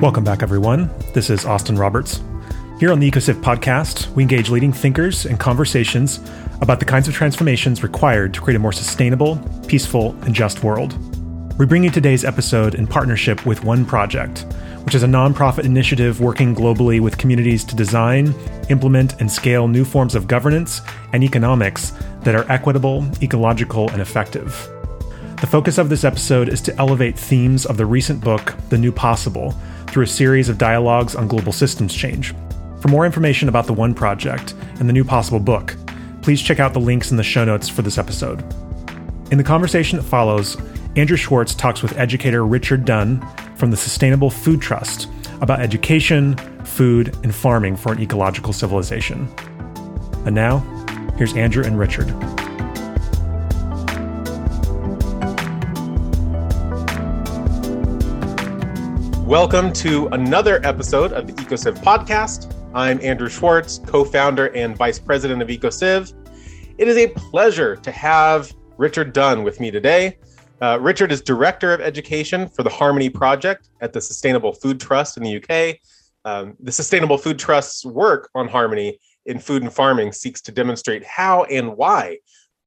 Welcome 0.00 0.24
back, 0.24 0.42
everyone. 0.42 0.88
This 1.12 1.28
is 1.28 1.44
Austin 1.44 1.76
Roberts. 1.76 2.22
Here 2.78 2.90
on 2.90 3.00
the 3.00 3.10
EcoCiv 3.10 3.42
podcast, 3.42 4.10
we 4.14 4.22
engage 4.22 4.48
leading 4.48 4.72
thinkers 4.72 5.26
in 5.26 5.36
conversations 5.36 6.20
about 6.62 6.80
the 6.80 6.86
kinds 6.86 7.06
of 7.06 7.12
transformations 7.12 7.82
required 7.82 8.32
to 8.32 8.40
create 8.40 8.56
a 8.56 8.60
more 8.60 8.72
sustainable, 8.72 9.36
peaceful, 9.68 10.12
and 10.22 10.34
just 10.34 10.64
world. 10.64 10.96
We 11.58 11.66
bring 11.66 11.84
you 11.84 11.90
today's 11.90 12.24
episode 12.24 12.76
in 12.76 12.86
partnership 12.86 13.44
with 13.44 13.62
One 13.62 13.84
Project, 13.84 14.46
which 14.84 14.94
is 14.94 15.02
a 15.02 15.06
nonprofit 15.06 15.64
initiative 15.64 16.18
working 16.18 16.54
globally 16.54 16.98
with 16.98 17.18
communities 17.18 17.62
to 17.64 17.76
design, 17.76 18.34
implement, 18.70 19.20
and 19.20 19.30
scale 19.30 19.68
new 19.68 19.84
forms 19.84 20.14
of 20.14 20.26
governance 20.26 20.80
and 21.12 21.22
economics 21.22 21.92
that 22.22 22.34
are 22.34 22.50
equitable, 22.50 23.06
ecological, 23.22 23.90
and 23.90 24.00
effective. 24.00 24.66
The 25.42 25.46
focus 25.46 25.76
of 25.76 25.90
this 25.90 26.04
episode 26.04 26.48
is 26.48 26.60
to 26.62 26.76
elevate 26.76 27.18
themes 27.18 27.66
of 27.66 27.76
the 27.76 27.86
recent 27.86 28.22
book, 28.22 28.54
The 28.70 28.78
New 28.78 28.92
Possible, 28.92 29.54
through 29.90 30.04
a 30.04 30.08
series 30.08 30.48
of 30.48 30.58
dialogues 30.58 31.14
on 31.14 31.28
global 31.28 31.52
systems 31.52 31.94
change. 31.94 32.34
For 32.80 32.88
more 32.88 33.04
information 33.04 33.48
about 33.48 33.66
the 33.66 33.72
One 33.72 33.92
Project 33.92 34.54
and 34.78 34.88
the 34.88 34.92
New 34.92 35.04
Possible 35.04 35.40
book, 35.40 35.76
please 36.22 36.40
check 36.40 36.60
out 36.60 36.72
the 36.72 36.80
links 36.80 37.10
in 37.10 37.16
the 37.16 37.22
show 37.22 37.44
notes 37.44 37.68
for 37.68 37.82
this 37.82 37.98
episode. 37.98 38.40
In 39.30 39.38
the 39.38 39.44
conversation 39.44 39.98
that 39.98 40.04
follows, 40.04 40.56
Andrew 40.96 41.16
Schwartz 41.16 41.54
talks 41.54 41.82
with 41.82 41.98
educator 41.98 42.46
Richard 42.46 42.84
Dunne 42.84 43.20
from 43.56 43.70
the 43.70 43.76
Sustainable 43.76 44.30
Food 44.30 44.60
Trust 44.60 45.08
about 45.40 45.60
education, 45.60 46.36
food, 46.64 47.14
and 47.22 47.34
farming 47.34 47.76
for 47.76 47.92
an 47.92 48.00
ecological 48.00 48.52
civilization. 48.52 49.28
And 50.24 50.34
now, 50.34 50.58
here's 51.16 51.34
Andrew 51.34 51.64
and 51.64 51.78
Richard. 51.78 52.08
Welcome 59.30 59.72
to 59.74 60.08
another 60.08 60.60
episode 60.66 61.12
of 61.12 61.28
the 61.28 61.32
EcoCiv 61.34 61.78
podcast. 61.84 62.52
I'm 62.74 63.00
Andrew 63.00 63.28
Schwartz, 63.28 63.78
co 63.78 64.04
founder 64.04 64.48
and 64.56 64.76
vice 64.76 64.98
president 64.98 65.40
of 65.40 65.46
EcoCiv. 65.46 66.12
It 66.78 66.88
is 66.88 66.96
a 66.96 67.06
pleasure 67.10 67.76
to 67.76 67.92
have 67.92 68.52
Richard 68.76 69.12
Dunne 69.12 69.44
with 69.44 69.60
me 69.60 69.70
today. 69.70 70.18
Uh, 70.60 70.78
Richard 70.80 71.12
is 71.12 71.22
director 71.22 71.72
of 71.72 71.80
education 71.80 72.48
for 72.48 72.64
the 72.64 72.70
Harmony 72.70 73.08
Project 73.08 73.68
at 73.80 73.92
the 73.92 74.00
Sustainable 74.00 74.52
Food 74.52 74.80
Trust 74.80 75.16
in 75.16 75.22
the 75.22 75.36
UK. 75.36 75.78
Um, 76.24 76.56
the 76.58 76.72
Sustainable 76.72 77.16
Food 77.16 77.38
Trust's 77.38 77.86
work 77.86 78.30
on 78.34 78.48
harmony 78.48 78.98
in 79.26 79.38
food 79.38 79.62
and 79.62 79.72
farming 79.72 80.10
seeks 80.10 80.40
to 80.40 80.50
demonstrate 80.50 81.04
how 81.04 81.44
and 81.44 81.76
why 81.76 82.18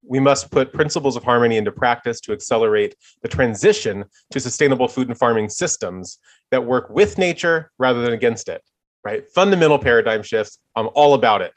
we 0.06 0.20
must 0.20 0.52
put 0.52 0.74
principles 0.74 1.16
of 1.16 1.24
harmony 1.24 1.58
into 1.58 1.72
practice 1.72 2.20
to 2.22 2.34
accelerate 2.34 2.96
the 3.22 3.28
transition 3.28 4.04
to 4.32 4.40
sustainable 4.40 4.88
food 4.88 5.08
and 5.08 5.18
farming 5.18 5.50
systems 5.50 6.20
that 6.54 6.64
work 6.64 6.88
with 6.92 7.18
nature 7.18 7.72
rather 7.80 8.04
than 8.04 8.14
against 8.14 8.48
it, 8.48 8.62
right? 9.04 9.24
Fundamental 9.34 9.80
paradigm 9.80 10.22
shifts. 10.22 10.60
I'm 10.76 10.90
all 10.94 11.16
about 11.16 11.42
it. 11.42 11.52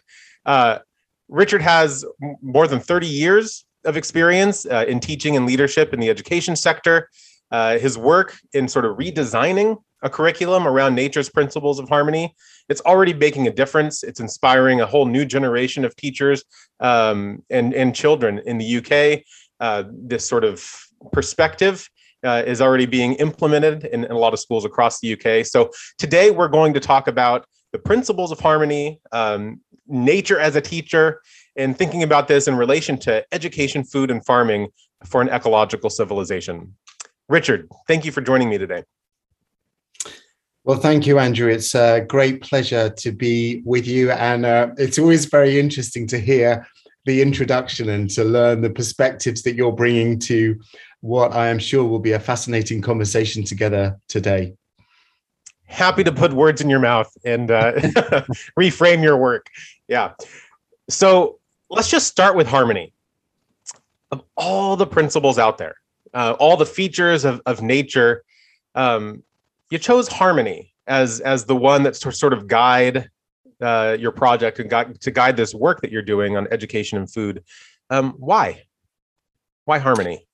Uh, 0.47 0.79
Richard 1.29 1.61
has 1.61 2.03
more 2.41 2.67
than 2.67 2.81
30 2.81 3.07
years 3.07 3.67
of 3.85 3.99
experience 3.99 4.65
uh, 4.65 4.87
in 4.89 4.99
teaching 4.99 5.37
and 5.37 5.45
leadership 5.45 5.93
in 5.93 6.01
the 6.01 6.09
education 6.09 6.57
sector. 6.57 7.11
Uh, 7.51 7.77
his 7.79 7.99
work 7.99 8.39
in 8.55 8.69
sort 8.69 8.87
of 8.87 8.97
redesigning 8.97 9.77
a 10.03 10.09
curriculum 10.09 10.67
around 10.67 10.95
nature's 10.95 11.29
principles 11.29 11.79
of 11.79 11.91
harmony. 11.91 12.35
It's 12.71 12.81
already 12.81 13.13
making 13.13 13.47
a 13.47 13.53
difference. 13.53 14.03
It's 14.03 14.21
inspiring 14.21 14.81
a 14.81 14.87
whole 14.87 15.05
new 15.05 15.27
generation 15.27 15.85
of 15.85 15.95
teachers 15.97 16.43
um, 16.81 17.43
and, 17.51 17.75
and 17.75 17.95
children 17.95 18.41
in 18.47 18.57
the 18.57 18.79
UK. 18.79 19.23
Uh, 19.61 19.85
this 19.93 20.27
sort 20.27 20.45
of 20.45 20.67
perspective 21.13 21.87
uh, 22.27 22.43
is 22.47 22.61
already 22.61 22.87
being 22.87 23.15
implemented 23.15 23.85
in, 23.85 24.05
in, 24.05 24.11
a 24.11 24.19
lot 24.19 24.33
of 24.33 24.41
schools 24.41 24.65
across 24.65 25.01
the 25.01 25.13
UK. 25.13 25.47
So 25.47 25.71
today 25.97 26.31
we're 26.31 26.49
going 26.49 26.75
to 26.75 26.81
talk 26.81 27.09
about 27.09 27.47
the 27.73 27.79
principles 27.79 28.33
of 28.33 28.41
harmony, 28.41 29.01
um, 29.13 29.61
nature 29.87 30.39
as 30.39 30.57
a 30.57 30.61
teacher, 30.61 31.21
and 31.57 31.77
thinking 31.77 32.03
about 32.03 32.29
this 32.29 32.49
in 32.49 32.57
relation 32.57 32.99
to 32.99 33.25
education, 33.33 33.85
food, 33.85 34.11
and 34.11 34.25
farming 34.25 34.69
for 35.05 35.23
an 35.23 35.29
ecological 35.29 35.91
civilization. 35.91 36.75
Richard, 37.29 37.69
thank 37.87 38.05
you 38.05 38.13
for 38.13 38.21
joining 38.21 38.51
me 38.51 38.59
today. 38.59 38.83
Well, 40.65 40.79
thank 40.79 41.07
you, 41.07 41.21
Andrew. 41.21 41.49
It's 41.49 41.75
a 41.77 42.01
great 42.01 42.43
pleasure 42.43 42.91
to 42.91 43.13
be 43.13 43.63
with 43.65 43.87
you. 43.87 44.11
And 44.11 44.45
uh, 44.45 44.71
it's 44.79 44.99
always 44.99 45.27
very 45.27 45.61
interesting 45.61 46.09
to 46.09 46.19
hear 46.19 46.67
the 47.05 47.23
introduction 47.23 47.89
and 47.89 48.11
to 48.11 48.25
learn 48.25 48.63
the 48.63 48.71
perspectives 48.71 49.43
that 49.43 49.55
you're 49.55 49.73
bringing 49.73 50.19
to 50.19 50.59
what 51.07 51.33
I 51.33 51.49
am 51.49 51.59
sure 51.61 51.85
will 51.85 52.01
be 52.01 52.13
a 52.13 52.19
fascinating 52.19 52.83
conversation 52.83 53.45
together 53.45 53.97
today. 54.09 54.55
Happy 55.67 56.03
to 56.03 56.11
put 56.11 56.33
words 56.33 56.61
in 56.61 56.69
your 56.69 56.81
mouth 56.81 57.17
and 57.25 57.51
uh, 57.51 57.73
reframe 58.59 59.03
your 59.05 59.17
work. 59.17 59.49
Yeah. 59.87 60.15
So 60.89 61.39
let's 61.71 61.89
just 61.89 62.09
start 62.09 62.35
with 62.37 62.49
harmony. 62.49 62.93
Of 64.11 64.25
all 64.37 64.77
the 64.77 64.87
principles 64.87 65.39
out 65.39 65.59
there, 65.59 65.77
uh, 66.13 66.35
all 66.39 66.57
the 66.57 66.67
features 66.67 67.25
of, 67.25 67.41
of 67.47 67.63
nature, 67.63 68.25
um, 68.75 69.23
you 69.71 69.79
chose 69.79 70.07
harmony 70.09 70.73
as 70.87 71.19
as 71.21 71.45
the 71.45 71.57
one 71.57 71.83
that's 71.83 71.99
to 72.01 72.13
sort 72.13 72.33
of 72.33 72.47
guide 72.47 73.11
uh, 73.61 73.97
your 73.99 74.13
project 74.13 74.61
and 74.61 74.71
guide, 74.71 75.01
to 75.01 75.11
guide 75.11 75.37
this 75.37 75.55
work 75.55 75.81
that 75.81 75.91
you're 75.91 76.03
doing 76.03 76.37
on 76.37 76.47
education 76.53 76.99
and 76.99 77.11
food. 77.11 77.43
Um, 77.91 78.15
why? 78.19 78.63
Why 79.65 79.79
harmony? 79.79 80.26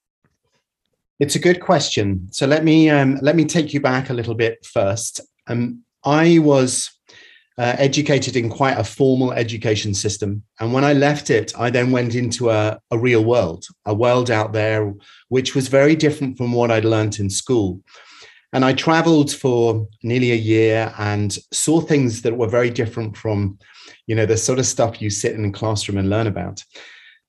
It's 1.23 1.37
a 1.37 1.39
good 1.39 1.61
question. 1.61 2.27
So 2.33 2.49
let 2.49 2.65
me 2.65 2.91
um, 2.91 3.17
let 3.23 3.37
me 3.37 3.45
take 3.45 3.73
you 3.73 3.81
back 3.81 4.11
a 4.11 4.13
little 4.13 4.35
bit 4.35 4.67
first. 4.67 5.21
Um, 5.47 5.85
I 6.05 6.41
was 6.41 6.91
uh, 7.57 7.77
educated 7.79 8.35
in 8.35 8.51
quite 8.51 8.77
a 8.77 8.83
formal 8.83 9.33
education 9.33 9.95
system, 9.95 10.43
and 10.59 10.73
when 10.73 10.83
I 10.83 10.95
left 10.95 11.31
it, 11.31 11.53
I 11.57 11.71
then 11.71 11.93
went 11.93 12.17
into 12.17 12.51
a, 12.51 12.77
a 12.91 12.99
real 12.99 13.25
world, 13.25 13.67
a 13.85 13.95
world 13.95 14.33
out 14.33 14.53
there 14.53 14.93
which 15.29 15.55
was 15.55 15.69
very 15.69 15.95
different 15.95 16.39
from 16.39 16.53
what 16.53 16.73
I'd 16.73 16.85
learned 16.85 17.21
in 17.21 17.31
school. 17.31 17.81
And 18.53 18.65
I 18.65 18.73
traveled 18.73 19.31
for 19.31 19.87
nearly 20.03 20.33
a 20.33 20.45
year 20.53 20.93
and 20.99 21.39
saw 21.53 21.81
things 21.81 22.23
that 22.23 22.37
were 22.37 22.49
very 22.49 22.71
different 22.71 23.17
from, 23.17 23.61
you 24.09 24.17
know, 24.17 24.27
the 24.27 24.37
sort 24.37 24.59
of 24.59 24.67
stuff 24.67 25.01
you 25.01 25.09
sit 25.09 25.37
in 25.37 25.45
a 25.45 25.53
classroom 25.53 25.99
and 25.99 26.11
learn 26.11 26.27
about. 26.27 26.65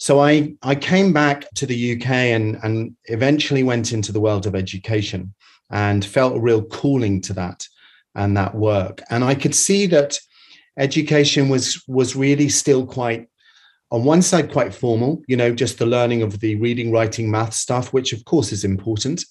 So 0.03 0.19
I, 0.19 0.53
I 0.61 0.75
came 0.75 1.13
back 1.13 1.49
to 1.55 1.65
the 1.65 1.93
UK 1.93 2.09
and, 2.35 2.59
and 2.63 2.95
eventually 3.05 3.63
went 3.63 3.93
into 3.93 4.11
the 4.11 4.19
world 4.19 4.45
of 4.45 4.55
education 4.55 5.33
and 5.71 6.03
felt 6.03 6.35
a 6.35 6.41
real 6.41 6.61
calling 6.61 7.21
to 7.21 7.33
that 7.33 7.65
and 8.13 8.35
that 8.35 8.53
work. 8.53 9.01
And 9.09 9.23
I 9.23 9.33
could 9.33 9.55
see 9.55 9.85
that 9.87 10.19
education 10.77 11.49
was 11.49 11.83
was 11.87 12.15
really 12.15 12.49
still 12.49 12.85
quite 12.85 13.27
on 13.91 14.03
one 14.03 14.23
side 14.23 14.51
quite 14.51 14.73
formal 14.73 15.21
you 15.27 15.37
know 15.37 15.53
just 15.53 15.77
the 15.77 15.85
learning 15.85 16.23
of 16.23 16.39
the 16.39 16.55
reading 16.55 16.91
writing 16.91 17.29
math 17.29 17.53
stuff 17.53 17.93
which 17.93 18.11
of 18.11 18.25
course 18.25 18.51
is 18.51 18.63
important 18.63 19.23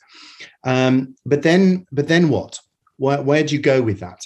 um, 0.65 1.17
but 1.27 1.43
then, 1.43 1.87
but 1.93 2.09
then 2.09 2.29
what? 2.29 2.59
Where, 2.97 3.23
where 3.23 3.43
do 3.43 3.55
you 3.55 3.61
go 3.61 3.83
with 3.83 4.01
that? 4.01 4.21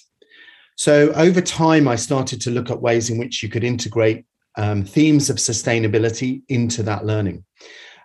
So 0.76 1.12
over 1.12 1.40
time, 1.40 1.88
I 1.88 1.96
started 1.96 2.40
to 2.42 2.50
look 2.50 2.70
at 2.70 2.82
ways 2.82 3.08
in 3.08 3.18
which 3.18 3.42
you 3.42 3.48
could 3.48 3.64
integrate 3.64 4.26
um, 4.56 4.84
themes 4.84 5.30
of 5.30 5.36
sustainability 5.36 6.42
into 6.48 6.82
that 6.84 7.04
learning. 7.04 7.44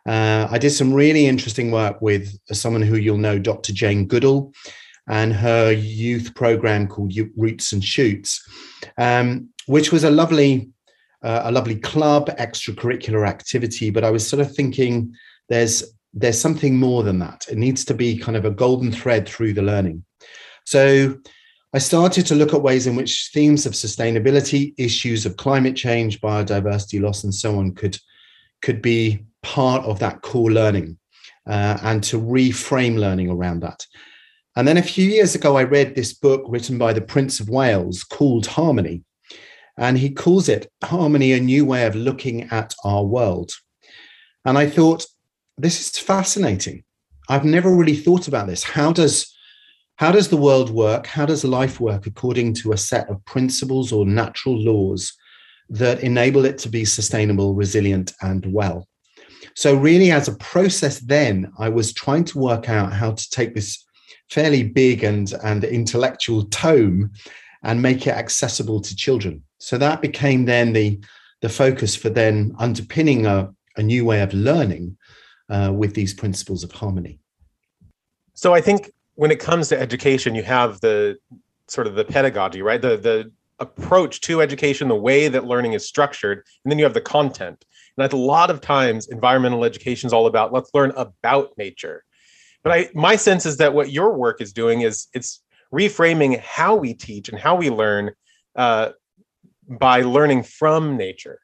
Uh, 0.07 0.47
I 0.49 0.57
did 0.57 0.71
some 0.71 0.93
really 0.93 1.27
interesting 1.27 1.71
work 1.71 2.01
with 2.01 2.37
someone 2.51 2.81
who 2.81 2.95
you'll 2.95 3.17
know, 3.17 3.37
Dr. 3.37 3.71
Jane 3.73 4.07
Goodall, 4.07 4.53
and 5.07 5.33
her 5.33 5.71
youth 5.71 6.33
program 6.35 6.87
called 6.87 7.13
Roots 7.35 7.73
and 7.73 7.83
Shoots, 7.83 8.43
um, 8.97 9.49
which 9.67 9.91
was 9.91 10.03
a 10.03 10.09
lovely, 10.09 10.69
uh, 11.23 11.41
a 11.45 11.51
lovely 11.51 11.75
club 11.75 12.29
extracurricular 12.37 13.27
activity. 13.27 13.89
But 13.89 14.03
I 14.03 14.09
was 14.09 14.27
sort 14.27 14.41
of 14.41 14.55
thinking, 14.55 15.13
there's 15.49 15.83
there's 16.13 16.39
something 16.39 16.77
more 16.77 17.03
than 17.03 17.19
that. 17.19 17.45
It 17.49 17.57
needs 17.57 17.85
to 17.85 17.93
be 17.93 18.17
kind 18.17 18.35
of 18.35 18.43
a 18.43 18.51
golden 18.51 18.91
thread 18.91 19.27
through 19.27 19.53
the 19.53 19.61
learning. 19.61 20.03
So 20.65 21.17
I 21.73 21.79
started 21.79 22.25
to 22.25 22.35
look 22.35 22.53
at 22.53 22.61
ways 22.61 22.85
in 22.85 22.95
which 22.97 23.29
themes 23.33 23.65
of 23.65 23.73
sustainability, 23.73 24.73
issues 24.77 25.25
of 25.25 25.37
climate 25.37 25.75
change, 25.75 26.19
biodiversity 26.19 27.01
loss, 27.01 27.23
and 27.23 27.33
so 27.33 27.57
on 27.59 27.73
could, 27.73 27.97
could 28.61 28.81
be 28.81 29.25
part 29.41 29.85
of 29.85 29.99
that 29.99 30.21
core 30.21 30.51
learning 30.51 30.97
uh, 31.47 31.77
and 31.83 32.03
to 32.03 32.19
reframe 32.19 32.99
learning 32.99 33.29
around 33.29 33.61
that. 33.61 33.85
And 34.57 34.67
then 34.67 34.77
a 34.77 34.83
few 34.83 35.07
years 35.07 35.33
ago, 35.33 35.57
I 35.57 35.63
read 35.63 35.95
this 35.95 36.13
book 36.13 36.43
written 36.49 36.77
by 36.77 36.91
the 36.91 37.01
Prince 37.01 37.39
of 37.39 37.47
Wales 37.49 38.03
called 38.03 38.47
Harmony. 38.47 39.03
And 39.77 39.97
he 39.97 40.09
calls 40.09 40.49
it 40.49 40.69
Harmony, 40.83 41.31
a 41.31 41.39
new 41.39 41.65
way 41.65 41.85
of 41.85 41.95
looking 41.95 42.43
at 42.51 42.75
our 42.83 43.05
world. 43.05 43.53
And 44.43 44.57
I 44.57 44.69
thought, 44.69 45.05
this 45.57 45.79
is 45.79 45.97
fascinating. 45.97 46.83
I've 47.29 47.45
never 47.45 47.73
really 47.73 47.95
thought 47.95 48.27
about 48.27 48.47
this. 48.47 48.63
How 48.63 48.91
does 48.91 49.33
how 50.01 50.11
does 50.11 50.29
the 50.29 50.37
world 50.37 50.71
work? 50.71 51.05
How 51.05 51.27
does 51.27 51.43
life 51.43 51.79
work 51.79 52.07
according 52.07 52.55
to 52.55 52.71
a 52.71 52.77
set 52.77 53.07
of 53.07 53.23
principles 53.25 53.91
or 53.91 54.03
natural 54.03 54.57
laws 54.57 55.13
that 55.69 56.01
enable 56.01 56.43
it 56.43 56.57
to 56.57 56.69
be 56.69 56.85
sustainable, 56.85 57.53
resilient, 57.53 58.11
and 58.23 58.43
well? 58.51 58.87
So, 59.55 59.75
really, 59.75 60.09
as 60.09 60.27
a 60.27 60.35
process, 60.37 61.01
then 61.01 61.51
I 61.59 61.69
was 61.69 61.93
trying 61.93 62.23
to 62.23 62.39
work 62.39 62.67
out 62.67 62.91
how 62.91 63.11
to 63.11 63.29
take 63.29 63.53
this 63.53 63.85
fairly 64.31 64.63
big 64.63 65.03
and, 65.03 65.31
and 65.43 65.63
intellectual 65.63 66.45
tome 66.45 67.11
and 67.61 67.79
make 67.79 68.07
it 68.07 68.15
accessible 68.15 68.81
to 68.81 68.95
children. 68.95 69.43
So 69.59 69.77
that 69.77 70.01
became 70.01 70.45
then 70.45 70.73
the, 70.73 70.99
the 71.41 71.49
focus 71.49 71.95
for 71.95 72.09
then 72.09 72.55
underpinning 72.57 73.27
a, 73.27 73.53
a 73.77 73.83
new 73.83 74.05
way 74.05 74.21
of 74.21 74.33
learning 74.33 74.97
uh, 75.49 75.71
with 75.71 75.93
these 75.93 76.15
principles 76.15 76.63
of 76.63 76.71
harmony. 76.71 77.19
So 78.33 78.55
I 78.55 78.61
think 78.61 78.89
when 79.21 79.29
it 79.29 79.39
comes 79.39 79.67
to 79.67 79.79
education, 79.79 80.33
you 80.33 80.41
have 80.41 80.81
the 80.81 81.15
sort 81.67 81.85
of 81.85 81.93
the 81.93 82.03
pedagogy, 82.03 82.63
right? 82.63 82.81
The 82.81 82.97
the 82.97 83.31
approach 83.59 84.19
to 84.21 84.41
education, 84.41 84.87
the 84.87 84.95
way 84.95 85.27
that 85.27 85.45
learning 85.45 85.73
is 85.73 85.87
structured, 85.87 86.43
and 86.65 86.71
then 86.71 86.79
you 86.79 86.85
have 86.85 86.95
the 86.95 87.01
content. 87.01 87.63
And 87.95 88.11
a 88.11 88.15
lot 88.15 88.49
of 88.49 88.61
times, 88.61 89.09
environmental 89.09 89.63
education 89.63 90.07
is 90.07 90.13
all 90.13 90.25
about 90.25 90.51
let's 90.51 90.71
learn 90.73 90.91
about 90.95 91.55
nature. 91.55 92.03
But 92.63 92.71
I, 92.71 92.89
my 92.95 93.15
sense 93.15 93.45
is 93.45 93.57
that 93.57 93.75
what 93.75 93.91
your 93.91 94.11
work 94.17 94.41
is 94.41 94.53
doing 94.53 94.81
is 94.81 95.05
it's 95.13 95.43
reframing 95.71 96.39
how 96.39 96.75
we 96.75 96.95
teach 96.95 97.29
and 97.29 97.37
how 97.37 97.53
we 97.53 97.69
learn 97.69 98.09
uh, 98.55 98.89
by 99.67 100.01
learning 100.01 100.41
from 100.41 100.97
nature 100.97 101.41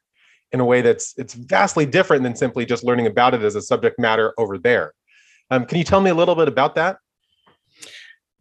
in 0.50 0.58
a 0.58 0.64
way 0.64 0.80
that's 0.80 1.14
it's 1.16 1.34
vastly 1.34 1.86
different 1.86 2.24
than 2.24 2.34
simply 2.34 2.66
just 2.66 2.82
learning 2.82 3.06
about 3.06 3.34
it 3.34 3.42
as 3.42 3.54
a 3.54 3.62
subject 3.62 4.00
matter 4.00 4.34
over 4.36 4.58
there. 4.58 4.94
Um, 5.52 5.64
can 5.64 5.78
you 5.78 5.84
tell 5.84 6.00
me 6.00 6.10
a 6.10 6.14
little 6.16 6.34
bit 6.34 6.48
about 6.48 6.74
that? 6.74 6.98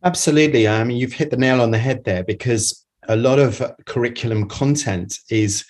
Absolutely. 0.04 0.68
I 0.68 0.84
mean, 0.84 0.98
you've 0.98 1.14
hit 1.14 1.32
the 1.32 1.38
nail 1.38 1.62
on 1.62 1.72
the 1.72 1.78
head 1.78 2.04
there 2.04 2.24
because 2.24 2.86
a 3.08 3.16
lot 3.16 3.40
of 3.40 3.62
curriculum 3.86 4.48
content 4.48 5.18
is 5.30 5.66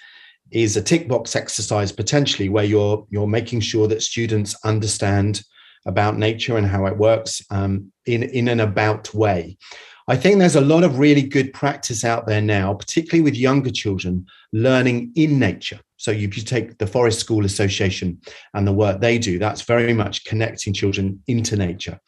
is 0.51 0.77
a 0.77 0.81
tick 0.81 1.09
box 1.09 1.35
exercise 1.35 1.91
potentially 1.91 2.50
where 2.50 2.63
you're 2.63 3.06
you're 3.09 3.27
making 3.27 3.59
sure 3.59 3.88
that 3.88 4.01
students 4.01 4.56
understand 4.63 5.41
about 5.85 6.18
nature 6.18 6.57
and 6.57 6.68
how 6.68 6.85
it 6.85 6.97
works 6.97 7.41
um, 7.51 7.91
in 8.06 8.24
in 8.24 8.47
an 8.47 8.59
about 8.59 9.13
way. 9.13 9.57
I 10.09 10.15
think 10.15 10.39
there's 10.39 10.56
a 10.56 10.62
lot 10.62 10.85
of 10.85 11.00
really 11.00 11.21
good 11.21 11.53
practice 11.53 12.06
out 12.06 12.27
there 12.27 12.41
now, 12.41 12.73
particularly 12.73 13.23
with 13.23 13.35
younger 13.35 13.71
children 13.71 14.25
learning 14.53 15.12
in 15.15 15.38
nature. 15.38 15.80
So 15.97 16.12
if 16.12 16.38
you 16.38 16.44
take 16.44 16.77
the 16.77 16.88
Forest 16.88 17.19
School 17.19 17.44
Association 17.44 18.21
and 18.53 18.65
the 18.65 18.71
work 18.71 19.01
they 19.01 19.18
do, 19.18 19.38
that's 19.38 19.63
very 19.63 19.94
much 19.94 20.23
connecting 20.23 20.73
children 20.73 21.21
into 21.27 21.57
nature. 21.57 22.00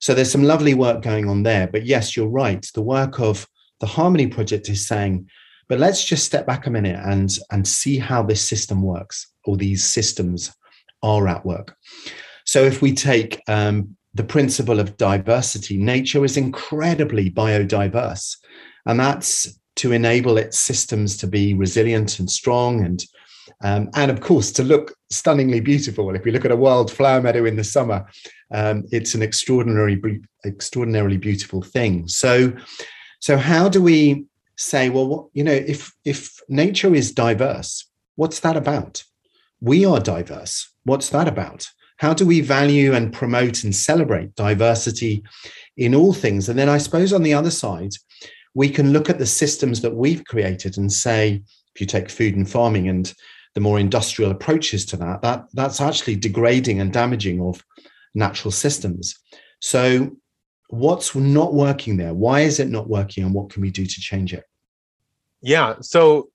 So 0.00 0.14
there's 0.14 0.30
some 0.30 0.44
lovely 0.44 0.74
work 0.74 1.02
going 1.02 1.28
on 1.28 1.42
there. 1.42 1.66
But 1.66 1.86
yes, 1.86 2.16
you're 2.16 2.28
right. 2.28 2.64
The 2.74 2.82
work 2.82 3.20
of 3.20 3.46
the 3.80 3.86
Harmony 3.86 4.26
Project 4.26 4.68
is 4.68 4.86
saying, 4.86 5.28
but 5.68 5.78
let's 5.78 6.04
just 6.04 6.24
step 6.24 6.46
back 6.46 6.66
a 6.66 6.70
minute 6.70 7.00
and, 7.04 7.30
and 7.50 7.66
see 7.66 7.98
how 7.98 8.22
this 8.22 8.42
system 8.42 8.82
works, 8.82 9.32
or 9.44 9.56
these 9.56 9.84
systems 9.84 10.54
are 11.02 11.28
at 11.28 11.44
work. 11.44 11.76
So 12.44 12.64
if 12.64 12.80
we 12.80 12.94
take 12.94 13.42
um, 13.48 13.96
the 14.18 14.24
principle 14.24 14.80
of 14.80 14.96
diversity. 14.96 15.76
Nature 15.76 16.24
is 16.24 16.36
incredibly 16.36 17.30
biodiverse, 17.30 18.36
and 18.86 18.98
that's 18.98 19.58
to 19.76 19.92
enable 19.92 20.36
its 20.38 20.58
systems 20.58 21.16
to 21.18 21.26
be 21.26 21.54
resilient 21.54 22.18
and 22.18 22.30
strong 22.30 22.84
and 22.84 23.04
um, 23.64 23.88
and 23.94 24.10
of 24.10 24.20
course 24.20 24.52
to 24.52 24.62
look 24.62 24.94
stunningly 25.10 25.60
beautiful. 25.60 26.14
If 26.14 26.24
we 26.24 26.32
look 26.32 26.44
at 26.44 26.50
a 26.50 26.56
wild 26.56 26.92
flower 26.92 27.22
meadow 27.22 27.44
in 27.44 27.56
the 27.56 27.64
summer, 27.64 28.06
um, 28.50 28.84
it's 28.90 29.14
an 29.14 29.22
extraordinary, 29.22 30.00
extraordinarily 30.44 31.16
beautiful 31.16 31.62
thing. 31.62 32.08
So, 32.08 32.52
so 33.20 33.36
how 33.36 33.68
do 33.68 33.82
we 33.82 34.26
say, 34.56 34.90
well, 34.90 35.06
what, 35.06 35.26
you 35.32 35.44
know, 35.44 35.52
if 35.52 35.92
if 36.04 36.40
nature 36.48 36.94
is 36.94 37.12
diverse, 37.12 37.88
what's 38.16 38.40
that 38.40 38.56
about? 38.56 39.04
We 39.60 39.84
are 39.84 40.00
diverse. 40.00 40.72
What's 40.84 41.10
that 41.10 41.28
about? 41.28 41.68
how 41.98 42.14
do 42.14 42.24
we 42.24 42.40
value 42.40 42.94
and 42.94 43.12
promote 43.12 43.64
and 43.64 43.74
celebrate 43.74 44.34
diversity 44.34 45.22
in 45.76 45.94
all 45.94 46.12
things? 46.12 46.48
And 46.48 46.58
then 46.58 46.68
I 46.68 46.78
suppose 46.78 47.12
on 47.12 47.22
the 47.22 47.34
other 47.34 47.50
side, 47.50 47.92
we 48.54 48.70
can 48.70 48.92
look 48.92 49.10
at 49.10 49.18
the 49.18 49.26
systems 49.26 49.82
that 49.82 49.94
we've 49.94 50.24
created 50.24 50.78
and 50.78 50.92
say, 50.92 51.42
if 51.74 51.80
you 51.80 51.86
take 51.86 52.08
food 52.08 52.36
and 52.36 52.48
farming 52.48 52.88
and 52.88 53.12
the 53.54 53.60
more 53.60 53.78
industrial 53.78 54.30
approaches 54.30 54.86
to 54.86 54.96
that, 54.96 55.22
that 55.22 55.46
that's 55.52 55.80
actually 55.80 56.16
degrading 56.16 56.80
and 56.80 56.92
damaging 56.92 57.40
of 57.40 57.64
natural 58.14 58.50
systems. 58.50 59.18
So 59.60 60.16
what's 60.68 61.14
not 61.14 61.54
working 61.54 61.96
there? 61.96 62.14
Why 62.14 62.40
is 62.40 62.60
it 62.60 62.68
not 62.68 62.88
working? 62.88 63.24
And 63.24 63.34
what 63.34 63.50
can 63.50 63.62
we 63.62 63.70
do 63.70 63.86
to 63.86 64.00
change 64.00 64.32
it? 64.34 64.44
Yeah. 65.40 65.76
So 65.80 66.30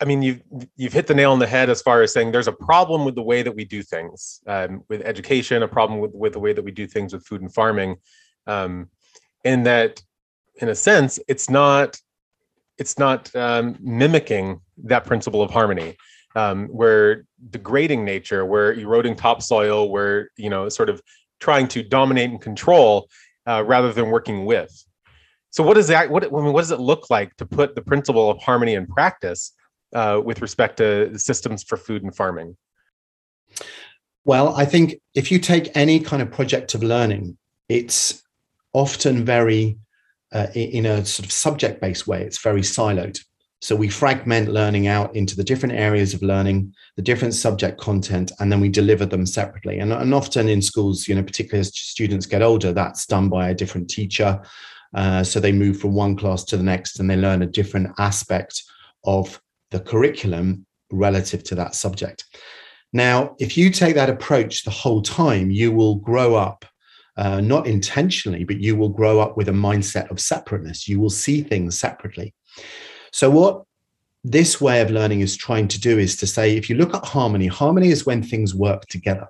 I 0.00 0.06
mean, 0.06 0.22
you've 0.22 0.42
you've 0.76 0.92
hit 0.92 1.06
the 1.06 1.14
nail 1.14 1.32
on 1.32 1.38
the 1.38 1.46
head 1.46 1.70
as 1.70 1.80
far 1.80 2.02
as 2.02 2.12
saying 2.12 2.32
there's 2.32 2.48
a 2.48 2.52
problem 2.52 3.04
with 3.04 3.14
the 3.14 3.22
way 3.22 3.42
that 3.42 3.54
we 3.54 3.64
do 3.64 3.82
things 3.82 4.40
um, 4.46 4.82
with 4.88 5.02
education, 5.02 5.62
a 5.62 5.68
problem 5.68 6.00
with 6.00 6.10
with 6.12 6.32
the 6.32 6.40
way 6.40 6.52
that 6.52 6.62
we 6.62 6.72
do 6.72 6.86
things 6.86 7.12
with 7.12 7.24
food 7.24 7.42
and 7.42 7.54
farming, 7.54 7.96
um, 8.46 8.90
in 9.44 9.62
that, 9.62 10.02
in 10.56 10.68
a 10.68 10.74
sense, 10.74 11.18
it's 11.28 11.48
not 11.48 11.96
it's 12.76 12.98
not 12.98 13.34
um, 13.36 13.76
mimicking 13.80 14.60
that 14.84 15.04
principle 15.04 15.42
of 15.42 15.50
harmony. 15.50 15.96
Um, 16.34 16.68
we're 16.70 17.24
degrading 17.50 18.04
nature, 18.04 18.44
we're 18.44 18.72
eroding 18.72 19.14
topsoil, 19.14 19.88
we're 19.90 20.28
you 20.36 20.50
know 20.50 20.68
sort 20.68 20.90
of 20.90 21.00
trying 21.40 21.68
to 21.68 21.82
dominate 21.82 22.30
and 22.30 22.40
control 22.40 23.08
uh, 23.46 23.62
rather 23.64 23.92
than 23.92 24.10
working 24.10 24.44
with. 24.44 24.72
So, 25.50 25.62
what 25.62 25.74
does 25.74 25.88
that? 25.88 26.10
What 26.10 26.24
I 26.24 26.28
mean, 26.28 26.52
what 26.52 26.62
does 26.62 26.70
it 26.72 26.80
look 26.80 27.10
like 27.10 27.36
to 27.36 27.46
put 27.46 27.74
the 27.74 27.82
principle 27.82 28.30
of 28.30 28.38
harmony 28.42 28.74
in 28.74 28.86
practice? 28.86 29.52
uh, 29.94 30.20
with 30.22 30.42
respect 30.42 30.78
to 30.78 31.16
systems 31.18 31.62
for 31.62 31.76
food 31.76 32.02
and 32.02 32.14
farming? 32.14 32.56
Well, 34.24 34.54
I 34.54 34.64
think 34.64 34.96
if 35.14 35.30
you 35.30 35.38
take 35.38 35.74
any 35.76 36.00
kind 36.00 36.20
of 36.20 36.30
project 36.30 36.74
of 36.74 36.82
learning, 36.82 37.38
it's 37.68 38.22
often 38.72 39.24
very, 39.24 39.78
uh, 40.32 40.48
in 40.54 40.86
a 40.86 41.04
sort 41.04 41.26
of 41.26 41.32
subject 41.32 41.80
based 41.80 42.06
way, 42.06 42.22
it's 42.22 42.42
very 42.42 42.62
siloed. 42.62 43.20
So 43.64 43.74
we 43.74 43.88
fragment 43.88 44.50
learning 44.50 44.88
out 44.88 45.16
into 45.16 45.34
the 45.34 45.42
different 45.42 45.74
areas 45.74 46.12
of 46.12 46.20
learning, 46.20 46.74
the 46.96 47.02
different 47.02 47.32
subject 47.32 47.80
content, 47.80 48.30
and 48.38 48.52
then 48.52 48.60
we 48.60 48.68
deliver 48.68 49.06
them 49.06 49.24
separately. 49.24 49.78
And, 49.78 49.90
and 49.90 50.12
often 50.12 50.50
in 50.50 50.60
schools, 50.60 51.08
you 51.08 51.14
know, 51.14 51.22
particularly 51.22 51.60
as 51.60 51.74
students 51.74 52.26
get 52.26 52.42
older, 52.42 52.74
that's 52.74 53.06
done 53.06 53.30
by 53.30 53.48
a 53.48 53.54
different 53.54 53.88
teacher. 53.88 54.38
Uh, 54.92 55.24
so 55.24 55.40
they 55.40 55.50
move 55.50 55.80
from 55.80 55.94
one 55.94 56.14
class 56.14 56.44
to 56.44 56.58
the 56.58 56.62
next 56.62 57.00
and 57.00 57.08
they 57.08 57.16
learn 57.16 57.40
a 57.40 57.46
different 57.46 57.88
aspect 57.98 58.62
of 59.04 59.40
the 59.70 59.80
curriculum 59.80 60.66
relative 60.92 61.42
to 61.44 61.54
that 61.54 61.74
subject. 61.74 62.26
Now, 62.92 63.34
if 63.38 63.56
you 63.56 63.70
take 63.70 63.94
that 63.94 64.10
approach 64.10 64.64
the 64.64 64.70
whole 64.70 65.00
time, 65.00 65.50
you 65.50 65.72
will 65.72 65.94
grow 65.94 66.34
up, 66.34 66.66
uh, 67.16 67.40
not 67.40 67.66
intentionally, 67.66 68.44
but 68.44 68.60
you 68.60 68.76
will 68.76 68.90
grow 68.90 69.20
up 69.20 69.38
with 69.38 69.48
a 69.48 69.52
mindset 69.52 70.10
of 70.10 70.20
separateness. 70.20 70.86
You 70.86 71.00
will 71.00 71.08
see 71.08 71.40
things 71.40 71.78
separately. 71.78 72.34
So, 73.14 73.30
what 73.30 73.62
this 74.24 74.60
way 74.60 74.80
of 74.80 74.90
learning 74.90 75.20
is 75.20 75.36
trying 75.36 75.68
to 75.68 75.80
do 75.80 76.00
is 76.00 76.16
to 76.16 76.26
say, 76.26 76.56
if 76.56 76.68
you 76.68 76.74
look 76.74 76.96
at 76.96 77.04
harmony, 77.04 77.46
harmony 77.46 77.90
is 77.90 78.04
when 78.04 78.24
things 78.24 78.56
work 78.56 78.86
together. 78.86 79.28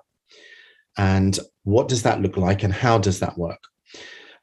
And 0.97 1.37
what 1.65 1.87
does 1.87 2.01
that 2.01 2.19
look 2.19 2.35
like, 2.35 2.63
and 2.63 2.73
how 2.73 2.97
does 2.97 3.19
that 3.19 3.37
work? 3.37 3.61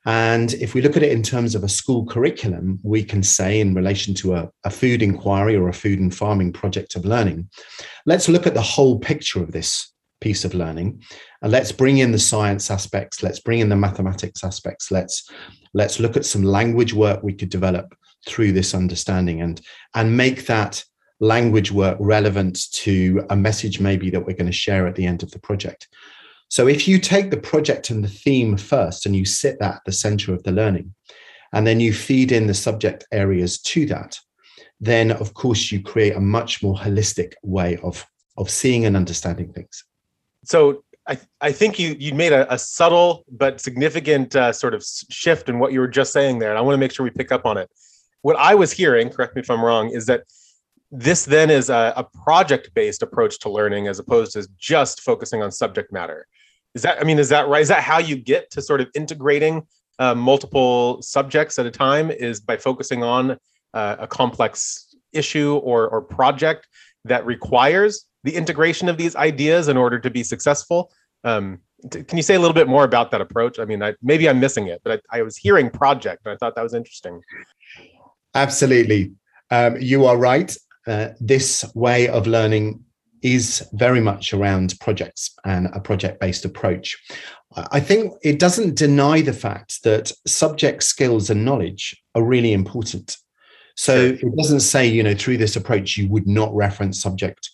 And 0.07 0.55
if 0.55 0.75
we 0.75 0.81
look 0.81 0.97
at 0.97 1.03
it 1.03 1.11
in 1.11 1.25
terms 1.25 1.57
of 1.57 1.65
a 1.65 1.69
school 1.69 2.07
curriculum, 2.07 2.79
we 2.85 3.03
can 3.03 3.25
say, 3.25 3.59
in 3.59 3.75
relation 3.75 4.15
to 4.15 4.37
a, 4.37 4.49
a, 4.63 4.71
food 4.71 5.03
inquiry 5.03 5.57
or 5.57 5.69
a 5.69 5.75
food 5.75 5.99
and 5.99 6.15
farming 6.15 6.53
project 6.53 6.95
of 6.95 7.05
learning, 7.05 7.51
let's 8.07 8.29
look 8.29 8.47
at 8.47 8.55
the 8.55 8.63
whole 8.63 9.01
picture 9.01 9.43
of 9.43 9.51
this 9.51 9.93
piece 10.21 10.45
of 10.45 10.55
learning 10.55 11.03
and 11.43 11.51
let's 11.51 11.73
bring 11.73 11.99
in 11.99 12.13
the 12.13 12.19
science 12.19 12.71
aspects 12.71 13.25
let's 13.25 13.41
bring 13.41 13.59
in 13.59 13.69
the 13.69 13.75
mathematics 13.75 14.45
aspects 14.45 14.93
let's 14.93 15.29
let's 15.75 15.99
look 15.99 16.17
at 16.17 16.25
some 16.25 16.45
language 16.45 16.95
work 16.95 17.21
we 17.25 17.33
could 17.33 17.51
develop 17.51 17.93
through 18.27 18.53
this 18.53 18.75
understanding 18.75 19.41
and 19.41 19.61
and 19.95 20.17
make 20.17 20.47
that 20.47 20.85
language 21.21 21.71
work 21.71 21.97
relevant 22.01 22.71
to 22.73 23.25
a 23.31 23.37
message 23.37 23.81
maybe 23.81 24.11
that 24.11 24.27
we're 24.27 24.37
going 24.37 24.47
to 24.47 24.53
share 24.53 24.87
at 24.87 24.97
the 24.97 25.07
end 25.07 25.23
of 25.23 25.31
the 25.31 25.39
project 25.39 25.89
so 26.53 26.69
if 26.69 26.87
you 26.87 26.99
take 26.99 27.31
the 27.31 27.39
project 27.39 27.89
and 27.89 28.05
the 28.05 28.09
theme 28.09 28.59
first 28.59 29.07
and 29.07 29.17
you 29.17 29.25
sit 29.25 29.59
that 29.61 29.77
at 29.77 29.81
the 29.87 29.93
center 29.93 30.35
of 30.35 30.43
the 30.43 30.53
learning, 30.53 30.95
and 31.55 31.67
then 31.67 31.81
you 31.81 31.95
feed 31.95 32.31
in 32.31 32.47
the 32.47 32.53
subject 32.53 33.07
areas 33.11 33.59
to 33.61 33.87
that, 33.87 34.19
then 34.79 35.13
of 35.13 35.33
course 35.33 35.73
you 35.73 35.83
create 35.83 36.15
a 36.15 36.21
much 36.21 36.63
more 36.63 36.77
holistic 36.77 37.33
way 37.43 37.79
of, 37.79 38.05
of 38.37 38.51
seeing 38.51 38.85
and 38.85 38.99
understanding 38.99 39.51
things. 39.55 39.85
So 40.45 40.85
I, 41.09 41.19
I 41.41 41.53
think 41.53 41.79
you 41.79 41.97
you 41.99 42.13
made 42.15 42.35
a, 42.35 42.53
a 42.53 42.59
subtle 42.59 43.25
but 43.31 43.59
significant 43.59 44.37
uh, 44.37 44.53
sort 44.53 44.75
of 44.75 44.85
shift 45.09 45.49
in 45.49 45.59
what 45.59 45.73
you 45.73 45.81
were 45.81 45.89
just 45.89 46.13
saying 46.13 46.39
there, 46.39 46.51
and 46.51 46.59
I 46.59 46.61
want 46.61 46.75
to 46.75 46.79
make 46.79 46.93
sure 46.93 47.05
we 47.05 47.11
pick 47.11 47.33
up 47.33 47.47
on 47.47 47.57
it. 47.57 47.71
What 48.23 48.37
I 48.37 48.55
was 48.55 48.73
hearing, 48.73 49.11
correct 49.11 49.35
me 49.37 49.43
if 49.43 49.51
I'm 49.51 49.65
wrong, 49.65 49.91
is 49.91 50.07
that 50.07 50.25
this 50.91 51.25
then 51.25 51.51
is 51.51 51.71
a, 51.71 51.93
a 51.97 52.05
project-based 52.05 53.03
approach 53.03 53.39
to 53.41 53.51
learning 53.51 53.89
as 53.89 53.99
opposed 53.99 54.33
to 54.33 54.47
just 54.59 55.01
focusing 55.01 55.43
on 55.43 55.51
subject 55.51 55.93
matter. 55.93 56.27
Is 56.75 56.83
that 56.83 57.01
I 57.01 57.05
mean, 57.05 57.19
is 57.19 57.29
that 57.31 57.49
right? 57.49 57.63
Is 57.63 57.69
that 57.69 57.83
how 57.83 57.99
you 57.99 58.17
get 58.17 58.51
to 58.53 58.63
sort 58.63 58.81
of 58.81 58.89
integrating 58.95 59.67
uh, 59.99 60.15
multiple 60.15 61.01
subjects 61.03 61.59
at 61.59 61.67
a 61.67 61.71
time? 61.71 62.11
Is 62.11 62.41
by 62.41 62.57
focusing 62.57 63.03
on 63.03 63.39
uh, 63.75 63.97
a 63.99 64.07
complex 64.07 64.95
issue 65.13 65.57
or 65.57 65.89
or 65.89 66.01
project 66.01 66.69
that 67.05 67.27
requires 67.27 68.07
the 68.25 68.35
integration 68.35 68.89
of 68.89 68.97
these 68.97 69.17
ideas 69.17 69.69
in 69.69 69.77
order 69.77 69.99
to 69.99 70.11
be 70.11 70.23
successful? 70.23 70.91
Um, 71.25 71.61
can 71.91 72.17
you 72.17 72.23
say 72.23 72.37
a 72.37 72.39
little 72.39 72.55
bit 72.55 72.69
more 72.69 72.85
about 72.85 73.11
that 73.11 73.21
approach? 73.21 73.59
I 73.59 73.65
mean, 73.65 73.83
I, 73.83 73.95
maybe 74.03 74.29
I'm 74.29 74.39
missing 74.39 74.69
it, 74.69 74.81
but 74.85 75.03
I, 75.11 75.19
I, 75.19 75.23
was 75.23 75.37
hearing 75.37 75.69
project 75.69 76.23
and 76.25 76.33
I 76.33 76.37
thought 76.37 76.55
that 76.55 76.63
was 76.63 76.75
interesting. 76.75 77.21
Absolutely. 78.35 79.13
Um, 79.51 79.77
you 79.81 80.07
are 80.07 80.17
right. 80.17 80.57
Uh, 80.87 81.09
this 81.21 81.65
way 81.75 82.09
of 82.09 82.27
learning 82.27 82.85
is 83.23 83.67
very 83.75 84.01
much 84.01 84.35
around 84.35 84.75
projects 84.81 85.31
and 85.45 85.69
a 85.73 85.81
project 85.81 86.21
based 86.21 86.45
approach. 86.45 86.97
I 87.71 87.81
think 87.81 88.15
it 88.23 88.39
doesn't 88.39 88.77
deny 88.77 89.21
the 89.21 89.33
fact 89.33 89.83
that 89.85 90.11
subject 90.27 90.83
skills 90.83 91.31
and 91.31 91.45
knowledge 91.45 92.03
are 92.15 92.23
really 92.23 92.53
important. 92.53 93.17
So 93.77 94.17
it 94.21 94.37
doesn't 94.37 94.61
say, 94.61 94.87
you 94.87 95.03
know, 95.03 95.15
through 95.15 95.37
this 95.37 95.57
approach, 95.57 95.97
you 95.97 96.09
would 96.09 96.27
not 96.27 96.55
reference 96.55 97.01
subject 97.01 97.51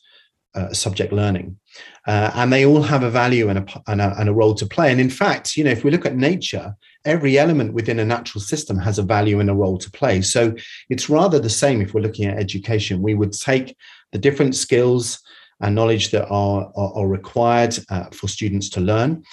uh, 0.54 0.72
subject 0.72 1.12
learning. 1.12 1.58
Uh, 2.06 2.30
and 2.34 2.52
they 2.52 2.64
all 2.64 2.82
have 2.82 3.02
a 3.02 3.10
value 3.10 3.48
and 3.48 3.58
a, 3.58 3.82
and, 3.86 4.00
a, 4.00 4.18
and 4.18 4.28
a 4.28 4.32
role 4.32 4.54
to 4.54 4.66
play. 4.66 4.90
And 4.90 5.00
in 5.00 5.10
fact, 5.10 5.56
you 5.56 5.62
know, 5.62 5.70
if 5.70 5.84
we 5.84 5.90
look 5.90 6.06
at 6.06 6.16
nature, 6.16 6.74
every 7.04 7.38
element 7.38 7.72
within 7.72 7.98
a 7.98 8.04
natural 8.04 8.40
system 8.40 8.78
has 8.78 8.98
a 8.98 9.02
value 9.02 9.40
and 9.40 9.50
a 9.50 9.54
role 9.54 9.78
to 9.78 9.90
play. 9.90 10.20
So 10.20 10.54
it's 10.90 11.08
rather 11.08 11.38
the 11.38 11.50
same 11.50 11.80
if 11.80 11.94
we're 11.94 12.00
looking 12.00 12.26
at 12.26 12.38
education. 12.38 13.02
We 13.02 13.14
would 13.14 13.32
take 13.32 13.76
the 14.12 14.18
different 14.18 14.54
skills 14.54 15.20
and 15.60 15.74
knowledge 15.74 16.10
that 16.10 16.28
are, 16.28 16.70
are, 16.76 16.92
are 16.94 17.08
required 17.08 17.78
uh, 17.90 18.04
for 18.12 18.28
students 18.28 18.68
to 18.70 18.80
learn, 18.80 19.24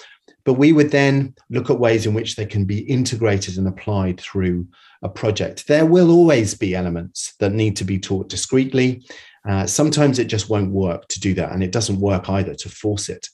but 0.44 0.54
we 0.54 0.72
would 0.72 0.90
then 0.90 1.34
look 1.50 1.70
at 1.70 1.78
ways 1.78 2.06
in 2.06 2.14
which 2.14 2.36
they 2.36 2.46
can 2.46 2.64
be 2.64 2.80
integrated 2.80 3.58
and 3.58 3.68
applied 3.68 4.20
through 4.20 4.66
a 5.02 5.08
project. 5.08 5.66
There 5.68 5.86
will 5.86 6.10
always 6.10 6.54
be 6.54 6.74
elements 6.74 7.34
that 7.38 7.52
need 7.52 7.76
to 7.76 7.84
be 7.84 7.98
taught 7.98 8.28
discreetly 8.28 9.04
uh, 9.46 9.66
sometimes 9.66 10.18
it 10.18 10.26
just 10.26 10.48
won't 10.48 10.72
work 10.72 11.06
to 11.08 11.20
do 11.20 11.32
that, 11.34 11.52
and 11.52 11.62
it 11.62 11.72
doesn't 11.72 12.00
work 12.00 12.28
either 12.28 12.54
to 12.54 12.68
force 12.68 13.08
it. 13.08 13.28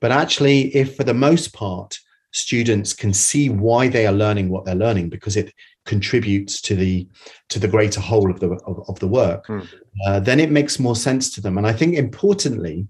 But 0.00 0.12
actually, 0.12 0.74
if 0.76 0.96
for 0.96 1.04
the 1.04 1.14
most 1.14 1.52
part, 1.52 1.98
students 2.32 2.92
can 2.92 3.12
see 3.12 3.48
why 3.48 3.88
they 3.88 4.06
are 4.06 4.12
learning 4.12 4.48
what 4.48 4.64
they're 4.64 4.74
learning 4.74 5.08
because 5.08 5.36
it 5.36 5.52
contributes 5.84 6.60
to 6.60 6.74
the 6.74 7.08
to 7.48 7.58
the 7.58 7.68
greater 7.68 8.00
whole 8.00 8.30
of 8.30 8.40
the 8.40 8.50
of, 8.66 8.84
of 8.88 8.98
the 8.98 9.06
work 9.06 9.46
mm. 9.46 9.66
uh, 10.06 10.20
then 10.20 10.40
it 10.40 10.50
makes 10.50 10.78
more 10.78 10.96
sense 10.96 11.30
to 11.30 11.40
them 11.40 11.58
and 11.58 11.66
i 11.66 11.72
think 11.72 11.94
importantly 11.94 12.86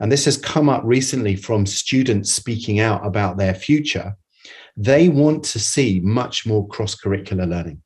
and 0.00 0.10
this 0.10 0.24
has 0.24 0.38
come 0.38 0.68
up 0.70 0.82
recently 0.84 1.36
from 1.36 1.66
students 1.66 2.32
speaking 2.32 2.80
out 2.80 3.04
about 3.06 3.36
their 3.36 3.54
future 3.54 4.16
they 4.76 5.08
want 5.10 5.44
to 5.44 5.58
see 5.58 6.00
much 6.00 6.46
more 6.46 6.66
cross 6.68 6.94
curricular 6.94 7.46
learning 7.48 7.82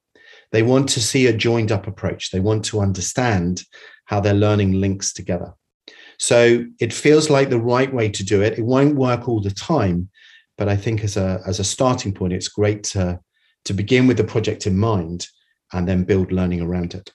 they 0.53 0.63
want 0.63 0.89
to 0.89 1.01
see 1.01 1.27
a 1.27 1.33
joined 1.33 1.73
up 1.73 1.89
approach 1.89 2.31
they 2.31 2.41
want 2.41 2.65
to 2.65 2.81
understand 2.81 3.65
how 4.07 4.21
their 4.21 4.35
learning 4.35 4.73
links 4.73 5.13
together. 5.13 5.55
So 6.19 6.65
it 6.81 6.93
feels 6.93 7.29
like 7.31 7.51
the 7.51 7.61
right 7.61 7.93
way 7.93 8.09
to 8.09 8.25
do 8.25 8.43
it. 8.43 8.59
It 8.59 8.65
won't 8.65 8.97
work 8.97 9.29
all 9.29 9.41
the 9.41 9.51
time, 9.51 10.09
but 10.57 10.69
I 10.69 10.77
think 10.77 11.03
as 11.05 11.17
a 11.17 11.43
as 11.47 11.61
a 11.61 11.65
starting 11.65 12.13
point, 12.13 12.33
it's 12.33 12.49
great 12.49 12.85
to 12.85 13.21
to 13.65 13.73
begin 13.73 14.07
with 14.07 14.17
the 14.17 14.25
project 14.25 14.67
in 14.67 14.77
mind 14.77 15.29
and 15.73 15.89
then 15.89 16.05
build 16.05 16.31
learning 16.31 16.61
around 16.61 16.95
it. 16.95 17.13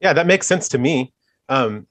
Yeah, 0.00 0.12
that 0.12 0.26
makes 0.26 0.46
sense 0.46 0.68
to 0.68 0.78
me. 0.78 1.12
Um, 1.48 1.86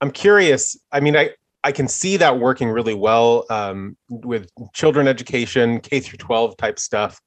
I'm 0.00 0.10
curious. 0.10 0.76
I 0.90 1.00
mean, 1.00 1.16
I 1.16 1.30
I 1.64 1.72
can 1.72 1.86
see 1.86 2.16
that 2.16 2.38
working 2.38 2.68
really 2.68 2.94
well 2.94 3.46
um, 3.50 3.96
with 4.08 4.50
children 4.72 5.06
education, 5.06 5.80
K 5.80 6.00
through 6.00 6.18
12 6.18 6.56
type 6.56 6.78
stuff. 6.78 7.20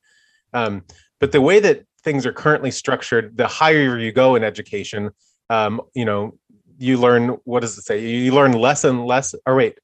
Um, 0.54 0.84
but 1.20 1.32
the 1.32 1.42
way 1.42 1.60
that 1.60 1.86
things 2.04 2.26
are 2.26 2.34
currently 2.34 2.72
structured, 2.72 3.38
the 3.38 3.48
higher 3.48 3.98
you 3.98 4.12
go 4.12 4.36
in 4.36 4.44
education, 4.44 5.12
um, 5.50 5.82
you 5.94 6.04
know, 6.04 6.38
you 6.78 6.98
learn 6.98 7.30
what 7.46 7.62
does 7.62 7.78
it 7.78 7.84
say? 7.84 8.06
You 8.06 8.34
learn 8.34 8.52
less 8.52 8.84
and 8.84 9.06
less, 9.06 9.34
or 9.46 9.56
wait, 9.56 9.80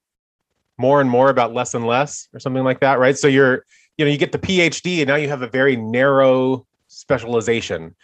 more 0.86 1.00
and 1.02 1.10
more 1.10 1.30
about 1.30 1.54
less 1.54 1.72
and 1.78 1.86
less, 1.86 2.12
or 2.34 2.40
something 2.40 2.66
like 2.70 2.80
that, 2.80 3.00
right? 3.00 3.18
So 3.18 3.28
you're, 3.28 3.56
you 3.98 4.06
know, 4.06 4.12
you 4.12 4.18
get 4.18 4.32
the 4.32 4.46
PhD, 4.48 5.00
and 5.02 5.08
now 5.08 5.20
you 5.24 5.30
have 5.30 5.44
a 5.44 5.52
very 5.60 5.76
narrow 5.76 6.66
specialization. 6.88 7.96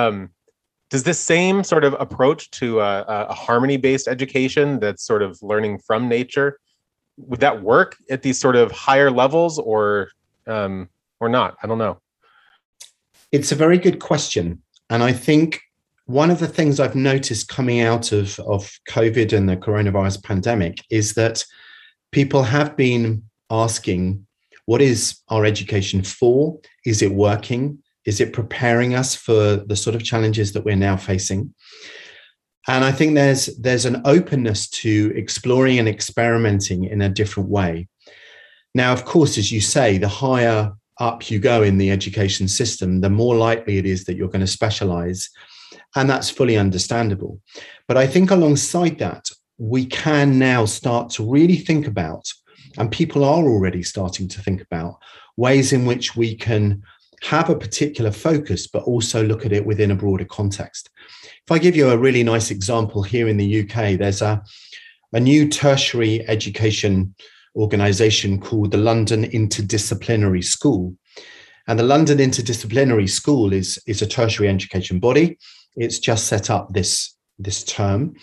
Um, 0.00 0.30
does 0.90 1.04
this 1.04 1.20
same 1.34 1.64
sort 1.64 1.84
of 1.84 1.92
approach 2.06 2.50
to 2.60 2.80
a, 2.80 3.04
a 3.34 3.34
harmony-based 3.34 4.08
education 4.08 4.80
that's 4.80 5.02
sort 5.04 5.22
of 5.22 5.30
learning 5.42 5.78
from 5.86 6.08
nature 6.08 6.58
would 7.18 7.40
that 7.40 7.62
work 7.62 7.96
at 8.10 8.22
these 8.22 8.38
sort 8.40 8.56
of 8.56 8.72
higher 8.72 9.10
levels, 9.10 9.58
or 9.58 10.08
um, 10.46 10.88
or 11.20 11.28
not? 11.28 11.56
I 11.62 11.66
don't 11.66 11.78
know. 11.78 12.00
It's 13.30 13.52
a 13.52 13.56
very 13.64 13.78
good 13.78 13.98
question, 14.00 14.62
and 14.88 15.02
I 15.02 15.12
think 15.12 15.60
one 16.06 16.30
of 16.30 16.40
the 16.40 16.48
things 16.48 16.80
I've 16.80 16.96
noticed 16.96 17.48
coming 17.48 17.80
out 17.80 18.12
of, 18.12 18.38
of 18.40 18.60
COVID 18.88 19.32
and 19.36 19.48
the 19.48 19.56
coronavirus 19.56 20.22
pandemic 20.24 20.74
is 20.90 21.14
that 21.14 21.44
people 22.12 22.42
have 22.42 22.76
been 22.76 23.24
asking, 23.50 24.26
what 24.66 24.80
is 24.80 25.18
our 25.28 25.44
education 25.44 26.02
for? 26.02 26.58
Is 26.86 27.02
it 27.02 27.12
working? 27.12 27.82
Is 28.04 28.20
it 28.20 28.32
preparing 28.32 28.94
us 28.94 29.14
for 29.14 29.56
the 29.56 29.76
sort 29.76 29.96
of 29.96 30.04
challenges 30.04 30.52
that 30.52 30.64
we're 30.64 30.76
now 30.76 30.96
facing? 30.96 31.52
And 32.68 32.84
I 32.84 32.92
think 32.92 33.14
there's 33.14 33.46
there's 33.58 33.86
an 33.86 34.02
openness 34.04 34.68
to 34.68 35.12
exploring 35.16 35.80
and 35.80 35.88
experimenting 35.88 36.84
in 36.84 37.02
a 37.02 37.08
different 37.08 37.48
way. 37.48 37.88
Now, 38.74 38.92
of 38.92 39.04
course, 39.04 39.36
as 39.36 39.50
you 39.50 39.60
say, 39.60 39.98
the 39.98 40.08
higher 40.08 40.72
up 41.00 41.30
you 41.30 41.40
go 41.40 41.62
in 41.62 41.78
the 41.78 41.90
education 41.90 42.46
system, 42.46 43.00
the 43.00 43.10
more 43.10 43.34
likely 43.34 43.78
it 43.78 43.86
is 43.86 44.04
that 44.04 44.14
you're 44.14 44.28
going 44.28 44.40
to 44.40 44.46
specialize 44.46 45.28
and 45.96 46.08
that's 46.08 46.30
fully 46.30 46.56
understandable. 46.56 47.40
But 47.88 47.96
I 47.96 48.06
think 48.06 48.30
alongside 48.30 48.98
that, 48.98 49.28
we 49.62 49.86
can 49.86 50.40
now 50.40 50.64
start 50.64 51.08
to 51.08 51.30
really 51.30 51.54
think 51.56 51.86
about, 51.86 52.28
and 52.78 52.90
people 52.90 53.24
are 53.24 53.44
already 53.44 53.80
starting 53.82 54.26
to 54.26 54.40
think 54.40 54.60
about, 54.60 54.96
ways 55.36 55.72
in 55.72 55.86
which 55.86 56.16
we 56.16 56.34
can 56.34 56.82
have 57.22 57.48
a 57.48 57.54
particular 57.54 58.10
focus, 58.10 58.66
but 58.66 58.82
also 58.82 59.24
look 59.24 59.46
at 59.46 59.52
it 59.52 59.64
within 59.64 59.92
a 59.92 59.94
broader 59.94 60.24
context. 60.24 60.90
If 61.22 61.52
I 61.52 61.58
give 61.58 61.76
you 61.76 61.90
a 61.90 61.96
really 61.96 62.24
nice 62.24 62.50
example 62.50 63.04
here 63.04 63.28
in 63.28 63.36
the 63.36 63.60
UK, 63.60 63.96
there's 63.96 64.20
a, 64.20 64.42
a 65.12 65.20
new 65.20 65.48
tertiary 65.48 66.28
education 66.28 67.14
organization 67.54 68.40
called 68.40 68.72
the 68.72 68.78
London 68.78 69.24
Interdisciplinary 69.26 70.42
School. 70.42 70.96
And 71.68 71.78
the 71.78 71.84
London 71.84 72.18
Interdisciplinary 72.18 73.08
School 73.08 73.52
is, 73.52 73.78
is 73.86 74.02
a 74.02 74.08
tertiary 74.08 74.48
education 74.48 74.98
body 74.98 75.38
it's 75.76 75.98
just 75.98 76.26
set 76.26 76.50
up 76.50 76.72
this 76.72 77.16
this 77.38 77.64
term. 77.64 78.14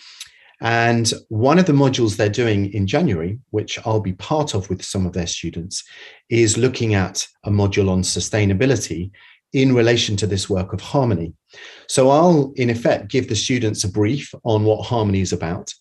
And 0.61 1.11
one 1.29 1.57
of 1.57 1.65
the 1.65 1.73
modules 1.73 2.17
they're 2.17 2.29
doing 2.29 2.73
in 2.73 2.85
January, 2.85 3.39
which 3.51 3.79
I'll 3.85 4.01
be 4.01 4.13
part 4.13 4.53
of 4.53 4.69
with 4.69 4.83
some 4.83 5.05
of 5.05 5.13
their 5.13 5.27
students, 5.27 5.83
is 6.29 6.57
looking 6.57 6.95
at 6.95 7.25
a 7.45 7.49
module 7.49 7.89
on 7.89 8.01
sustainability 8.01 9.11
in 9.53 9.73
relation 9.73 10.15
to 10.17 10.27
this 10.27 10.49
work 10.49 10.73
of 10.73 10.81
harmony. 10.81 11.33
So 11.87 12.09
I'll, 12.09 12.51
in 12.55 12.69
effect, 12.69 13.09
give 13.09 13.29
the 13.29 13.35
students 13.35 13.83
a 13.83 13.91
brief 13.91 14.33
on 14.43 14.63
what 14.63 14.85
harmony 14.85 15.21
is 15.21 15.33
about, 15.33 15.73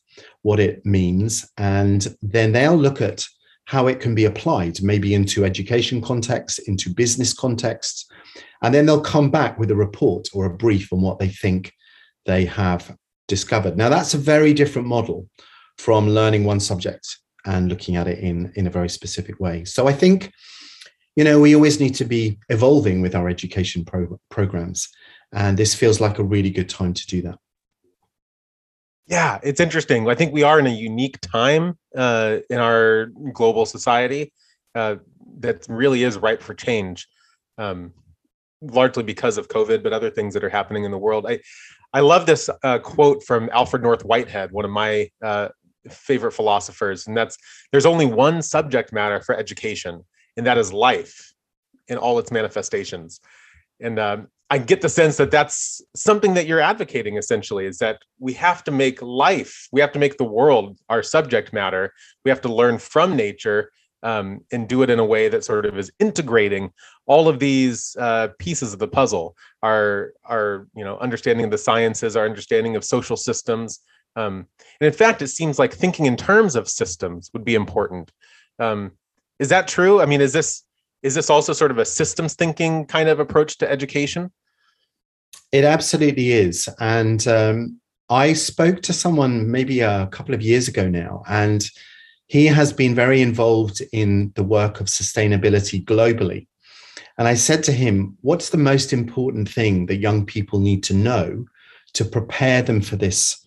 what 0.42 0.60
it 0.60 0.84
means, 0.86 1.50
and 1.58 2.16
then 2.22 2.52
they'll 2.52 2.76
look 2.76 3.02
at 3.02 3.24
how 3.66 3.86
it 3.86 4.00
can 4.00 4.14
be 4.14 4.24
applied, 4.24 4.82
maybe 4.82 5.12
into 5.12 5.44
education 5.44 6.00
contexts, 6.00 6.60
into 6.60 6.88
business 6.88 7.34
contexts, 7.34 8.08
and 8.62 8.74
then 8.74 8.86
they'll 8.86 9.00
come 9.00 9.30
back 9.30 9.58
with 9.58 9.70
a 9.70 9.76
report 9.76 10.28
or 10.32 10.46
a 10.46 10.56
brief 10.56 10.90
on 10.92 11.02
what 11.02 11.18
they 11.18 11.28
think 11.28 11.74
they 12.24 12.46
have 12.46 12.96
discovered. 13.28 13.76
Now, 13.76 13.88
that's 13.88 14.14
a 14.14 14.18
very 14.18 14.52
different 14.52 14.88
model 14.88 15.28
from 15.76 16.08
learning 16.08 16.44
one 16.44 16.60
subject 16.60 17.18
and 17.46 17.68
looking 17.68 17.96
at 17.96 18.08
it 18.08 18.18
in, 18.18 18.52
in 18.56 18.66
a 18.66 18.70
very 18.70 18.88
specific 18.88 19.38
way. 19.38 19.64
So 19.64 19.86
I 19.86 19.92
think, 19.92 20.32
you 21.14 21.24
know, 21.24 21.40
we 21.40 21.54
always 21.54 21.78
need 21.78 21.94
to 21.96 22.04
be 22.04 22.38
evolving 22.48 23.00
with 23.00 23.14
our 23.14 23.28
education 23.28 23.84
pro- 23.84 24.18
programs. 24.28 24.88
And 25.32 25.56
this 25.56 25.74
feels 25.74 26.00
like 26.00 26.18
a 26.18 26.24
really 26.24 26.50
good 26.50 26.68
time 26.68 26.94
to 26.94 27.06
do 27.06 27.22
that. 27.22 27.38
Yeah, 29.06 29.38
it's 29.42 29.60
interesting. 29.60 30.08
I 30.08 30.14
think 30.14 30.34
we 30.34 30.42
are 30.42 30.58
in 30.58 30.66
a 30.66 30.70
unique 30.70 31.18
time 31.20 31.78
uh, 31.96 32.38
in 32.50 32.58
our 32.58 33.06
global 33.32 33.64
society 33.64 34.32
uh, 34.74 34.96
that 35.40 35.66
really 35.68 36.02
is 36.02 36.18
ripe 36.18 36.42
for 36.42 36.54
change. 36.54 37.08
Um, 37.56 37.94
largely 38.60 39.02
because 39.02 39.38
of 39.38 39.48
COVID, 39.48 39.82
but 39.82 39.92
other 39.92 40.10
things 40.10 40.34
that 40.34 40.44
are 40.44 40.48
happening 40.48 40.84
in 40.84 40.90
the 40.90 40.98
world. 40.98 41.26
I, 41.28 41.40
I 41.92 42.00
love 42.00 42.26
this 42.26 42.50
uh, 42.62 42.78
quote 42.78 43.22
from 43.24 43.48
Alfred 43.52 43.82
North 43.82 44.04
Whitehead, 44.04 44.52
one 44.52 44.64
of 44.64 44.70
my 44.70 45.10
uh, 45.24 45.48
favorite 45.88 46.32
philosophers, 46.32 47.06
and 47.06 47.16
that's 47.16 47.36
there's 47.72 47.86
only 47.86 48.06
one 48.06 48.42
subject 48.42 48.92
matter 48.92 49.20
for 49.20 49.34
education, 49.34 50.04
and 50.36 50.46
that 50.46 50.58
is 50.58 50.72
life 50.72 51.32
in 51.88 51.96
all 51.96 52.18
its 52.18 52.30
manifestations. 52.30 53.20
And 53.80 53.98
um, 53.98 54.28
I 54.50 54.58
get 54.58 54.80
the 54.80 54.88
sense 54.88 55.16
that 55.18 55.30
that's 55.30 55.82
something 55.94 56.34
that 56.34 56.46
you're 56.46 56.60
advocating 56.60 57.16
essentially 57.16 57.66
is 57.66 57.78
that 57.78 58.00
we 58.18 58.32
have 58.34 58.64
to 58.64 58.70
make 58.70 59.00
life, 59.02 59.68
we 59.72 59.80
have 59.80 59.92
to 59.92 59.98
make 59.98 60.16
the 60.16 60.24
world 60.24 60.78
our 60.88 61.02
subject 61.02 61.52
matter. 61.52 61.92
We 62.24 62.30
have 62.30 62.40
to 62.42 62.52
learn 62.52 62.78
from 62.78 63.14
nature 63.14 63.70
um, 64.02 64.40
and 64.52 64.68
do 64.68 64.82
it 64.82 64.90
in 64.90 64.98
a 64.98 65.04
way 65.04 65.28
that 65.28 65.44
sort 65.44 65.66
of 65.66 65.78
is 65.78 65.90
integrating 65.98 66.72
all 67.06 67.28
of 67.28 67.38
these 67.38 67.96
uh, 67.98 68.28
pieces 68.38 68.72
of 68.72 68.78
the 68.78 68.88
puzzle 68.88 69.36
our 69.62 70.12
our 70.24 70.68
you 70.74 70.84
know 70.84 70.98
understanding 70.98 71.44
of 71.44 71.50
the 71.50 71.58
sciences 71.58 72.16
our 72.16 72.24
understanding 72.24 72.76
of 72.76 72.84
social 72.84 73.16
systems 73.16 73.80
um, 74.16 74.46
and 74.80 74.86
in 74.86 74.92
fact 74.92 75.22
it 75.22 75.28
seems 75.28 75.58
like 75.58 75.72
thinking 75.72 76.06
in 76.06 76.16
terms 76.16 76.56
of 76.56 76.68
systems 76.68 77.30
would 77.32 77.44
be 77.44 77.54
important 77.54 78.12
Um, 78.58 78.92
is 79.38 79.48
that 79.48 79.68
true? 79.68 80.00
I 80.00 80.06
mean, 80.06 80.20
is 80.20 80.32
this 80.32 80.64
is 81.02 81.14
this 81.14 81.30
also 81.30 81.52
sort 81.52 81.70
of 81.70 81.78
a 81.78 81.84
systems 81.84 82.34
thinking 82.34 82.84
kind 82.86 83.08
of 83.08 83.20
approach 83.20 83.58
to 83.58 83.70
education? 83.70 84.32
It 85.52 85.64
absolutely 85.64 86.32
is. 86.32 86.68
And 86.80 87.26
um, 87.28 87.80
I 88.10 88.32
spoke 88.32 88.82
to 88.82 88.92
someone 88.92 89.50
maybe 89.50 89.80
a 89.80 90.08
couple 90.08 90.34
of 90.34 90.42
years 90.42 90.66
ago 90.68 90.88
now, 90.88 91.22
and 91.28 91.64
he 92.28 92.46
has 92.46 92.72
been 92.72 92.94
very 92.94 93.22
involved 93.22 93.82
in 93.92 94.32
the 94.36 94.44
work 94.44 94.80
of 94.80 94.86
sustainability 94.86 95.82
globally. 95.84 96.46
And 97.16 97.26
I 97.26 97.34
said 97.34 97.64
to 97.64 97.72
him, 97.72 98.16
What's 98.20 98.50
the 98.50 98.58
most 98.58 98.92
important 98.92 99.48
thing 99.48 99.86
that 99.86 99.96
young 99.96 100.24
people 100.24 100.60
need 100.60 100.84
to 100.84 100.94
know 100.94 101.46
to 101.94 102.04
prepare 102.04 102.62
them 102.62 102.80
for 102.80 102.96
this, 102.96 103.44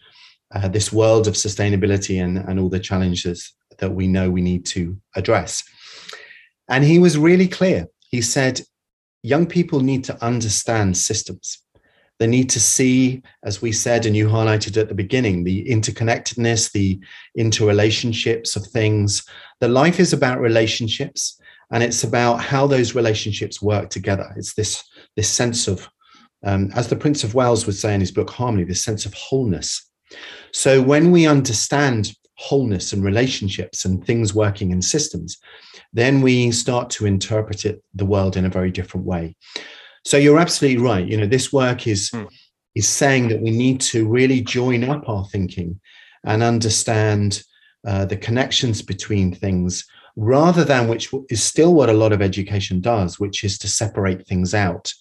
uh, 0.53 0.67
this 0.67 0.91
world 0.91 1.27
of 1.27 1.35
sustainability 1.35 2.21
and, 2.21 2.39
and 2.39 2.59
all 2.59 2.69
the 2.69 2.79
challenges 2.79 3.53
that 3.77 3.91
we 3.91 4.07
know 4.07 4.29
we 4.29 4.41
need 4.41 4.65
to 4.67 4.97
address? 5.15 5.63
And 6.67 6.83
he 6.83 6.99
was 6.99 7.17
really 7.17 7.47
clear. 7.47 7.87
He 8.09 8.21
said, 8.21 8.61
Young 9.23 9.45
people 9.45 9.81
need 9.81 10.03
to 10.05 10.25
understand 10.25 10.97
systems. 10.97 11.59
They 12.21 12.27
need 12.27 12.51
to 12.51 12.59
see, 12.59 13.23
as 13.41 13.63
we 13.63 13.71
said, 13.71 14.05
and 14.05 14.15
you 14.15 14.27
highlighted 14.27 14.79
at 14.79 14.87
the 14.87 14.93
beginning, 14.93 15.43
the 15.43 15.65
interconnectedness, 15.65 16.71
the 16.71 16.99
interrelationships 17.35 18.55
of 18.55 18.63
things. 18.67 19.25
That 19.59 19.69
life 19.69 19.99
is 19.99 20.13
about 20.13 20.39
relationships 20.39 21.41
and 21.71 21.81
it's 21.81 22.03
about 22.03 22.35
how 22.35 22.67
those 22.67 22.93
relationships 22.93 23.59
work 23.59 23.89
together. 23.89 24.31
It's 24.37 24.53
this, 24.53 24.83
this 25.15 25.29
sense 25.29 25.67
of, 25.67 25.89
um, 26.45 26.69
as 26.75 26.89
the 26.89 26.95
Prince 26.95 27.23
of 27.23 27.33
Wales 27.33 27.65
would 27.65 27.73
say 27.73 27.95
in 27.95 28.01
his 28.01 28.11
book 28.11 28.29
Harmony, 28.29 28.65
this 28.65 28.83
sense 28.83 29.07
of 29.07 29.15
wholeness. 29.15 29.89
So 30.51 30.79
when 30.79 31.09
we 31.09 31.25
understand 31.25 32.13
wholeness 32.35 32.93
and 32.93 33.03
relationships 33.03 33.83
and 33.83 34.05
things 34.05 34.31
working 34.31 34.69
in 34.69 34.83
systems, 34.83 35.39
then 35.91 36.21
we 36.21 36.51
start 36.51 36.91
to 36.91 37.07
interpret 37.07 37.65
it, 37.65 37.83
the 37.95 38.05
world 38.05 38.37
in 38.37 38.45
a 38.45 38.49
very 38.49 38.69
different 38.69 39.07
way. 39.07 39.35
So 40.05 40.17
you're 40.17 40.39
absolutely 40.39 40.83
right. 40.83 41.07
You 41.07 41.17
know, 41.17 41.27
this 41.27 41.53
work 41.53 41.87
is 41.87 42.09
mm. 42.11 42.27
is 42.75 42.87
saying 42.87 43.27
that 43.29 43.41
we 43.41 43.51
need 43.51 43.81
to 43.81 44.07
really 44.07 44.41
join 44.41 44.83
up 44.83 45.07
our 45.07 45.25
thinking 45.25 45.79
and 46.25 46.43
understand 46.43 47.43
uh, 47.87 48.05
the 48.05 48.17
connections 48.17 48.81
between 48.81 49.33
things 49.33 49.85
rather 50.15 50.63
than 50.63 50.87
which 50.87 51.09
is 51.29 51.41
still 51.41 51.73
what 51.73 51.89
a 51.89 51.93
lot 51.93 52.11
of 52.11 52.21
education 52.21 52.81
does, 52.81 53.19
which 53.19 53.43
is 53.43 53.57
to 53.57 53.67
separate 53.67 54.27
things 54.27 54.53
out 54.53 54.93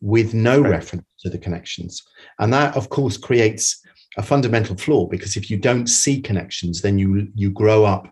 with 0.00 0.34
no 0.34 0.60
right. 0.60 0.70
reference 0.70 1.06
to 1.20 1.30
the 1.30 1.38
connections. 1.38 2.02
And 2.38 2.52
that, 2.52 2.76
of 2.76 2.88
course, 2.88 3.16
creates 3.16 3.80
a 4.18 4.22
fundamental 4.22 4.76
flaw 4.76 5.06
because 5.06 5.36
if 5.36 5.50
you 5.50 5.56
don't 5.56 5.86
see 5.86 6.20
connections, 6.20 6.82
then 6.82 6.98
you 6.98 7.28
you 7.34 7.50
grow 7.50 7.84
up 7.84 8.08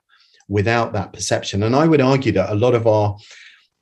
without 0.49 0.93
that 0.93 1.13
perception. 1.13 1.63
And 1.63 1.75
I 1.75 1.87
would 1.87 2.01
argue 2.01 2.33
that 2.33 2.53
a 2.53 2.55
lot 2.55 2.75
of 2.75 2.87
our, 2.87 3.17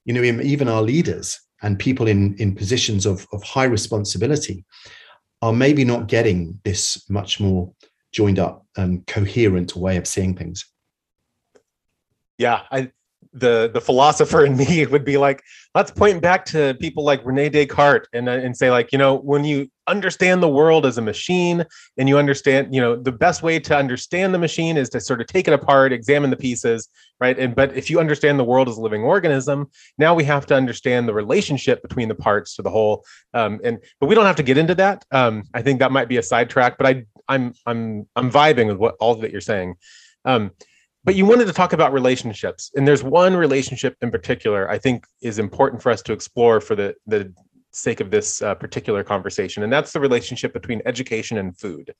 you 0.05 0.15
know, 0.15 0.23
even 0.23 0.69
our 0.69 0.83
leaders 0.83 1.41
and 1.63 1.79
people 1.79 2.09
in, 2.09 2.35
in 2.37 2.55
positions 2.55 3.07
of, 3.07 3.27
of 3.33 3.43
high 3.43 3.65
responsibility 3.65 4.65
are 5.41 5.53
maybe 5.53 5.85
not 5.85 6.07
getting 6.07 6.61
this 6.65 7.09
much 7.09 7.41
more 7.41 7.73
joined 8.13 8.39
up 8.39 8.67
and 8.77 9.07
coherent 9.07 9.75
way 9.75 9.97
of 9.97 10.07
seeing 10.07 10.37
things. 10.37 10.67
Yeah, 12.39 12.63
I 12.71 12.91
the 13.33 13.71
the 13.73 13.81
philosopher 13.81 14.45
in 14.45 14.57
me 14.57 14.85
would 14.91 15.05
be 15.05 15.17
like 15.17 15.43
let's 15.75 15.91
point 15.91 16.21
back 16.21 16.45
to 16.45 16.75
people 16.81 17.03
like 17.03 17.25
rene 17.25 17.49
descartes 17.49 18.07
and, 18.13 18.29
uh, 18.29 18.33
and 18.33 18.57
say 18.57 18.71
like 18.71 18.93
you 18.93 18.99
know 18.99 19.17
when 19.17 19.45
you 19.45 19.71
understand 19.89 20.43
the 20.43 20.49
world 20.49 20.85
as 20.87 20.99
a 20.99 21.03
machine 21.03 21.65
and 21.97 22.09
you 22.09 22.19
understand 22.19 22.75
you 22.75 22.81
know 22.81 22.95
the 22.95 23.11
best 23.11 23.43
way 23.43 23.59
to 23.59 23.77
understand 23.77 24.35
the 24.35 24.39
machine 24.39 24.77
is 24.77 24.89
to 24.89 25.01
sort 25.01 25.21
of 25.21 25.27
take 25.27 25.49
it 25.49 25.55
apart 25.55 25.93
examine 25.93 26.31
the 26.31 26.37
pieces 26.37 26.89
right? 27.21 27.39
And 27.39 27.55
but 27.55 27.77
if 27.77 27.89
you 27.89 28.01
understand 28.01 28.39
the 28.39 28.45
world 28.45 28.69
as 28.69 28.77
a 28.77 28.81
living 28.81 29.03
organism 29.03 29.71
now 29.97 30.15
we 30.15 30.25
have 30.25 30.45
to 30.47 30.55
understand 30.55 31.09
the 31.09 31.15
relationship 31.15 31.81
between 31.81 32.09
the 32.09 32.15
parts 32.15 32.57
to 32.57 32.63
the 32.63 32.71
whole. 32.71 33.05
Um, 33.33 33.61
and 33.65 33.79
but 34.01 34.09
we 34.09 34.15
don't 34.15 34.27
have 34.27 34.37
to 34.37 34.43
get 34.43 34.59
into 34.59 34.75
that. 34.77 35.05
Um, 35.11 35.45
i 35.55 35.63
think 35.63 35.79
that 35.79 35.93
might 35.93 36.09
be 36.09 36.19
a 36.19 36.23
sidetrack 36.23 36.77
but 36.79 36.87
i 36.87 37.05
i'm 37.29 37.55
i'm 37.67 38.07
i'm 38.17 38.31
vibing 38.31 38.67
with 38.67 38.77
what 38.77 38.97
all 39.01 39.15
that 39.17 39.31
you're 39.33 39.41
saying. 39.41 39.77
Um, 40.25 40.53
but 41.05 41.15
you 41.15 41.27
wanted 41.27 41.47
to 41.47 41.53
talk 41.53 41.73
about 41.73 41.93
relationships 41.93 42.71
and 42.77 42.87
there's 42.87 43.03
one 43.03 43.37
relationship 43.37 43.97
in 44.03 44.11
particular 44.11 44.71
i 44.71 44.79
think 44.79 45.07
is 45.21 45.39
important 45.39 45.83
for 45.83 45.91
us 45.91 46.03
to 46.03 46.13
explore 46.13 46.61
for 46.61 46.75
the 46.75 46.95
the 47.07 47.33
sake 47.73 48.01
of 48.01 48.11
this 48.11 48.43
uh, 48.43 48.55
particular 48.55 49.03
conversation 49.03 49.63
and 49.63 49.73
that's 49.73 49.93
the 49.93 50.01
relationship 50.01 50.53
between 50.53 50.83
education 50.85 51.39
and 51.39 51.59
food. 51.59 51.95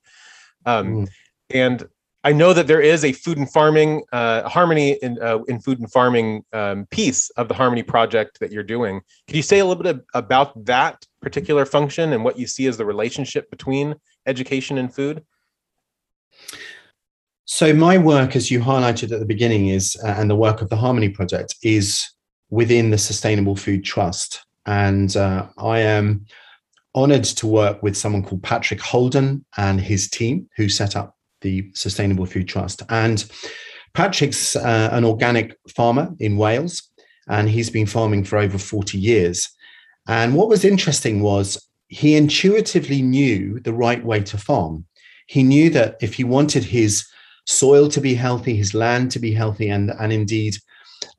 Um, 0.67 0.87
mm. 0.87 1.09
and 1.51 1.89
i 2.25 2.33
know 2.33 2.53
that 2.53 2.67
there 2.67 2.81
is 2.81 3.05
a 3.05 3.13
food 3.13 3.39
and 3.39 3.51
farming 3.51 4.05
uh, 4.13 4.49
harmony 4.49 4.99
in, 5.03 5.21
uh, 5.21 5.39
in 5.49 5.59
food 5.61 5.81
and 5.81 5.91
farming 5.91 6.45
um, 6.53 6.87
piece 6.91 7.31
of 7.31 7.49
the 7.49 7.55
harmony 7.55 7.83
project 7.83 8.39
that 8.39 8.53
you're 8.53 8.63
doing. 8.63 9.01
Could 9.27 9.37
you 9.37 9.43
say 9.43 9.59
a 9.59 9.65
little 9.65 9.83
bit 9.83 10.05
about 10.15 10.65
that 10.67 11.05
particular 11.21 11.65
function 11.65 12.13
and 12.13 12.23
what 12.23 12.39
you 12.39 12.47
see 12.47 12.67
as 12.67 12.77
the 12.77 12.85
relationship 12.85 13.51
between 13.51 13.97
education 14.27 14.79
and 14.79 14.95
food 14.95 15.25
so 17.45 17.73
my 17.73 17.99
work, 17.99 18.37
as 18.37 18.51
you 18.51 18.61
highlighted 18.61 19.13
at 19.13 19.19
the 19.21 19.27
beginning, 19.27 19.69
is 19.69 19.97
uh, 20.05 20.15
and 20.19 20.31
the 20.31 20.37
work 20.37 20.63
of 20.63 20.69
the 20.69 20.77
Harmony 20.77 21.09
Project 21.09 21.57
is 21.63 22.09
within 22.51 22.91
the 22.91 22.99
Sustainable 22.99 23.57
Food 23.57 23.85
Trust, 23.85 24.45
and 24.67 25.17
uh, 25.17 25.47
I 25.59 25.81
am 25.81 26.27
honoured 26.95 27.25
to 27.25 27.47
work 27.47 27.83
with 27.83 27.97
someone 27.97 28.23
called 28.23 28.43
Patrick 28.43 28.81
Holden 28.81 29.45
and 29.57 29.81
his 29.81 30.09
team, 30.09 30.49
who 30.57 30.69
set 30.69 30.95
up 30.95 31.17
the 31.41 31.71
Sustainable 31.75 32.27
Food 32.27 32.49
Trust. 32.49 32.83
And 32.89 33.25
Patrick's 33.95 34.57
uh, 34.57 34.91
an 34.93 35.05
organic 35.05 35.57
farmer 35.75 36.15
in 36.19 36.37
Wales, 36.37 36.83
and 37.29 37.49
he's 37.49 37.71
been 37.71 37.87
farming 37.87 38.25
for 38.25 38.39
over 38.39 38.59
40 38.59 38.99
years. 38.99 39.49
And 40.07 40.35
what 40.35 40.49
was 40.49 40.65
interesting 40.65 41.23
was 41.23 41.69
he 41.89 42.17
intuitively 42.17 43.03
knew 43.03 43.61
the 43.61 43.73
right 43.73 44.03
way 44.05 44.21
to 44.21 44.39
farm. 44.39 44.87
He 45.27 45.43
knew 45.43 45.71
that 45.71 45.97
if 46.01 46.15
he 46.15 46.25
wanted 46.25 46.65
his 46.65 47.07
soil 47.47 47.89
to 47.89 48.01
be 48.01 48.15
healthy, 48.15 48.57
his 48.57 48.75
land 48.75 49.11
to 49.13 49.19
be 49.19 49.33
healthy, 49.33 49.69
and, 49.69 49.91
and 50.01 50.13
indeed 50.13 50.57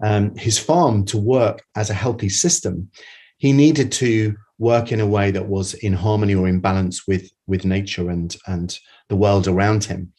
um, 0.02 0.36
his 0.36 0.58
farm 0.58 1.06
to 1.06 1.18
work 1.18 1.64
as 1.76 1.90
a 1.90 1.94
healthy 1.94 2.30
system, 2.30 2.90
he 3.38 3.52
needed 3.52 3.92
to 3.92 4.36
work 4.58 4.92
in 4.92 5.00
a 5.00 5.08
way 5.08 5.32
that 5.32 5.48
was 5.48 5.74
in 5.76 5.94
harmony 5.94 6.36
or 6.36 6.48
in 6.48 6.60
balance 6.60 7.08
with, 7.08 7.30
with 7.48 7.66
nature 7.66 8.10
and, 8.10 8.36
and 8.48 8.80
the 9.10 9.16
world 9.16 9.48
around 9.48 9.84
him. 9.84 10.14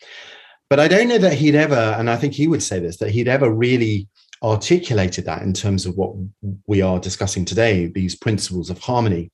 But 0.68 0.80
I 0.80 0.88
don't 0.88 1.08
know 1.08 1.18
that 1.18 1.34
he'd 1.34 1.54
ever, 1.54 1.94
and 1.98 2.10
I 2.10 2.16
think 2.16 2.34
he 2.34 2.48
would 2.48 2.62
say 2.62 2.78
this, 2.80 2.98
that 2.98 3.10
he'd 3.10 3.28
ever 3.28 3.50
really 3.50 4.08
articulated 4.42 5.24
that 5.24 5.42
in 5.42 5.52
terms 5.52 5.86
of 5.86 5.96
what 5.96 6.14
we 6.66 6.82
are 6.82 6.98
discussing 6.98 7.44
today, 7.44 7.86
these 7.86 8.14
principles 8.14 8.70
of 8.70 8.78
harmony. 8.78 9.30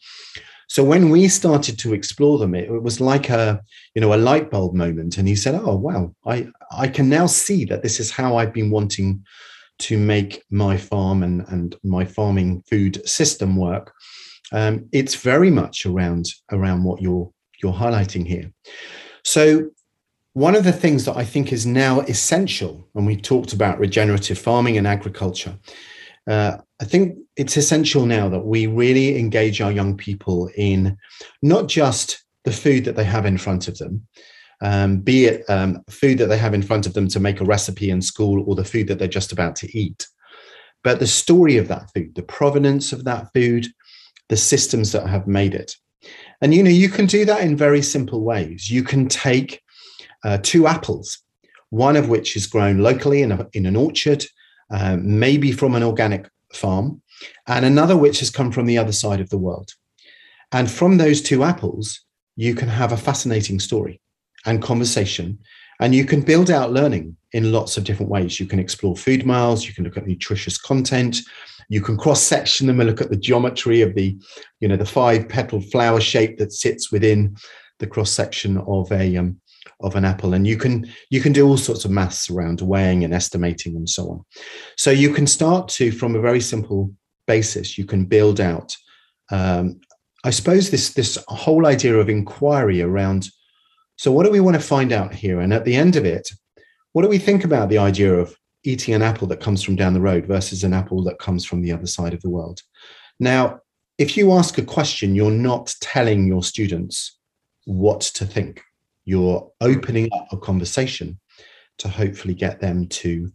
So 0.70 0.85
when 0.85 1.11
we 1.11 1.26
started 1.26 1.80
to 1.80 1.94
explore 1.94 2.38
them, 2.38 2.54
it, 2.54 2.70
it, 2.70 2.83
was 2.83 3.00
like 3.00 3.28
a, 3.28 3.61
you 3.96 4.00
know, 4.00 4.14
a 4.14 4.24
light 4.28 4.52
bulb 4.52 4.72
moment. 4.72 5.18
And 5.18 5.26
he 5.26 5.35
said, 5.35 5.56
"Oh, 5.56 5.74
wow, 5.74 6.14
I 6.24 6.46
I 6.70 6.87
can 6.87 7.09
now 7.09 7.26
see 7.26 7.64
that 7.64 7.83
this 7.83 7.98
is 7.98 8.12
how 8.12 8.37
I've 8.37 8.52
been 8.52 8.70
wanting 8.70 9.24
to 9.80 9.98
make 9.98 10.44
my 10.48 10.76
farm 10.76 11.24
and 11.24 11.44
and 11.48 11.74
my 11.83 12.04
farming 12.04 12.62
food 12.70 13.04
system 13.04 13.56
work. 13.56 13.92
Um, 14.52 14.88
it's 14.92 15.16
very 15.16 15.50
much 15.50 15.87
around 15.87 16.26
around 16.52 16.85
what 16.85 17.02
you're 17.02 17.28
you're 17.61 17.72
highlighting 17.72 18.24
here. 18.24 18.52
So 19.24 19.70
one 20.35 20.54
of 20.54 20.62
the 20.62 20.80
things 20.80 21.04
that 21.04 21.16
I 21.16 21.24
think 21.24 21.52
is 21.52 21.66
now 21.66 22.00
essential, 22.02 22.88
when 22.92 23.06
we 23.06 23.16
talked 23.16 23.52
about 23.52 23.80
regenerative 23.80 24.38
farming 24.38 24.78
and 24.78 24.87
agriculture, 24.87 25.59
uh, 26.31 26.59
I 26.81 26.85
think 26.85 27.19
it's 27.37 27.57
essential 27.57 28.07
now 28.07 28.29
that 28.29 28.47
we 28.47 28.66
really 28.66 29.19
engage 29.19 29.61
our 29.61 29.73
young 29.73 29.97
people 29.97 30.49
in 30.57 30.97
not 31.43 31.66
just 31.66 32.25
the 32.45 32.53
food 32.53 32.85
that 32.85 32.95
they 32.95 33.05
have 33.05 33.27
in 33.27 33.37
front 33.37 33.66
of 33.66 33.77
them, 33.79 34.07
um, 34.62 35.01
be 35.01 35.25
it 35.25 35.45
um, 35.49 35.83
food 35.90 36.19
that 36.19 36.27
they 36.27 36.38
have 36.38 36.55
in 36.55 36.62
front 36.62 36.87
of 36.87 36.95
them 36.95 37.09
to 37.09 37.19
make 37.19 37.40
a 37.40 37.45
recipe 37.45 37.90
in 37.90 38.01
school 38.01 38.45
or 38.49 38.55
the 38.55 38.64
food 38.64 38.87
that 38.87 38.99
they're 38.99 39.09
just 39.09 39.33
about 39.33 39.57
to 39.57 39.79
eat, 39.79 40.07
but 40.85 41.01
the 41.01 41.07
story 41.07 41.57
of 41.57 41.66
that 41.66 41.90
food, 41.93 42.14
the 42.14 42.23
provenance 42.23 42.93
of 42.93 43.05
that 43.05 43.27
food, 43.35 43.66
the 44.29 44.37
systems 44.37 44.93
that 44.93 45.09
have 45.09 45.27
made 45.27 45.55
it. 45.55 45.75
And 46.40 46.55
you 46.55 46.62
know, 46.62 46.71
you 46.71 46.88
can 46.88 47.07
do 47.07 47.25
that 47.25 47.43
in 47.43 47.57
very 47.57 47.83
simple 47.83 48.23
ways. 48.23 48.71
You 48.71 48.85
can 48.85 49.09
take 49.09 49.61
uh, 50.25 50.38
two 50.43 50.69
apples, 50.69 51.19
one 51.71 51.97
of 51.97 52.09
which 52.09 52.37
is 52.37 52.47
grown 52.47 52.79
locally 52.79 53.23
in, 53.23 53.33
a, 53.33 53.49
in 53.53 53.66
an 53.66 53.75
orchard, 53.75 54.25
um, 54.70 55.18
maybe 55.18 55.52
from 55.52 55.74
an 55.74 55.83
organic 55.83 56.28
farm, 56.52 57.02
and 57.46 57.64
another 57.64 57.96
which 57.96 58.20
has 58.20 58.30
come 58.30 58.50
from 58.52 58.66
the 58.66 58.78
other 58.78 58.92
side 58.92 59.20
of 59.20 59.30
the 59.30 59.38
world. 59.38 59.70
And 60.52 60.70
from 60.70 60.96
those 60.96 61.22
two 61.22 61.44
apples, 61.44 62.00
you 62.37 62.54
can 62.54 62.68
have 62.68 62.92
a 62.92 62.96
fascinating 62.96 63.61
story 63.61 64.00
and 64.46 64.62
conversation, 64.62 65.38
and 65.80 65.94
you 65.94 66.04
can 66.04 66.22
build 66.22 66.50
out 66.50 66.72
learning 66.72 67.16
in 67.33 67.52
lots 67.52 67.76
of 67.76 67.85
different 67.85 68.11
ways. 68.11 68.40
You 68.40 68.46
can 68.46 68.59
explore 68.59 68.96
food 68.96 69.24
miles, 69.24 69.66
you 69.66 69.74
can 69.74 69.85
look 69.85 69.96
at 69.96 70.06
nutritious 70.06 70.59
content, 70.59 71.18
you 71.68 71.80
can 71.80 71.96
cross 71.96 72.20
section 72.20 72.66
them 72.66 72.80
and 72.80 72.88
look 72.88 73.00
at 73.00 73.11
the 73.11 73.16
geometry 73.16 73.80
of 73.80 73.94
the, 73.94 74.18
you 74.59 74.68
know, 74.68 74.76
the 74.76 74.85
five 74.85 75.28
petal 75.28 75.61
flower 75.61 76.00
shape 76.00 76.38
that 76.38 76.52
sits 76.52 76.90
within 76.90 77.37
the 77.78 77.87
cross 77.87 78.11
section 78.11 78.59
of 78.66 78.90
a 78.92 79.16
um, 79.16 79.40
of 79.81 79.94
an 79.94 80.05
apple 80.05 80.35
and 80.35 80.46
you 80.46 80.57
can 80.57 80.90
you 81.11 81.20
can 81.20 81.33
do 81.33 81.46
all 81.46 81.57
sorts 81.57 81.85
of 81.85 81.90
maths 81.90 82.31
around 82.31 82.61
weighing 82.61 83.05
and 83.05 83.12
estimating 83.12 83.77
and 83.77 83.88
so 83.88 84.11
on. 84.11 84.25
So 84.77 84.90
you 84.90 85.12
can 85.12 85.27
start 85.27 85.68
to 85.68 85.92
from 85.92 86.16
a 86.16 86.20
very 86.20 86.40
simple 86.40 86.92
basis 87.27 87.79
you 87.79 87.85
can 87.85 88.05
build 88.05 88.40
out 88.40 88.77
um, 89.31 89.81
i 90.25 90.31
suppose 90.31 90.70
this 90.70 90.94
this 90.94 91.16
whole 91.29 91.64
idea 91.66 91.94
of 91.96 92.09
inquiry 92.09 92.83
around 92.83 93.29
so 94.01 94.11
what 94.11 94.25
do 94.25 94.33
we 94.33 94.40
want 94.40 94.57
to 94.57 94.62
find 94.62 94.92
out 94.92 95.12
here? 95.12 95.40
And 95.40 95.53
at 95.53 95.66
the 95.66 95.77
end 95.77 95.94
of 95.94 96.07
it 96.07 96.31
what 96.92 97.03
do 97.03 97.09
we 97.09 97.18
think 97.18 97.44
about 97.44 97.68
the 97.68 97.77
idea 97.77 98.12
of 98.14 98.35
eating 98.64 98.94
an 98.94 99.03
apple 99.03 99.29
that 99.29 99.40
comes 99.40 99.62
from 99.62 99.77
down 99.77 99.92
the 99.92 100.01
road 100.01 100.25
versus 100.27 100.64
an 100.64 100.73
apple 100.73 101.05
that 101.05 101.18
comes 101.18 101.44
from 101.44 101.61
the 101.61 101.70
other 101.70 101.87
side 101.87 102.14
of 102.14 102.23
the 102.23 102.31
world? 102.31 102.62
Now 103.20 103.61
if 103.99 104.16
you 104.16 104.33
ask 104.33 104.57
a 104.57 104.62
question 104.62 105.14
you're 105.14 105.31
not 105.31 105.75
telling 105.81 106.27
your 106.27 106.42
students 106.42 107.18
what 107.66 108.01
to 108.01 108.25
think 108.25 108.62
you're 109.04 109.50
opening 109.60 110.08
up 110.12 110.28
a 110.32 110.36
conversation 110.36 111.18
to 111.78 111.88
hopefully 111.88 112.34
get 112.34 112.60
them 112.60 112.86
to 112.88 113.30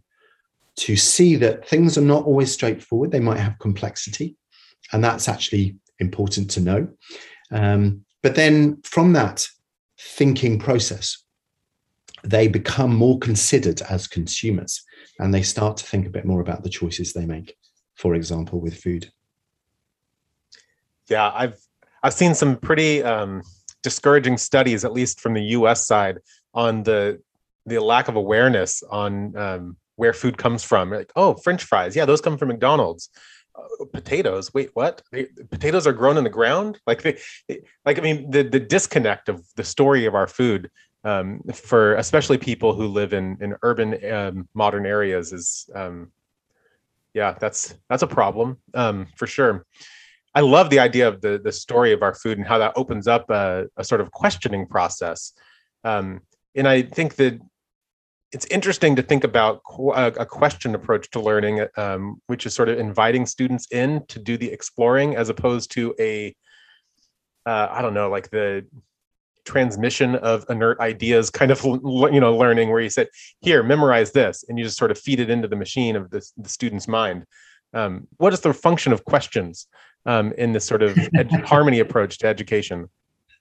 to 0.76 0.94
see 0.94 1.36
that 1.36 1.66
things 1.66 1.96
are 1.96 2.02
not 2.02 2.26
always 2.26 2.52
straightforward. 2.52 3.10
They 3.10 3.20
might 3.20 3.38
have 3.38 3.58
complexity 3.58 4.36
and 4.92 5.02
that's 5.02 5.26
actually 5.26 5.76
important 5.98 6.50
to 6.50 6.60
know. 6.60 6.88
Um, 7.50 8.04
but 8.22 8.34
then 8.34 8.82
from 8.82 9.12
that 9.14 9.46
thinking 9.98 10.58
process 10.58 11.22
they 12.24 12.48
become 12.48 12.94
more 12.94 13.18
considered 13.18 13.80
as 13.82 14.08
consumers 14.08 14.82
and 15.18 15.32
they 15.32 15.42
start 15.42 15.76
to 15.76 15.84
think 15.84 16.06
a 16.06 16.10
bit 16.10 16.24
more 16.24 16.40
about 16.40 16.62
the 16.62 16.68
choices 16.68 17.12
they 17.12 17.24
make 17.24 17.56
for 17.94 18.14
example 18.14 18.60
with 18.60 18.76
food. 18.76 19.10
Yeah 21.08 21.30
i've 21.34 21.58
i've 22.02 22.12
seen 22.12 22.34
some 22.34 22.56
pretty 22.56 23.02
um, 23.02 23.42
discouraging 23.86 24.36
studies, 24.36 24.84
at 24.84 24.92
least 24.92 25.20
from 25.20 25.32
the 25.32 25.42
U.S. 25.58 25.86
side, 25.86 26.18
on 26.52 26.82
the 26.82 27.22
the 27.66 27.78
lack 27.78 28.08
of 28.08 28.16
awareness 28.16 28.82
on 28.90 29.36
um, 29.36 29.76
where 29.94 30.12
food 30.12 30.36
comes 30.36 30.64
from. 30.64 30.90
Like, 30.90 31.12
oh, 31.14 31.34
French 31.34 31.62
fries, 31.62 31.94
yeah, 31.94 32.04
those 32.04 32.20
come 32.20 32.36
from 32.36 32.48
McDonald's. 32.48 33.10
Uh, 33.54 33.84
potatoes, 33.92 34.52
wait, 34.52 34.70
what? 34.74 35.02
They, 35.12 35.26
potatoes 35.52 35.86
are 35.86 35.92
grown 35.92 36.16
in 36.18 36.24
the 36.24 36.30
ground? 36.30 36.80
Like, 36.88 37.02
they, 37.02 37.16
like 37.84 37.98
I 38.00 38.02
mean, 38.02 38.28
the 38.28 38.42
the 38.42 38.58
disconnect 38.58 39.28
of 39.28 39.46
the 39.54 39.62
story 39.62 40.04
of 40.04 40.16
our 40.16 40.26
food 40.26 40.68
um, 41.04 41.40
for 41.54 41.94
especially 41.94 42.38
people 42.38 42.74
who 42.74 42.88
live 42.88 43.12
in 43.12 43.38
in 43.40 43.54
urban 43.62 43.90
um, 44.12 44.48
modern 44.52 44.84
areas 44.84 45.32
is, 45.32 45.70
um, 45.76 46.10
yeah, 47.14 47.36
that's 47.40 47.72
that's 47.88 48.02
a 48.02 48.14
problem 48.18 48.58
um, 48.74 49.06
for 49.14 49.28
sure. 49.28 49.64
I 50.36 50.40
love 50.40 50.68
the 50.68 50.78
idea 50.78 51.08
of 51.08 51.22
the 51.22 51.40
the 51.42 51.50
story 51.50 51.92
of 51.92 52.02
our 52.02 52.14
food 52.14 52.36
and 52.36 52.46
how 52.46 52.58
that 52.58 52.74
opens 52.76 53.08
up 53.08 53.30
a, 53.30 53.66
a 53.78 53.82
sort 53.82 54.02
of 54.02 54.12
questioning 54.12 54.66
process. 54.66 55.32
Um, 55.82 56.20
and 56.54 56.68
I 56.68 56.82
think 56.82 57.16
that 57.16 57.40
it's 58.32 58.46
interesting 58.46 58.96
to 58.96 59.02
think 59.02 59.24
about 59.24 59.62
a, 59.94 60.26
question 60.26 60.74
approach 60.74 61.10
to 61.12 61.20
learning, 61.20 61.66
um, 61.78 62.20
which 62.26 62.44
is 62.44 62.52
sort 62.52 62.68
of 62.68 62.78
inviting 62.78 63.24
students 63.24 63.66
in 63.70 64.04
to 64.08 64.18
do 64.18 64.36
the 64.36 64.50
exploring 64.50 65.16
as 65.16 65.30
opposed 65.30 65.70
to 65.72 65.94
a 65.98 66.36
uh, 67.46 67.68
I 67.70 67.80
don't 67.80 67.94
know, 67.94 68.10
like 68.10 68.28
the 68.30 68.66
transmission 69.46 70.16
of 70.16 70.44
inert 70.50 70.78
ideas 70.80 71.30
kind 71.30 71.50
of 71.50 71.64
you 71.64 72.20
know 72.20 72.36
learning 72.36 72.68
where 72.68 72.80
you 72.80 72.90
said 72.90 73.08
here 73.40 73.62
memorize 73.62 74.10
this 74.10 74.44
and 74.48 74.58
you 74.58 74.64
just 74.64 74.76
sort 74.76 74.90
of 74.90 74.98
feed 74.98 75.20
it 75.20 75.30
into 75.30 75.46
the 75.46 75.56
machine 75.56 75.94
of 75.94 76.10
the, 76.10 76.20
the 76.36 76.48
student's 76.48 76.88
mind 76.88 77.24
um, 77.72 78.08
what 78.16 78.32
is 78.32 78.40
the 78.40 78.52
function 78.52 78.92
of 78.92 79.04
questions 79.04 79.68
um, 80.06 80.32
in 80.38 80.52
this 80.52 80.64
sort 80.64 80.82
of 80.82 80.96
harmony 81.44 81.80
approach 81.80 82.18
to 82.18 82.26
education? 82.26 82.88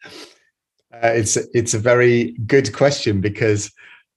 Uh, 0.05 1.07
it's 1.07 1.37
it's 1.53 1.73
a 1.73 1.79
very 1.79 2.31
good 2.45 2.73
question 2.73 3.21
because 3.21 3.71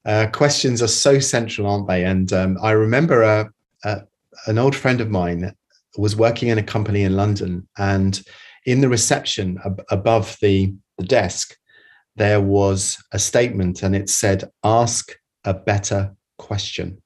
uh, 0.04 0.26
questions 0.32 0.82
are 0.82 0.88
so 0.88 1.18
central, 1.18 1.66
aren't 1.66 1.88
they? 1.88 2.04
And 2.04 2.32
um, 2.32 2.58
I 2.62 2.70
remember 2.72 3.22
a, 3.22 3.28
uh, 3.28 3.44
a, 3.84 3.88
uh, 3.88 4.00
an 4.46 4.58
old 4.58 4.74
friend 4.74 5.00
of 5.00 5.10
mine 5.10 5.52
was 5.96 6.14
working 6.14 6.48
in 6.48 6.58
a 6.58 6.62
company 6.62 7.02
in 7.02 7.16
London, 7.16 7.68
and 7.76 8.22
in 8.66 8.80
the 8.80 8.88
reception 8.88 9.58
ab- 9.64 9.82
above 9.90 10.36
the, 10.40 10.72
the 10.96 11.04
desk, 11.04 11.56
there 12.14 12.40
was 12.40 13.02
a 13.12 13.18
statement, 13.18 13.82
and 13.82 13.96
it 13.96 14.08
said, 14.08 14.50
"Ask 14.62 15.12
a 15.44 15.54
better 15.54 16.14
question," 16.38 17.02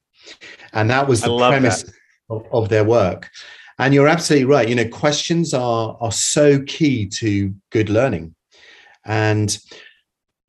and 0.73 0.91
that 0.91 1.09
was 1.09 1.23
the 1.23 1.37
premise 1.37 1.85
of, 2.29 2.45
of 2.53 2.69
their 2.69 2.85
work. 2.85 3.31
And 3.79 3.95
you're 3.95 4.09
absolutely 4.09 4.47
right. 4.47 4.69
You 4.69 4.75
know, 4.75 4.89
questions 4.89 5.55
are 5.55 5.97
are 6.01 6.13
so 6.13 6.63
key 6.63 7.07
to 7.21 7.55
good 7.71 7.89
learning. 7.89 8.35
And 9.05 9.59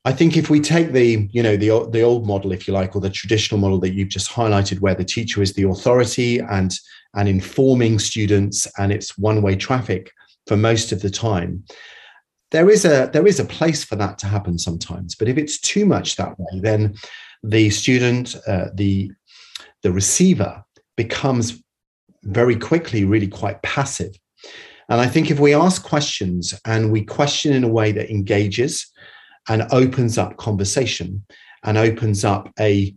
I 0.05 0.11
think 0.11 0.35
if 0.35 0.49
we 0.49 0.59
take 0.59 0.91
the, 0.91 1.29
you 1.31 1.41
know, 1.41 1.55
the 1.55 1.89
the 1.89 2.01
old 2.01 2.27
model, 2.27 2.51
if 2.51 2.67
you 2.67 2.73
like, 2.73 2.95
or 2.95 3.01
the 3.01 3.09
traditional 3.09 3.59
model 3.59 3.79
that 3.79 3.93
you've 3.93 4.09
just 4.09 4.29
highlighted, 4.29 4.79
where 4.79 4.95
the 4.95 5.05
teacher 5.05 5.41
is 5.41 5.53
the 5.53 5.63
authority 5.63 6.39
and 6.39 6.73
and 7.15 7.29
informing 7.29 7.99
students, 7.99 8.67
and 8.77 8.91
it's 8.91 9.17
one-way 9.17 9.55
traffic 9.55 10.11
for 10.47 10.57
most 10.57 10.91
of 10.91 11.01
the 11.01 11.09
time, 11.09 11.63
there 12.51 12.69
is 12.69 12.85
a 12.85 13.09
there 13.13 13.25
is 13.25 13.39
a 13.39 13.45
place 13.45 13.83
for 13.83 13.95
that 13.95 14.17
to 14.19 14.27
happen 14.27 14.59
sometimes. 14.59 15.15
But 15.15 15.29
if 15.29 15.37
it's 15.37 15.59
too 15.59 15.85
much 15.85 16.17
that 16.17 16.37
way, 16.37 16.59
then 16.59 16.95
the 17.41 17.69
student, 17.69 18.35
uh, 18.47 18.67
the 18.73 19.11
the 19.83 19.91
receiver 19.91 20.63
becomes 20.97 21.63
very 22.23 22.55
quickly 22.55 23.05
really 23.05 23.27
quite 23.27 23.61
passive. 23.61 24.15
And 24.89 24.99
I 24.99 25.07
think 25.07 25.31
if 25.31 25.39
we 25.39 25.53
ask 25.53 25.83
questions 25.83 26.53
and 26.65 26.91
we 26.91 27.03
question 27.03 27.53
in 27.53 27.63
a 27.63 27.69
way 27.69 27.91
that 27.91 28.11
engages 28.11 28.91
and 29.47 29.67
opens 29.71 30.17
up 30.17 30.37
conversation 30.37 31.25
and 31.63 31.77
opens 31.77 32.23
up 32.23 32.49
a 32.59 32.93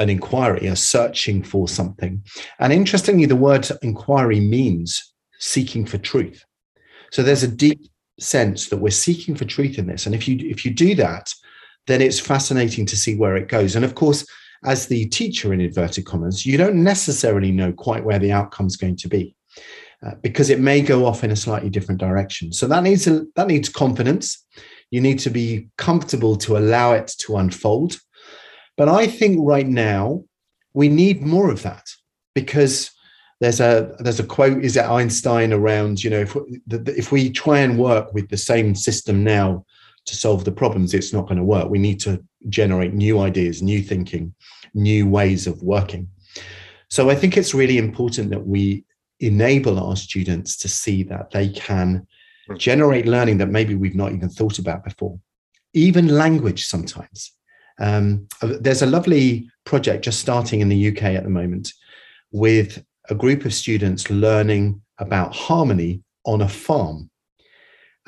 an 0.00 0.08
inquiry, 0.08 0.68
a 0.68 0.76
searching 0.76 1.42
for 1.42 1.66
something. 1.66 2.22
And 2.60 2.72
interestingly, 2.72 3.26
the 3.26 3.34
word 3.34 3.68
inquiry 3.82 4.38
means 4.38 5.12
seeking 5.40 5.84
for 5.86 5.98
truth. 5.98 6.44
So 7.10 7.22
there's 7.22 7.42
a 7.42 7.48
deep 7.48 7.80
sense 8.20 8.68
that 8.68 8.76
we're 8.76 8.90
seeking 8.90 9.34
for 9.34 9.44
truth 9.44 9.76
in 9.76 9.86
this. 9.86 10.06
And 10.06 10.14
if 10.14 10.28
you 10.28 10.36
if 10.48 10.64
you 10.64 10.72
do 10.72 10.94
that, 10.96 11.32
then 11.86 12.00
it's 12.00 12.20
fascinating 12.20 12.86
to 12.86 12.96
see 12.96 13.16
where 13.16 13.36
it 13.36 13.48
goes. 13.48 13.74
And 13.74 13.84
of 13.84 13.94
course, 13.94 14.24
as 14.64 14.86
the 14.86 15.06
teacher 15.06 15.52
in 15.52 15.60
inverted 15.60 16.06
commas, 16.06 16.44
you 16.44 16.58
don't 16.58 16.82
necessarily 16.82 17.52
know 17.52 17.72
quite 17.72 18.04
where 18.04 18.18
the 18.18 18.32
outcome 18.32 18.66
is 18.66 18.76
going 18.76 18.96
to 18.96 19.08
be. 19.08 19.34
Uh, 20.06 20.14
because 20.22 20.48
it 20.48 20.60
may 20.60 20.80
go 20.80 21.04
off 21.04 21.24
in 21.24 21.32
a 21.32 21.36
slightly 21.36 21.68
different 21.68 22.00
direction. 22.00 22.52
So 22.52 22.68
that 22.68 22.84
needs 22.84 23.08
a, 23.08 23.24
that 23.34 23.48
needs 23.48 23.68
confidence. 23.68 24.46
You 24.92 25.00
need 25.00 25.18
to 25.20 25.30
be 25.30 25.70
comfortable 25.76 26.36
to 26.36 26.56
allow 26.56 26.92
it 26.92 27.12
to 27.20 27.36
unfold. 27.36 27.98
But 28.76 28.88
I 28.88 29.08
think 29.08 29.38
right 29.40 29.66
now 29.66 30.22
we 30.72 30.88
need 30.88 31.22
more 31.22 31.50
of 31.50 31.62
that 31.62 31.84
because 32.32 32.92
there's 33.40 33.58
a 33.58 33.96
there's 33.98 34.20
a 34.20 34.26
quote 34.26 34.64
is 34.64 34.74
that 34.74 34.88
Einstein 34.88 35.52
around 35.52 36.02
you 36.02 36.10
know 36.10 36.20
if 36.20 36.36
if 36.68 37.12
we 37.12 37.30
try 37.30 37.58
and 37.58 37.78
work 37.78 38.12
with 38.14 38.28
the 38.28 38.36
same 38.36 38.74
system 38.74 39.24
now 39.24 39.64
to 40.08 40.16
solve 40.16 40.44
the 40.44 40.52
problems, 40.52 40.94
it's 40.94 41.12
not 41.12 41.26
going 41.26 41.36
to 41.36 41.44
work. 41.44 41.68
We 41.68 41.78
need 41.78 42.00
to 42.00 42.22
generate 42.48 42.94
new 42.94 43.20
ideas, 43.20 43.62
new 43.62 43.82
thinking, 43.82 44.34
new 44.74 45.08
ways 45.08 45.46
of 45.46 45.62
working. 45.62 46.08
So 46.88 47.10
I 47.10 47.14
think 47.14 47.36
it's 47.36 47.54
really 47.54 47.78
important 47.78 48.30
that 48.30 48.46
we 48.46 48.84
enable 49.20 49.78
our 49.78 49.96
students 49.96 50.56
to 50.58 50.68
see 50.68 51.02
that 51.04 51.30
they 51.30 51.48
can 51.50 52.06
hmm. 52.46 52.56
generate 52.56 53.06
learning 53.06 53.38
that 53.38 53.50
maybe 53.50 53.74
we've 53.74 53.94
not 53.94 54.12
even 54.12 54.28
thought 54.28 54.58
about 54.58 54.84
before, 54.84 55.18
even 55.74 56.08
language 56.08 56.66
sometimes. 56.66 57.32
Um, 57.80 58.26
there's 58.42 58.82
a 58.82 58.86
lovely 58.86 59.48
project 59.64 60.04
just 60.04 60.20
starting 60.20 60.60
in 60.60 60.68
the 60.68 60.88
UK 60.88 61.02
at 61.02 61.22
the 61.22 61.30
moment 61.30 61.72
with 62.32 62.82
a 63.08 63.14
group 63.14 63.44
of 63.44 63.54
students 63.54 64.10
learning 64.10 64.80
about 64.98 65.34
harmony 65.34 66.02
on 66.24 66.42
a 66.42 66.48
farm. 66.48 67.10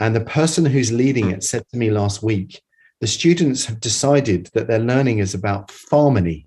And 0.00 0.16
the 0.16 0.20
person 0.20 0.64
who's 0.64 0.90
leading 0.90 1.30
it 1.30 1.44
said 1.44 1.62
to 1.68 1.76
me 1.76 1.90
last 1.90 2.22
week, 2.22 2.62
the 3.00 3.06
students 3.06 3.66
have 3.66 3.80
decided 3.80 4.50
that 4.54 4.66
their 4.66 4.78
learning 4.78 5.18
is 5.18 5.34
about 5.34 5.68
farmony. 5.68 6.46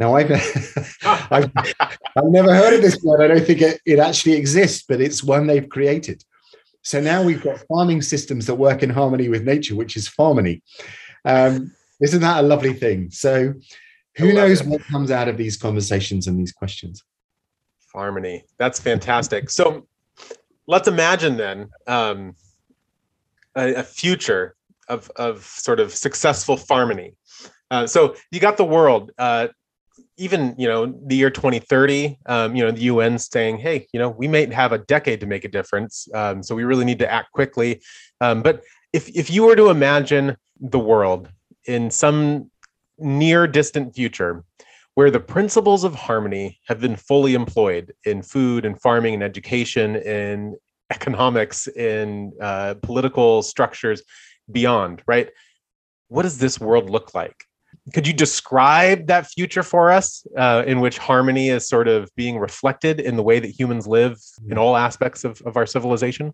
Now, 0.00 0.16
I've, 0.16 0.30
I've, 1.04 1.50
I've, 1.56 2.24
never 2.24 2.54
heard 2.54 2.74
of 2.74 2.82
this 2.82 3.00
word. 3.02 3.22
I 3.22 3.28
don't 3.28 3.46
think 3.46 3.62
it, 3.62 3.80
it 3.86 4.00
actually 4.00 4.34
exists, 4.34 4.84
but 4.86 5.00
it's 5.00 5.22
one 5.22 5.46
they've 5.46 5.68
created. 5.68 6.24
So 6.82 7.00
now 7.00 7.22
we've 7.22 7.42
got 7.42 7.64
farming 7.68 8.02
systems 8.02 8.46
that 8.46 8.56
work 8.56 8.82
in 8.82 8.90
harmony 8.90 9.28
with 9.28 9.44
nature, 9.44 9.76
which 9.76 9.96
is 9.96 10.08
farmony. 10.08 10.60
Um, 11.24 11.72
isn't 12.02 12.20
that 12.20 12.44
a 12.44 12.46
lovely 12.46 12.74
thing? 12.74 13.10
So 13.10 13.54
who 14.16 14.32
knows 14.32 14.60
it. 14.60 14.66
what 14.66 14.84
comes 14.84 15.10
out 15.10 15.28
of 15.28 15.36
these 15.36 15.56
conversations 15.56 16.26
and 16.26 16.38
these 16.38 16.52
questions? 16.52 17.02
Harmony. 17.92 18.44
That's 18.58 18.80
fantastic. 18.80 19.48
So 19.50 19.86
let's 20.66 20.88
imagine 20.88 21.36
then 21.36 21.70
um, 21.86 22.34
a, 23.54 23.74
a, 23.74 23.82
future 23.82 24.54
of, 24.88 25.10
of 25.16 25.44
sort 25.44 25.80
of 25.80 25.92
successful 25.92 26.56
farmony. 26.56 27.14
Uh, 27.70 27.86
so 27.86 28.14
you 28.30 28.40
got 28.40 28.56
the 28.56 28.64
world, 28.64 29.10
uh, 29.18 29.48
even 30.16 30.54
you 30.58 30.68
know 30.68 30.86
the 31.06 31.16
year 31.16 31.30
2030. 31.30 32.18
Um, 32.26 32.54
you 32.54 32.64
know 32.64 32.70
the 32.70 32.82
UN 32.82 33.18
saying, 33.18 33.58
hey, 33.58 33.86
you 33.92 33.98
know 33.98 34.10
we 34.10 34.28
may 34.28 34.46
have 34.52 34.72
a 34.72 34.78
decade 34.78 35.20
to 35.20 35.26
make 35.26 35.44
a 35.44 35.48
difference. 35.48 36.08
Um, 36.14 36.42
so 36.42 36.54
we 36.54 36.64
really 36.64 36.84
need 36.84 36.98
to 37.00 37.10
act 37.10 37.32
quickly. 37.32 37.82
Um, 38.20 38.42
but 38.42 38.62
if 38.92 39.08
if 39.08 39.30
you 39.30 39.44
were 39.44 39.56
to 39.56 39.70
imagine 39.70 40.36
the 40.60 40.78
world 40.78 41.28
in 41.66 41.90
some 41.90 42.50
near 42.98 43.46
distant 43.46 43.94
future 43.94 44.44
where 44.94 45.10
the 45.10 45.20
principles 45.20 45.84
of 45.84 45.94
harmony 45.94 46.60
have 46.66 46.80
been 46.80 46.96
fully 46.96 47.34
employed 47.34 47.92
in 48.04 48.22
food 48.22 48.64
and 48.64 48.80
farming 48.80 49.14
and 49.14 49.22
education 49.22 49.96
in 49.96 50.56
economics 50.90 51.66
in 51.66 52.32
uh, 52.40 52.74
political 52.82 53.42
structures 53.42 54.02
beyond 54.50 55.02
right? 55.06 55.30
What 56.08 56.22
does 56.22 56.38
this 56.38 56.60
world 56.60 56.90
look 56.90 57.14
like? 57.14 57.44
Could 57.92 58.06
you 58.06 58.12
describe 58.12 59.06
that 59.08 59.26
future 59.26 59.62
for 59.62 59.90
us 59.90 60.26
uh, 60.36 60.62
in 60.66 60.80
which 60.80 60.98
harmony 60.98 61.48
is 61.48 61.66
sort 61.66 61.88
of 61.88 62.08
being 62.14 62.38
reflected 62.38 63.00
in 63.00 63.16
the 63.16 63.22
way 63.22 63.40
that 63.40 63.48
humans 63.58 63.86
live 63.86 64.18
in 64.48 64.58
all 64.58 64.76
aspects 64.76 65.24
of, 65.24 65.40
of 65.42 65.56
our 65.56 65.66
civilization? 65.66 66.32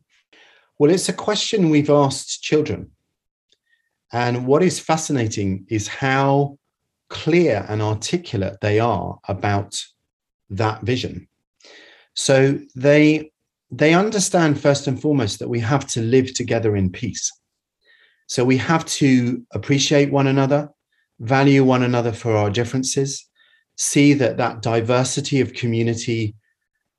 Well 0.78 0.90
it's 0.90 1.08
a 1.08 1.14
question 1.14 1.70
we've 1.70 1.90
asked 1.90 2.42
children. 2.42 2.90
And 4.12 4.46
what 4.46 4.62
is 4.62 4.80
fascinating 4.80 5.66
is 5.68 5.86
how 5.86 6.58
clear 7.10 7.66
and 7.68 7.82
articulate 7.82 8.56
they 8.62 8.80
are 8.80 9.18
about 9.28 9.78
that 10.48 10.82
vision. 10.82 11.28
So 12.14 12.58
they 12.74 13.30
they 13.70 13.94
understand 13.94 14.60
first 14.60 14.86
and 14.88 15.00
foremost 15.00 15.38
that 15.38 15.48
we 15.48 15.60
have 15.60 15.86
to 15.88 16.00
live 16.00 16.34
together 16.34 16.74
in 16.74 16.90
peace. 16.90 17.30
So 18.26 18.44
we 18.44 18.56
have 18.56 18.84
to 18.86 19.44
appreciate 19.52 20.10
one 20.10 20.26
another, 20.26 20.70
value 21.20 21.64
one 21.64 21.82
another 21.82 22.12
for 22.12 22.36
our 22.36 22.50
differences, 22.50 23.28
see 23.76 24.12
that 24.14 24.36
that 24.38 24.62
diversity 24.62 25.40
of 25.40 25.52
community 25.52 26.34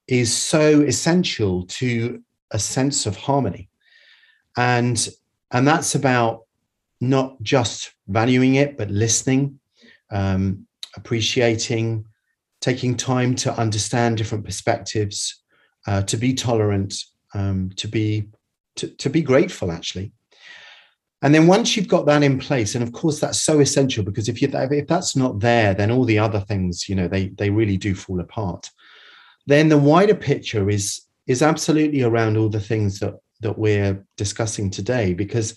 is 0.08 0.36
so 0.36 0.82
essential 0.82 1.65
to 1.67 2.21
a 2.52 2.60
sense 2.60 3.06
of 3.06 3.15
harmony. 3.17 3.69
And 4.58 5.10
and 5.52 5.67
that's 5.67 5.95
about 5.95 6.41
not 7.00 7.41
just 7.41 7.93
valuing 8.08 8.56
it, 8.56 8.78
but 8.78 8.91
listening, 8.91 9.60
um, 10.12 10.67
appreciating, 10.95 12.06
taking 12.60 12.95
time 12.95 13.36
to 13.36 13.54
understand 13.54 14.17
different 14.17 14.45
perspectives, 14.45 15.41
uh, 15.88 16.02
to 16.04 16.17
be 16.17 16.34
tolerant, 16.34 16.95
um, 17.34 17.71
to 17.78 17.88
be 17.88 18.28
to, 18.76 18.88
to 18.88 19.10
be 19.10 19.21
grateful, 19.21 19.71
actually. 19.71 20.12
And 21.21 21.36
then 21.36 21.45
once 21.45 21.76
you've 21.76 21.88
got 21.88 22.06
that 22.08 22.24
in 22.24 22.39
place, 22.39 22.74
and 22.74 22.84
of 22.84 22.93
course 22.93 23.19
that's 23.19 23.41
so 23.41 23.60
essential 23.60 24.04
because 24.04 24.28
if 24.28 24.41
you 24.41 24.50
if 24.52 24.88
that's 24.88 25.15
not 25.15 25.39
there, 25.39 25.74
then 25.74 25.91
all 25.91 26.06
the 26.06 26.19
other 26.19 26.39
things, 26.39 26.89
you 26.89 26.95
know, 26.95 27.08
they 27.08 27.28
they 27.30 27.50
really 27.50 27.78
do 27.78 27.93
fall 27.93 28.19
apart. 28.19 28.69
Then 29.45 29.69
the 29.69 29.78
wider 29.78 30.15
picture 30.15 30.69
is 30.69 31.02
is 31.28 31.41
absolutely 31.41 32.02
around 32.02 32.38
all 32.38 32.50
the 32.50 32.60
things 32.60 33.00
that 33.00 33.15
that 33.41 33.58
we're 33.58 34.04
discussing 34.17 34.69
today, 34.69 35.13
because 35.13 35.56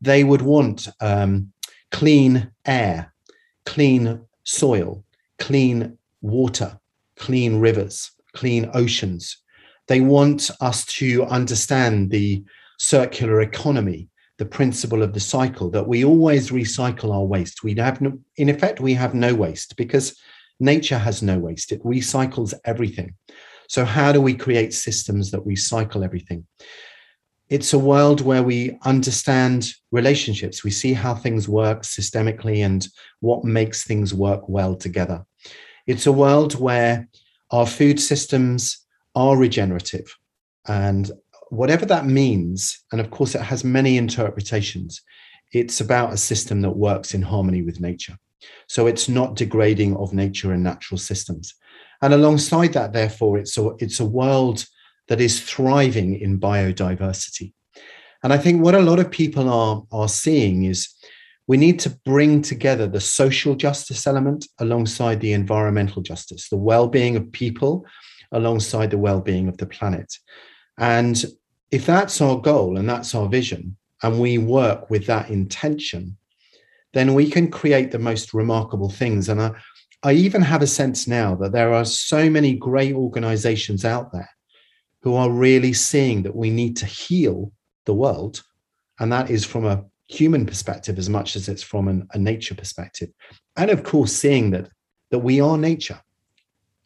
they 0.00 0.24
would 0.24 0.42
want 0.42 0.88
um, 1.00 1.52
clean 1.90 2.50
air, 2.64 3.11
clean 3.64 4.20
soil, 4.44 5.04
clean 5.38 5.98
water, 6.20 6.78
clean 7.16 7.60
rivers, 7.60 8.10
clean 8.34 8.70
oceans. 8.74 9.36
They 9.88 10.00
want 10.00 10.50
us 10.60 10.84
to 10.96 11.24
understand 11.24 12.10
the 12.10 12.44
circular 12.78 13.40
economy, 13.40 14.08
the 14.38 14.44
principle 14.44 15.02
of 15.02 15.12
the 15.12 15.20
cycle, 15.20 15.70
that 15.70 15.86
we 15.86 16.04
always 16.04 16.50
recycle 16.50 17.14
our 17.14 17.24
waste. 17.24 17.62
We 17.62 17.74
have 17.76 18.00
no, 18.00 18.18
in 18.36 18.48
effect, 18.48 18.80
we 18.80 18.94
have 18.94 19.14
no 19.14 19.34
waste 19.34 19.76
because 19.76 20.16
nature 20.60 20.98
has 20.98 21.22
no 21.22 21.38
waste. 21.38 21.72
It 21.72 21.82
recycles 21.84 22.54
everything. 22.64 23.14
So, 23.68 23.84
how 23.84 24.12
do 24.12 24.20
we 24.20 24.34
create 24.34 24.74
systems 24.74 25.30
that 25.30 25.46
recycle 25.46 26.04
everything? 26.04 26.46
It's 27.52 27.74
a 27.74 27.78
world 27.78 28.22
where 28.22 28.42
we 28.42 28.78
understand 28.86 29.74
relationships. 29.90 30.64
We 30.64 30.70
see 30.70 30.94
how 30.94 31.14
things 31.14 31.50
work 31.50 31.82
systemically 31.82 32.64
and 32.64 32.88
what 33.20 33.44
makes 33.44 33.84
things 33.84 34.14
work 34.14 34.48
well 34.48 34.74
together. 34.74 35.26
It's 35.86 36.06
a 36.06 36.12
world 36.12 36.58
where 36.58 37.08
our 37.50 37.66
food 37.66 38.00
systems 38.00 38.78
are 39.14 39.36
regenerative. 39.36 40.16
And 40.66 41.10
whatever 41.50 41.84
that 41.84 42.06
means, 42.06 42.82
and 42.90 43.02
of 43.02 43.10
course, 43.10 43.34
it 43.34 43.42
has 43.42 43.64
many 43.64 43.98
interpretations, 43.98 45.02
it's 45.52 45.82
about 45.82 46.14
a 46.14 46.16
system 46.16 46.62
that 46.62 46.70
works 46.70 47.12
in 47.12 47.20
harmony 47.20 47.60
with 47.60 47.80
nature. 47.82 48.16
So 48.66 48.86
it's 48.86 49.10
not 49.10 49.36
degrading 49.36 49.94
of 49.98 50.14
nature 50.14 50.52
and 50.52 50.62
natural 50.62 50.96
systems. 50.96 51.54
And 52.00 52.14
alongside 52.14 52.72
that, 52.72 52.94
therefore, 52.94 53.36
it's 53.36 53.58
a, 53.58 53.72
it's 53.78 54.00
a 54.00 54.06
world 54.06 54.64
that 55.12 55.20
is 55.20 55.42
thriving 55.42 56.18
in 56.18 56.40
biodiversity. 56.40 57.52
And 58.22 58.32
I 58.32 58.38
think 58.38 58.62
what 58.62 58.74
a 58.74 58.80
lot 58.80 58.98
of 58.98 59.10
people 59.10 59.46
are, 59.46 59.82
are 59.92 60.08
seeing 60.08 60.64
is 60.64 60.88
we 61.46 61.58
need 61.58 61.78
to 61.80 61.90
bring 62.06 62.40
together 62.40 62.86
the 62.86 62.98
social 62.98 63.54
justice 63.54 64.06
element 64.06 64.46
alongside 64.58 65.20
the 65.20 65.34
environmental 65.34 66.00
justice, 66.00 66.48
the 66.48 66.56
well 66.56 66.88
being 66.88 67.14
of 67.16 67.30
people 67.30 67.84
alongside 68.32 68.90
the 68.90 68.96
well 68.96 69.20
being 69.20 69.48
of 69.48 69.58
the 69.58 69.66
planet. 69.66 70.10
And 70.78 71.22
if 71.70 71.84
that's 71.84 72.22
our 72.22 72.40
goal 72.40 72.78
and 72.78 72.88
that's 72.88 73.14
our 73.14 73.28
vision, 73.28 73.76
and 74.02 74.18
we 74.18 74.38
work 74.38 74.88
with 74.88 75.04
that 75.08 75.28
intention, 75.28 76.16
then 76.94 77.12
we 77.12 77.28
can 77.28 77.50
create 77.50 77.90
the 77.90 77.98
most 77.98 78.32
remarkable 78.32 78.88
things. 78.88 79.28
And 79.28 79.42
I, 79.42 79.50
I 80.02 80.12
even 80.12 80.40
have 80.40 80.62
a 80.62 80.66
sense 80.66 81.06
now 81.06 81.34
that 81.34 81.52
there 81.52 81.74
are 81.74 81.84
so 81.84 82.30
many 82.30 82.54
great 82.54 82.94
organizations 82.94 83.84
out 83.84 84.10
there 84.10 84.30
who 85.02 85.14
are 85.14 85.30
really 85.30 85.72
seeing 85.72 86.22
that 86.22 86.34
we 86.34 86.50
need 86.50 86.76
to 86.78 86.86
heal 86.86 87.52
the 87.86 87.94
world. 87.94 88.42
And 88.98 89.12
that 89.12 89.30
is 89.30 89.44
from 89.44 89.66
a 89.66 89.84
human 90.08 90.46
perspective 90.46 90.98
as 90.98 91.08
much 91.08 91.36
as 91.36 91.48
it's 91.48 91.62
from 91.62 91.88
an, 91.88 92.06
a 92.12 92.18
nature 92.18 92.54
perspective. 92.54 93.10
And 93.56 93.70
of 93.70 93.82
course, 93.82 94.12
seeing 94.12 94.50
that 94.50 94.68
that 95.10 95.18
we 95.18 95.40
are 95.40 95.58
nature. 95.58 96.00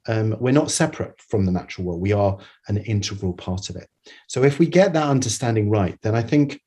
Um, 0.08 0.36
we're 0.38 0.52
not 0.52 0.70
separate 0.70 1.20
from 1.20 1.46
the 1.46 1.52
natural 1.52 1.86
world. 1.86 2.00
We 2.00 2.12
are 2.12 2.38
an 2.68 2.76
integral 2.78 3.32
part 3.32 3.70
of 3.70 3.76
it. 3.76 3.88
So 4.28 4.44
if 4.44 4.58
we 4.58 4.66
get 4.66 4.92
that 4.92 5.08
understanding 5.08 5.68
right, 5.70 5.96
then 6.02 6.14
I 6.14 6.22
think 6.22 6.60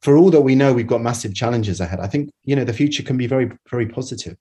for 0.00 0.16
all 0.16 0.30
that 0.30 0.40
we 0.40 0.54
know, 0.54 0.72
we've 0.72 0.86
got 0.86 1.02
massive 1.02 1.34
challenges 1.34 1.80
ahead. 1.80 2.00
I 2.00 2.06
think 2.06 2.30
you 2.44 2.56
know 2.56 2.64
the 2.64 2.72
future 2.72 3.02
can 3.02 3.16
be 3.16 3.26
very, 3.26 3.50
very 3.70 3.86
positive. 3.86 4.36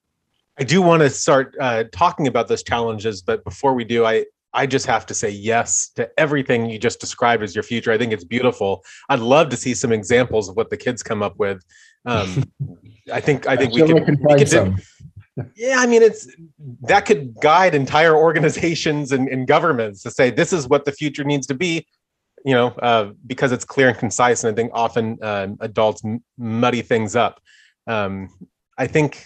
I 0.60 0.64
do 0.64 0.82
want 0.82 1.02
to 1.02 1.10
start 1.10 1.56
uh, 1.60 1.86
talking 1.92 2.28
about 2.28 2.48
those 2.48 2.64
challenges, 2.64 3.22
but 3.22 3.44
before 3.44 3.74
we 3.74 3.84
do, 3.84 4.06
I 4.06 4.26
I 4.54 4.66
just 4.66 4.86
have 4.86 5.06
to 5.08 5.14
say 5.14 5.30
yes 5.30 5.90
to 5.96 6.10
everything 6.20 6.70
you 6.70 6.78
just 6.78 7.00
described 7.00 7.44
as 7.44 7.56
your 7.56 7.64
future. 7.64 7.92
I 7.92 7.98
think 7.98 8.12
it's 8.12 8.24
beautiful. 8.24 8.84
I'd 9.10 9.20
love 9.20 9.50
to 9.50 9.58
see 9.58 9.74
some 9.74 9.92
examples 9.92 10.50
of 10.50 10.56
what 10.56 10.70
the 10.70 10.78
kids 10.78 11.02
come 11.02 11.24
up 11.24 11.38
with. 11.38 11.64
Um, 12.06 12.44
I 13.14 13.22
think 13.22 13.48
I 13.48 13.56
think 13.56 13.74
we 13.74 13.82
can, 13.84 14.18
we 14.22 14.44
do, 14.44 14.76
yeah, 15.56 15.78
I 15.80 15.88
mean 15.88 16.02
it's 16.02 16.28
that 16.82 17.06
could 17.06 17.36
guide 17.42 17.76
entire 17.76 18.16
organizations 18.16 19.12
and, 19.12 19.30
and, 19.30 19.48
governments 19.48 20.04
to 20.04 20.12
say 20.12 20.30
this 20.30 20.54
is 20.54 20.68
what 20.68 20.86
the 20.86 20.92
future 20.92 21.24
needs 21.24 21.48
to 21.48 21.54
be. 21.54 21.86
You 22.44 22.54
know, 22.56 22.68
uh, 22.82 23.12
because 23.28 23.52
it's 23.52 23.66
clear 23.66 23.90
and 23.90 23.98
concise, 23.98 24.44
and 24.44 24.52
I 24.52 24.56
think 24.56 24.72
often 24.74 25.20
um, 25.22 25.58
adults 25.62 26.04
m- 26.04 26.24
muddy 26.40 26.82
things 26.82 27.16
up. 27.16 27.40
Um, 27.86 28.30
I 28.80 28.88
think 28.88 29.24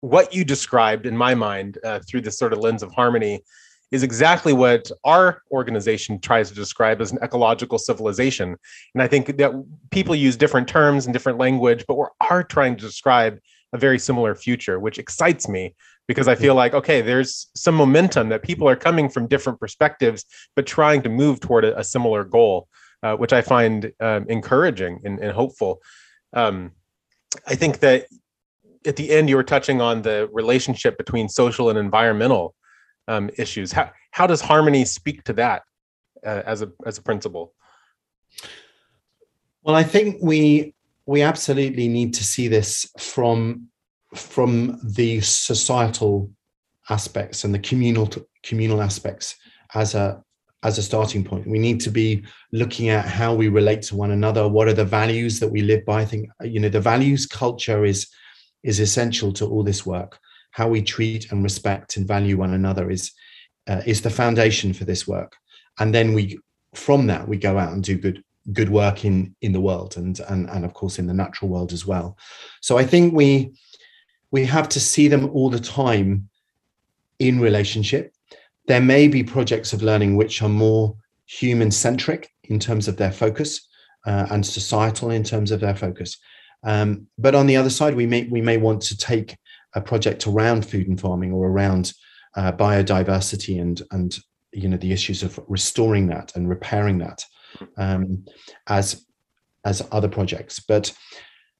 what 0.00 0.34
you 0.34 0.44
described 0.44 1.06
in 1.06 1.16
my 1.16 1.36
mind 1.36 1.78
uh, 1.84 2.00
through 2.08 2.22
this 2.22 2.36
sort 2.36 2.52
of 2.52 2.58
lens 2.58 2.82
of 2.82 2.92
harmony 2.92 3.42
is 3.90 4.02
exactly 4.02 4.52
what 4.52 4.90
our 5.04 5.42
organization 5.50 6.20
tries 6.20 6.48
to 6.50 6.54
describe 6.54 7.00
as 7.00 7.12
an 7.12 7.18
ecological 7.22 7.78
civilization. 7.78 8.56
And 8.94 9.02
I 9.02 9.08
think 9.08 9.38
that 9.38 9.52
people 9.90 10.14
use 10.14 10.36
different 10.36 10.68
terms 10.68 11.06
and 11.06 11.12
different 11.12 11.38
language, 11.38 11.84
but 11.88 11.96
we 11.96 12.04
are 12.20 12.42
trying 12.42 12.76
to 12.76 12.84
describe 12.84 13.38
a 13.72 13.78
very 13.78 13.98
similar 13.98 14.34
future, 14.34 14.78
which 14.78 14.98
excites 14.98 15.48
me 15.48 15.74
because 16.06 16.26
I 16.26 16.34
feel 16.34 16.54
like, 16.54 16.72
okay, 16.72 17.02
there's 17.02 17.48
some 17.54 17.74
momentum 17.74 18.30
that 18.30 18.42
people 18.42 18.68
are 18.68 18.76
coming 18.76 19.08
from 19.08 19.26
different 19.26 19.60
perspectives, 19.60 20.24
but 20.56 20.66
trying 20.66 21.02
to 21.02 21.10
move 21.10 21.40
toward 21.40 21.64
a, 21.64 21.78
a 21.78 21.84
similar 21.84 22.24
goal, 22.24 22.66
uh, 23.02 23.14
which 23.16 23.32
I 23.32 23.42
find 23.42 23.92
um, 24.00 24.24
encouraging 24.28 25.00
and, 25.04 25.18
and 25.20 25.32
hopeful. 25.32 25.80
Um, 26.32 26.72
I 27.46 27.54
think 27.54 27.80
that 27.80 28.06
at 28.86 28.96
the 28.96 29.10
end, 29.10 29.28
you 29.28 29.36
were 29.36 29.44
touching 29.44 29.82
on 29.82 30.00
the 30.02 30.30
relationship 30.32 30.96
between 30.96 31.28
social 31.28 31.68
and 31.68 31.78
environmental 31.78 32.54
um, 33.08 33.30
issues. 33.36 33.72
How 33.72 33.90
how 34.12 34.26
does 34.26 34.40
harmony 34.40 34.84
speak 34.84 35.24
to 35.24 35.32
that 35.34 35.62
uh, 36.24 36.42
as 36.46 36.62
a 36.62 36.70
as 36.86 36.98
a 36.98 37.02
principle? 37.02 37.54
Well, 39.62 39.74
I 39.74 39.82
think 39.82 40.18
we 40.22 40.74
we 41.06 41.22
absolutely 41.22 41.88
need 41.88 42.14
to 42.14 42.24
see 42.24 42.48
this 42.48 42.88
from 42.98 43.68
from 44.14 44.78
the 44.84 45.20
societal 45.20 46.30
aspects 46.90 47.44
and 47.44 47.52
the 47.52 47.58
communal 47.58 48.08
communal 48.42 48.80
aspects 48.82 49.34
as 49.74 49.94
a 49.94 50.22
as 50.62 50.76
a 50.76 50.82
starting 50.82 51.24
point. 51.24 51.46
We 51.46 51.58
need 51.58 51.80
to 51.82 51.90
be 51.90 52.24
looking 52.52 52.88
at 52.88 53.06
how 53.06 53.32
we 53.32 53.48
relate 53.48 53.82
to 53.82 53.96
one 53.96 54.10
another. 54.10 54.48
What 54.48 54.68
are 54.68 54.72
the 54.72 54.84
values 54.84 55.38
that 55.40 55.48
we 55.48 55.62
live 55.62 55.84
by? 55.84 56.02
I 56.02 56.04
think 56.04 56.28
you 56.42 56.60
know 56.60 56.68
the 56.68 56.80
values 56.80 57.26
culture 57.26 57.84
is 57.84 58.06
is 58.62 58.80
essential 58.80 59.32
to 59.32 59.46
all 59.46 59.62
this 59.62 59.86
work 59.86 60.18
how 60.58 60.68
we 60.68 60.82
treat 60.82 61.30
and 61.30 61.44
respect 61.44 61.96
and 61.96 62.08
value 62.08 62.36
one 62.36 62.52
another 62.52 62.90
is 62.90 63.12
uh, 63.68 63.82
is 63.86 64.02
the 64.02 64.10
foundation 64.10 64.72
for 64.72 64.84
this 64.84 65.06
work. 65.06 65.36
And 65.78 65.94
then 65.94 66.14
we 66.14 66.38
from 66.74 67.06
that 67.06 67.28
we 67.28 67.36
go 67.36 67.56
out 67.56 67.72
and 67.72 67.82
do 67.84 67.96
good 67.96 68.24
good 68.52 68.68
work 68.68 69.04
in 69.04 69.36
in 69.40 69.52
the 69.52 69.64
world 69.68 69.96
and 69.96 70.18
and 70.28 70.50
and 70.50 70.64
of 70.64 70.74
course 70.74 70.98
in 70.98 71.06
the 71.06 71.20
natural 71.24 71.48
world 71.48 71.72
as 71.72 71.86
well. 71.86 72.16
So 72.60 72.72
i 72.82 72.84
think 72.92 73.14
we 73.14 73.52
we 74.36 74.44
have 74.46 74.68
to 74.68 74.80
see 74.80 75.06
them 75.08 75.24
all 75.34 75.50
the 75.50 75.66
time 75.84 76.28
in 77.18 77.40
relationship. 77.48 78.04
There 78.66 78.86
may 78.94 79.08
be 79.08 79.34
projects 79.36 79.72
of 79.72 79.82
learning 79.82 80.16
which 80.16 80.42
are 80.42 80.54
more 80.66 80.96
human 81.40 81.70
centric 81.70 82.22
in 82.52 82.58
terms 82.58 82.88
of 82.88 82.96
their 82.96 83.12
focus 83.12 83.50
uh, 84.06 84.26
and 84.30 84.44
societal 84.44 85.10
in 85.10 85.24
terms 85.24 85.50
of 85.52 85.60
their 85.60 85.76
focus. 85.76 86.18
Um, 86.64 87.06
but 87.16 87.34
on 87.34 87.46
the 87.46 87.58
other 87.60 87.70
side 87.78 87.94
we 87.94 88.06
may 88.06 88.22
we 88.36 88.42
may 88.50 88.58
want 88.66 88.80
to 88.88 88.96
take 88.96 89.36
a 89.74 89.80
project 89.80 90.26
around 90.26 90.66
food 90.66 90.88
and 90.88 91.00
farming 91.00 91.32
or 91.32 91.48
around 91.48 91.92
uh, 92.36 92.52
biodiversity 92.52 93.60
and 93.60 93.82
and 93.90 94.18
you 94.52 94.68
know 94.68 94.76
the 94.76 94.92
issues 94.92 95.22
of 95.22 95.38
restoring 95.48 96.06
that 96.08 96.34
and 96.36 96.48
repairing 96.48 96.98
that 96.98 97.24
um, 97.76 98.24
as 98.66 99.04
as 99.64 99.86
other 99.92 100.08
projects. 100.08 100.60
But 100.60 100.92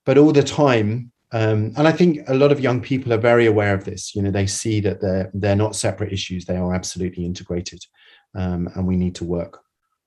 but 0.05 0.19
all 0.19 0.33
the 0.33 0.43
time 0.43 1.13
um, 1.31 1.75
and 1.77 1.87
i 1.87 1.93
think 1.93 2.27
a 2.29 2.35
lot 2.35 2.51
of 2.51 2.61
young 2.61 2.81
people 2.81 3.13
are 3.13 3.19
very 3.19 3.47
aware 3.47 3.75
of 3.75 3.85
this. 3.85 4.15
You 4.15 4.23
know 4.23 4.31
they 4.31 4.47
see 4.47 4.81
that 4.81 5.01
they're 5.01 5.31
they're 5.35 5.57
not 5.57 5.77
separate 5.77 6.13
issues. 6.13 6.45
They 6.45 6.57
are 6.57 6.75
absolutely 6.75 7.25
integrated 7.25 7.85
um, 8.35 8.69
and 8.75 8.87
we 8.87 8.97
need 8.97 9.15
to 9.17 9.25
work 9.25 9.61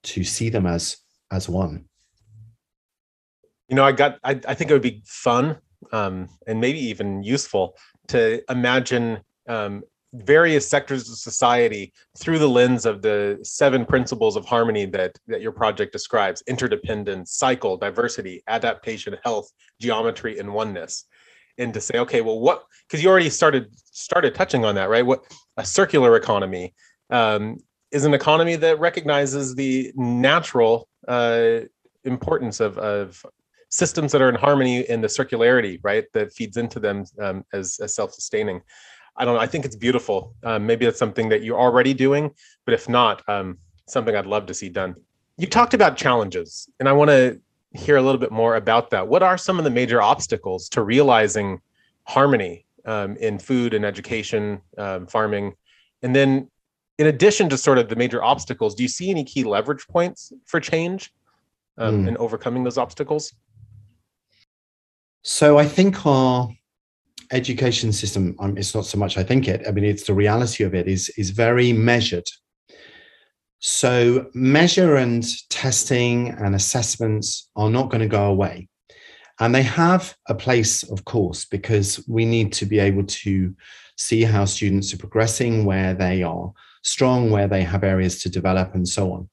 to 0.03 0.23
see 0.23 0.49
them 0.49 0.65
as 0.65 0.97
as 1.31 1.47
one. 1.47 1.85
You 3.67 3.75
know 3.75 3.85
i 3.85 3.91
got 3.91 4.17
i, 4.23 4.31
I 4.31 4.53
think 4.53 4.69
it 4.69 4.73
would 4.73 4.81
be 4.81 5.03
fun 5.05 5.57
um, 5.91 6.27
and 6.47 6.59
maybe 6.59 6.79
even 6.79 7.23
useful 7.23 7.75
to 8.07 8.41
imagine 8.49 9.19
um, 9.47 9.83
various 10.13 10.67
sectors 10.67 11.09
of 11.09 11.17
society 11.17 11.93
through 12.17 12.37
the 12.37 12.49
lens 12.49 12.85
of 12.85 13.01
the 13.01 13.39
seven 13.43 13.85
principles 13.85 14.35
of 14.35 14.45
harmony 14.45 14.85
that 14.85 15.17
that 15.27 15.41
your 15.41 15.53
project 15.53 15.93
describes 15.93 16.43
interdependence 16.47 17.31
cycle 17.31 17.77
diversity 17.77 18.43
adaptation 18.47 19.15
health 19.23 19.51
geometry 19.79 20.37
and 20.37 20.53
oneness. 20.53 21.05
And 21.57 21.73
to 21.73 21.81
say 21.81 21.97
okay 21.99 22.21
well 22.21 22.39
what 22.39 22.63
because 22.87 23.01
you 23.03 23.09
already 23.09 23.29
started 23.29 23.67
started 23.91 24.35
touching 24.35 24.65
on 24.65 24.75
that 24.75 24.89
right? 24.89 25.05
What 25.05 25.23
a 25.57 25.65
circular 25.65 26.17
economy 26.17 26.73
um, 27.09 27.57
is 27.91 28.03
an 28.03 28.13
economy 28.13 28.55
that 28.57 28.79
recognizes 28.79 29.55
the 29.55 29.91
natural 29.95 30.87
uh, 31.07 31.59
importance 32.03 32.59
of, 32.59 32.77
of 32.77 33.25
systems 33.71 34.11
that 34.11 34.21
are 34.21 34.29
in 34.29 34.35
harmony 34.35 34.81
in 34.89 35.01
the 35.01 35.07
circularity 35.07 35.79
right 35.81 36.05
that 36.13 36.31
feeds 36.33 36.57
into 36.57 36.79
them 36.79 37.05
um, 37.19 37.43
as, 37.53 37.79
as 37.81 37.95
self-sustaining 37.95 38.61
I 39.17 39.25
don't 39.25 39.35
know. 39.35 39.41
I 39.41 39.47
think 39.47 39.65
it's 39.65 39.75
beautiful. 39.75 40.33
Um, 40.43 40.65
maybe 40.65 40.85
it's 40.85 40.99
something 40.99 41.29
that 41.29 41.43
you're 41.43 41.59
already 41.59 41.93
doing, 41.93 42.31
but 42.65 42.73
if 42.73 42.87
not, 42.87 43.27
um, 43.27 43.57
something 43.87 44.15
I'd 44.15 44.25
love 44.25 44.45
to 44.47 44.53
see 44.53 44.69
done. 44.69 44.95
You 45.37 45.47
talked 45.47 45.73
about 45.73 45.97
challenges, 45.97 46.69
and 46.79 46.87
I 46.87 46.93
want 46.93 47.09
to 47.09 47.39
hear 47.73 47.97
a 47.97 48.01
little 48.01 48.19
bit 48.19 48.31
more 48.31 48.55
about 48.55 48.89
that. 48.91 49.07
What 49.07 49.23
are 49.23 49.37
some 49.37 49.57
of 49.57 49.63
the 49.63 49.69
major 49.69 50.01
obstacles 50.01 50.69
to 50.69 50.81
realizing 50.81 51.61
harmony 52.03 52.65
um, 52.85 53.15
in 53.17 53.37
food 53.39 53.73
and 53.73 53.85
education, 53.85 54.61
um, 54.77 55.07
farming? 55.07 55.55
And 56.03 56.15
then, 56.15 56.49
in 56.97 57.07
addition 57.07 57.49
to 57.49 57.57
sort 57.57 57.77
of 57.77 57.89
the 57.89 57.95
major 57.95 58.23
obstacles, 58.23 58.75
do 58.75 58.83
you 58.83 58.89
see 58.89 59.09
any 59.09 59.23
key 59.23 59.43
leverage 59.43 59.87
points 59.87 60.31
for 60.45 60.59
change 60.59 61.13
um, 61.77 62.05
mm. 62.05 62.07
and 62.07 62.17
overcoming 62.17 62.63
those 62.63 62.77
obstacles? 62.77 63.33
So, 65.23 65.57
I 65.57 65.65
think 65.65 66.05
our 66.05 66.49
education 67.31 67.93
system 67.93 68.35
um, 68.39 68.57
it's 68.57 68.75
not 68.75 68.85
so 68.85 68.97
much 68.97 69.17
i 69.17 69.23
think 69.23 69.47
it 69.47 69.65
i 69.67 69.71
mean 69.71 69.85
it's 69.85 70.03
the 70.03 70.13
reality 70.13 70.63
of 70.65 70.75
it 70.75 70.87
is 70.87 71.09
is 71.17 71.29
very 71.29 71.73
measured. 71.73 72.27
So 73.63 74.25
measure 74.33 74.95
and 74.95 75.23
testing 75.49 76.29
and 76.29 76.55
assessments 76.55 77.49
are 77.55 77.69
not 77.69 77.91
going 77.91 78.01
to 78.01 78.07
go 78.07 78.25
away. 78.25 78.67
And 79.39 79.53
they 79.53 79.61
have 79.61 80.15
a 80.27 80.33
place 80.33 80.81
of 80.91 81.05
course 81.05 81.45
because 81.45 82.03
we 82.07 82.25
need 82.25 82.51
to 82.53 82.65
be 82.65 82.79
able 82.79 83.03
to 83.03 83.55
see 83.97 84.23
how 84.23 84.45
students 84.45 84.91
are 84.93 84.97
progressing 84.97 85.63
where 85.63 85.93
they 85.93 86.23
are 86.23 86.51
strong 86.83 87.29
where 87.29 87.47
they 87.47 87.61
have 87.61 87.83
areas 87.83 88.23
to 88.23 88.29
develop 88.29 88.73
and 88.73 88.87
so 88.87 89.13
on. 89.13 89.29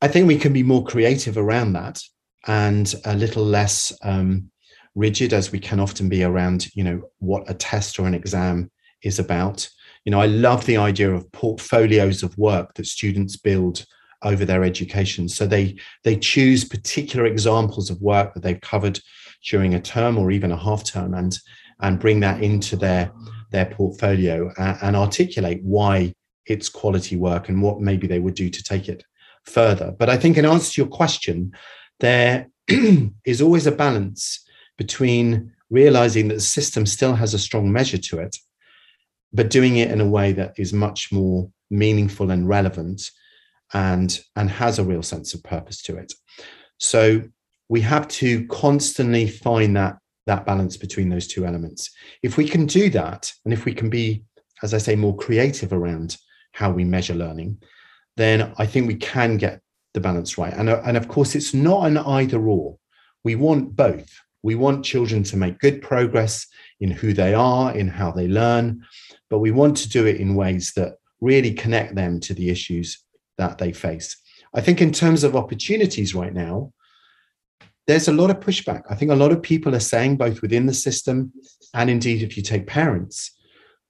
I 0.00 0.08
think 0.08 0.26
we 0.26 0.38
can 0.38 0.54
be 0.54 0.62
more 0.62 0.84
creative 0.84 1.36
around 1.36 1.74
that 1.74 2.00
and 2.46 2.94
a 3.04 3.14
little 3.14 3.44
less 3.44 3.92
um, 4.02 4.50
rigid 4.96 5.32
as 5.32 5.52
we 5.52 5.60
can 5.60 5.78
often 5.78 6.08
be 6.08 6.24
around 6.24 6.66
you 6.74 6.82
know 6.82 7.02
what 7.18 7.48
a 7.48 7.54
test 7.54 7.98
or 8.00 8.06
an 8.06 8.14
exam 8.14 8.70
is 9.02 9.18
about. 9.20 9.68
You 10.04 10.10
know 10.10 10.20
i 10.20 10.26
love 10.26 10.66
the 10.66 10.76
idea 10.76 11.12
of 11.12 11.30
portfolios 11.32 12.22
of 12.22 12.36
work 12.36 12.74
that 12.74 12.86
students 12.86 13.36
build 13.36 13.84
over 14.22 14.44
their 14.44 14.64
education. 14.64 15.28
So 15.28 15.46
they 15.46 15.76
they 16.04 16.16
choose 16.16 16.64
particular 16.64 17.26
examples 17.26 17.90
of 17.90 18.00
work 18.00 18.34
that 18.34 18.42
they've 18.42 18.60
covered 18.60 19.00
during 19.48 19.74
a 19.74 19.80
term 19.80 20.18
or 20.18 20.30
even 20.30 20.52
a 20.52 20.56
half 20.56 20.84
term 20.84 21.14
and 21.14 21.38
and 21.80 22.00
bring 22.00 22.20
that 22.20 22.42
into 22.42 22.76
their 22.76 23.12
their 23.52 23.66
portfolio 23.66 24.50
and, 24.58 24.78
and 24.82 24.96
articulate 24.96 25.60
why 25.62 26.12
it's 26.46 26.68
quality 26.68 27.16
work 27.16 27.48
and 27.48 27.60
what 27.62 27.80
maybe 27.80 28.06
they 28.06 28.18
would 28.18 28.34
do 28.34 28.48
to 28.48 28.62
take 28.62 28.88
it 28.88 29.04
further. 29.44 29.94
But 29.98 30.10
i 30.10 30.16
think 30.16 30.36
in 30.36 30.46
answer 30.46 30.72
to 30.72 30.80
your 30.82 30.90
question 30.90 31.52
there 32.00 32.48
is 33.24 33.40
always 33.40 33.66
a 33.66 33.72
balance 33.72 34.45
between 34.78 35.52
realizing 35.70 36.28
that 36.28 36.34
the 36.34 36.40
system 36.40 36.86
still 36.86 37.14
has 37.14 37.34
a 37.34 37.38
strong 37.38 37.72
measure 37.72 37.98
to 37.98 38.18
it, 38.18 38.36
but 39.32 39.50
doing 39.50 39.76
it 39.76 39.90
in 39.90 40.00
a 40.00 40.08
way 40.08 40.32
that 40.32 40.54
is 40.58 40.72
much 40.72 41.10
more 41.12 41.50
meaningful 41.70 42.30
and 42.30 42.48
relevant 42.48 43.10
and, 43.74 44.20
and 44.36 44.50
has 44.50 44.78
a 44.78 44.84
real 44.84 45.02
sense 45.02 45.34
of 45.34 45.42
purpose 45.42 45.82
to 45.82 45.96
it. 45.96 46.12
So 46.78 47.22
we 47.68 47.80
have 47.80 48.06
to 48.08 48.46
constantly 48.46 49.26
find 49.26 49.76
that, 49.76 49.98
that 50.26 50.46
balance 50.46 50.76
between 50.76 51.08
those 51.08 51.26
two 51.26 51.44
elements. 51.44 51.90
If 52.22 52.36
we 52.36 52.48
can 52.48 52.66
do 52.66 52.90
that, 52.90 53.32
and 53.44 53.52
if 53.52 53.64
we 53.64 53.74
can 53.74 53.90
be, 53.90 54.24
as 54.62 54.72
I 54.72 54.78
say, 54.78 54.94
more 54.94 55.16
creative 55.16 55.72
around 55.72 56.16
how 56.52 56.70
we 56.70 56.84
measure 56.84 57.14
learning, 57.14 57.58
then 58.16 58.52
I 58.56 58.66
think 58.66 58.86
we 58.86 58.94
can 58.96 59.36
get 59.36 59.60
the 59.94 60.00
balance 60.00 60.38
right. 60.38 60.52
And, 60.54 60.68
and 60.68 60.96
of 60.96 61.08
course, 61.08 61.34
it's 61.34 61.52
not 61.52 61.86
an 61.86 61.98
either 61.98 62.40
or. 62.40 62.78
We 63.24 63.34
want 63.34 63.74
both. 63.74 64.08
We 64.46 64.54
want 64.54 64.84
children 64.84 65.24
to 65.24 65.36
make 65.36 65.58
good 65.58 65.82
progress 65.82 66.46
in 66.78 66.92
who 66.92 67.12
they 67.12 67.34
are, 67.34 67.76
in 67.76 67.88
how 67.88 68.12
they 68.12 68.28
learn, 68.28 68.84
but 69.28 69.40
we 69.40 69.50
want 69.50 69.76
to 69.78 69.88
do 69.88 70.06
it 70.06 70.20
in 70.20 70.36
ways 70.36 70.72
that 70.76 70.98
really 71.20 71.52
connect 71.52 71.96
them 71.96 72.20
to 72.20 72.32
the 72.32 72.48
issues 72.48 73.02
that 73.38 73.58
they 73.58 73.72
face. 73.72 74.16
I 74.54 74.60
think, 74.60 74.80
in 74.80 74.92
terms 74.92 75.24
of 75.24 75.34
opportunities 75.34 76.14
right 76.14 76.32
now, 76.32 76.72
there's 77.88 78.06
a 78.06 78.12
lot 78.12 78.30
of 78.30 78.38
pushback. 78.38 78.82
I 78.88 78.94
think 78.94 79.10
a 79.10 79.16
lot 79.16 79.32
of 79.32 79.42
people 79.42 79.74
are 79.74 79.80
saying, 79.80 80.16
both 80.16 80.40
within 80.42 80.66
the 80.66 80.74
system 80.74 81.32
and 81.74 81.90
indeed 81.90 82.22
if 82.22 82.36
you 82.36 82.42
take 82.44 82.68
parents, 82.68 83.36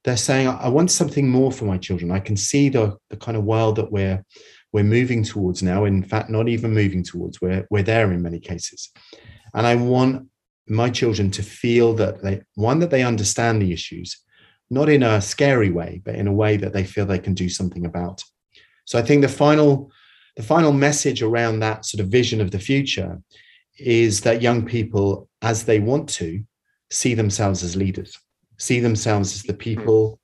they're 0.05 0.16
saying, 0.16 0.49
I 0.49 0.69
want 0.69 0.90
something 0.90 1.29
more 1.29 1.53
for 1.53 1.66
my 1.66 1.77
children. 1.77 2.11
I 2.11 2.21
can 2.21 2.37
see 2.37 2.71
the, 2.71 2.97
the 3.11 3.19
kind 3.19 3.37
of 3.37 3.45
world 3.45 3.77
that 3.77 3.92
we're 3.92 4.25
we're 4.73 4.85
moving 4.85 5.23
towards 5.23 5.62
now. 5.62 5.85
In 5.85 6.03
fact, 6.03 6.31
not 6.31 6.49
even 6.49 6.73
moving 6.73 7.03
towards, 7.03 7.42
we're, 7.42 7.66
we're 7.71 7.83
there 7.83 8.11
in 8.11 8.23
many 8.23 8.40
cases. 8.40 8.90
And 9.55 9.66
I 9.66 9.75
want 9.75 10.29
my 10.68 10.90
children 10.90 11.31
to 11.31 11.42
feel 11.42 11.94
that 11.94 12.22
they 12.22 12.42
one 12.55 12.79
that 12.81 12.90
they 12.90 13.02
understand 13.02 13.61
the 13.61 13.72
issues 13.72 14.18
not 14.68 14.88
in 14.88 15.02
a 15.02 15.20
scary 15.20 15.70
way 15.70 16.00
but 16.05 16.14
in 16.14 16.26
a 16.26 16.33
way 16.33 16.57
that 16.57 16.72
they 16.72 16.85
feel 16.85 17.07
they 17.07 17.18
can 17.18 17.35
do 17.35 17.48
something 17.48 17.87
about. 17.87 18.22
So 18.85 18.98
i 18.98 19.02
think 19.02 19.22
the 19.22 19.29
final 19.29 19.90
the 20.37 20.42
final 20.42 20.72
message 20.72 21.22
around 21.22 21.61
that 21.61 21.85
sort 21.85 22.00
of 22.00 22.09
vision 22.09 22.40
of 22.40 22.50
the 22.50 22.59
future 22.59 23.20
is 23.79 24.22
that 24.22 24.42
young 24.42 24.64
people 24.64 25.29
as 25.42 25.64
they 25.64 25.79
want 25.79 26.09
to 26.09 26.42
see 26.90 27.14
themselves 27.14 27.62
as 27.62 27.76
leaders 27.76 28.18
see 28.59 28.81
themselves 28.81 29.35
as 29.35 29.42
the 29.42 29.55
people 29.55 30.18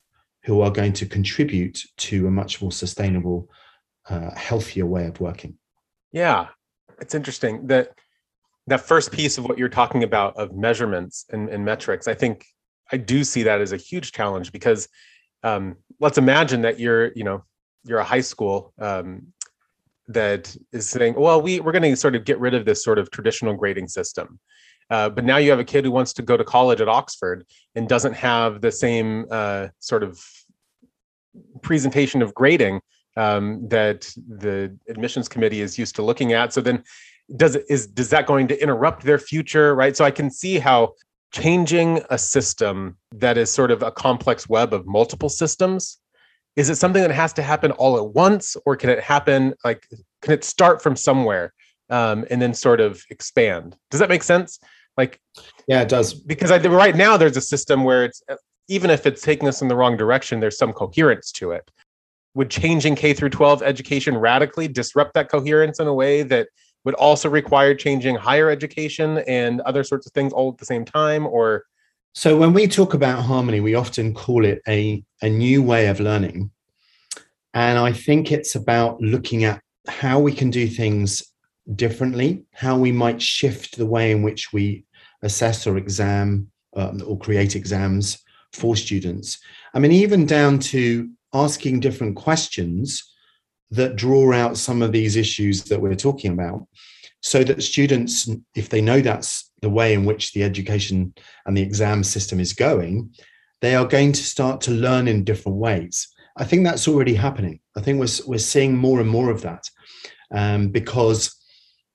who 0.45 0.61
are 0.61 0.71
going 0.71 0.93
to 0.93 1.07
contribute 1.07 1.79
to 1.97 2.27
a 2.27 2.31
much 2.31 2.61
more 2.61 2.73
sustainable 2.73 3.49
uh, 4.09 4.35
healthier 4.35 4.87
way 4.87 5.07
of 5.07 5.21
working. 5.21 5.57
Yeah 6.11 6.49
it's 7.03 7.15
interesting 7.15 7.67
that 7.67 7.89
that 8.67 8.81
first 8.81 9.13
piece 9.13 9.39
of 9.39 9.45
what 9.45 9.59
you're 9.59 9.69
talking 9.69 10.05
about 10.05 10.37
of 10.37 10.55
measurements 10.55 11.27
and, 11.31 11.49
and 11.49 11.65
metrics, 11.65 12.07
I 12.07 12.15
think 12.15 12.47
I 12.93 12.97
do 12.97 13.25
see 13.25 13.43
that 13.45 13.61
as 13.61 13.73
a 13.73 13.77
huge 13.77 14.13
challenge 14.13 14.53
because 14.53 14.89
um, 15.43 15.77
let's 15.99 16.19
imagine 16.19 16.63
that 16.63 16.79
you're, 16.79 17.13
you 17.15 17.25
know, 17.25 17.45
you're 17.85 17.99
a 17.99 18.05
high 18.05 18.21
school 18.21 18.73
um, 18.79 19.27
that 20.09 20.55
is 20.73 20.89
saying, 20.89 21.15
well, 21.17 21.43
we 21.43 21.61
we're 21.61 21.73
going 21.73 21.83
to 21.83 21.97
sort 21.97 22.15
of 22.15 22.25
get 22.25 22.39
rid 22.39 22.55
of 22.55 22.65
this 22.65 22.85
sort 22.85 22.99
of 22.99 23.11
traditional 23.11 23.55
grading 23.55 23.89
system. 23.89 24.39
Uh, 24.91 25.09
but 25.09 25.25
now 25.25 25.39
you 25.39 25.51
have 25.51 25.59
a 25.59 25.65
kid 25.65 25.85
who 25.85 25.91
wants 25.91 26.13
to 26.13 26.23
go 26.23 26.37
to 26.37 26.45
college 26.45 26.81
at 26.81 26.89
Oxford 26.89 27.47
and 27.75 27.89
doesn't 27.89 28.13
have 28.13 28.61
the 28.61 28.71
same 28.71 29.27
uh, 29.31 29.69
sort 29.79 30.03
of 30.03 30.21
presentation 31.63 32.21
of 32.21 32.35
grading 32.35 32.81
um, 33.17 33.67
that 33.69 34.03
the 34.29 34.77
admissions 34.89 35.29
committee 35.29 35.61
is 35.61 35.79
used 35.79 35.97
to 35.97 36.03
looking 36.03 36.33
at. 36.33 36.53
So 36.53 36.61
then 36.61 36.83
does 37.37 37.57
it 37.57 37.65
is 37.69 37.87
does 37.87 38.11
that 38.11 38.27
going 38.27 38.49
to 38.49 38.61
interrupt 38.63 39.03
their 39.03 39.19
future 39.19 39.75
right 39.75 39.97
so 39.97 40.05
i 40.05 40.11
can 40.11 40.31
see 40.31 40.59
how 40.59 40.93
changing 41.33 42.03
a 42.11 42.19
system 42.19 42.97
that 43.11 43.39
is 43.39 43.51
sort 43.51 43.71
of 43.71 43.83
a 43.83 43.91
complex 43.91 44.49
web 44.49 44.75
of 44.75 44.87
multiple 44.87 45.29
systems 45.29 45.99
is 46.57 46.69
it 46.69 46.77
something 46.77 47.01
that 47.01 47.11
has 47.11 47.33
to 47.33 47.43
happen 47.43 47.71
all 47.73 47.97
at 47.97 48.15
once 48.15 48.57
or 48.67 48.77
can 48.77 48.91
it 48.91 49.01
happen 49.01 49.55
like 49.65 49.87
can 50.21 50.33
it 50.33 50.45
start 50.45 50.83
from 50.83 50.95
somewhere 50.95 51.53
um, 51.93 52.25
and 52.31 52.41
then 52.41 52.55
sort 52.55 52.81
of 52.81 53.05
expand. 53.11 53.77
Does 53.91 54.01
that 54.01 54.09
make 54.09 54.23
sense? 54.23 54.59
Like, 54.97 55.21
yeah, 55.69 55.83
it 55.83 55.89
does. 55.89 56.15
Because 56.15 56.51
I, 56.51 56.59
right 56.59 56.97
now 56.97 57.17
there's 57.17 57.37
a 57.37 57.43
system 57.43 57.85
where 57.85 58.05
it's 58.05 58.23
even 58.69 58.91
if 58.91 59.07
it's 59.07 59.21
taking 59.21 59.47
us 59.47 59.61
in 59.61 59.69
the 59.69 59.77
wrong 59.77 59.97
direction, 59.97 60.41
there's 60.41 60.57
some 60.57 60.73
coherence 60.73 61.31
to 61.33 61.51
it. 61.51 61.71
Would 62.35 62.51
changing 62.51 62.97
K 62.97 63.13
through 63.13 63.29
12 63.29 63.63
education 63.63 64.17
radically 64.17 64.69
disrupt 64.69 65.13
that 65.15 65.29
coherence 65.29 65.81
in 65.81 65.87
a 65.87 65.93
way 65.93 66.23
that 66.23 66.49
would 66.85 66.95
also 66.95 67.29
require 67.29 67.75
changing 67.75 68.17
higher 68.17 68.51
education 68.51 69.19
and 69.29 69.61
other 69.63 69.85
sorts 69.85 70.07
of 70.07 70.13
things 70.13 70.33
all 70.33 70.51
at 70.51 70.59
the 70.59 70.65
same 70.65 70.85
time? 70.85 71.27
Or 71.27 71.65
so 72.13 72.37
when 72.37 72.53
we 72.53 72.67
talk 72.67 72.95
about 72.95 73.23
harmony, 73.23 73.61
we 73.61 73.75
often 73.75 74.15
call 74.15 74.45
it 74.45 74.61
a, 74.69 75.03
a 75.23 75.29
new 75.29 75.63
way 75.63 75.87
of 75.87 76.01
learning. 76.01 76.51
And 77.55 77.79
I 77.79 77.93
think 77.93 78.33
it's 78.33 78.55
about 78.55 79.01
looking 79.01 79.45
at 79.45 79.61
how 79.87 80.19
we 80.19 80.33
can 80.33 80.51
do 80.51 80.67
things 80.67 81.23
differently, 81.77 82.45
how 82.53 82.77
we 82.77 82.93
might 82.93 83.23
shift 83.23 83.77
the 83.77 83.87
way 83.87 84.11
in 84.11 84.23
which 84.23 84.53
we 84.53 84.85
assess 85.23 85.67
or 85.67 85.77
exam 85.77 86.51
um, 86.77 87.01
or 87.07 87.19
create 87.19 87.55
exams 87.55 88.19
for 88.53 88.77
students. 88.77 89.39
I 89.75 89.79
mean, 89.79 89.93
even 89.93 90.27
down 90.27 90.59
to 90.61 91.11
asking 91.33 91.81
different 91.81 92.17
questions 92.17 93.12
that 93.73 93.97
draw 93.97 94.33
out 94.33 94.57
some 94.57 94.83
of 94.83 94.93
these 94.93 95.17
issues 95.17 95.65
that 95.65 95.81
we're 95.81 95.95
talking 95.95 96.33
about 96.33 96.67
so 97.21 97.45
that 97.45 97.63
students 97.63 98.29
if 98.55 98.69
they 98.69 98.81
know 98.81 99.01
that's 99.01 99.51
the 99.61 99.71
way 99.71 99.95
in 99.95 100.05
which 100.05 100.33
the 100.33 100.43
education 100.43 101.15
and 101.47 101.57
the 101.57 101.63
exam 101.63 102.03
system 102.03 102.41
is 102.41 102.53
going 102.53 103.13
they 103.63 103.77
are 103.77 103.87
going 103.87 104.13
to 104.13 104.23
start 104.23 104.61
to 104.61 104.73
learn 104.73 105.09
in 105.09 105.25
different 105.25 105.57
ways. 105.57 106.09
I 106.37 106.45
think 106.45 106.65
that's 106.65 106.89
already 106.89 107.15
happening. 107.15 107.61
I 107.77 107.81
think 107.81 108.01
we're, 108.01 108.09
we're 108.27 108.39
seeing 108.39 108.77
more 108.77 109.01
and 109.01 109.09
more 109.09 109.31
of 109.31 109.41
that 109.43 109.65
um, 110.33 110.69
because 110.69 111.35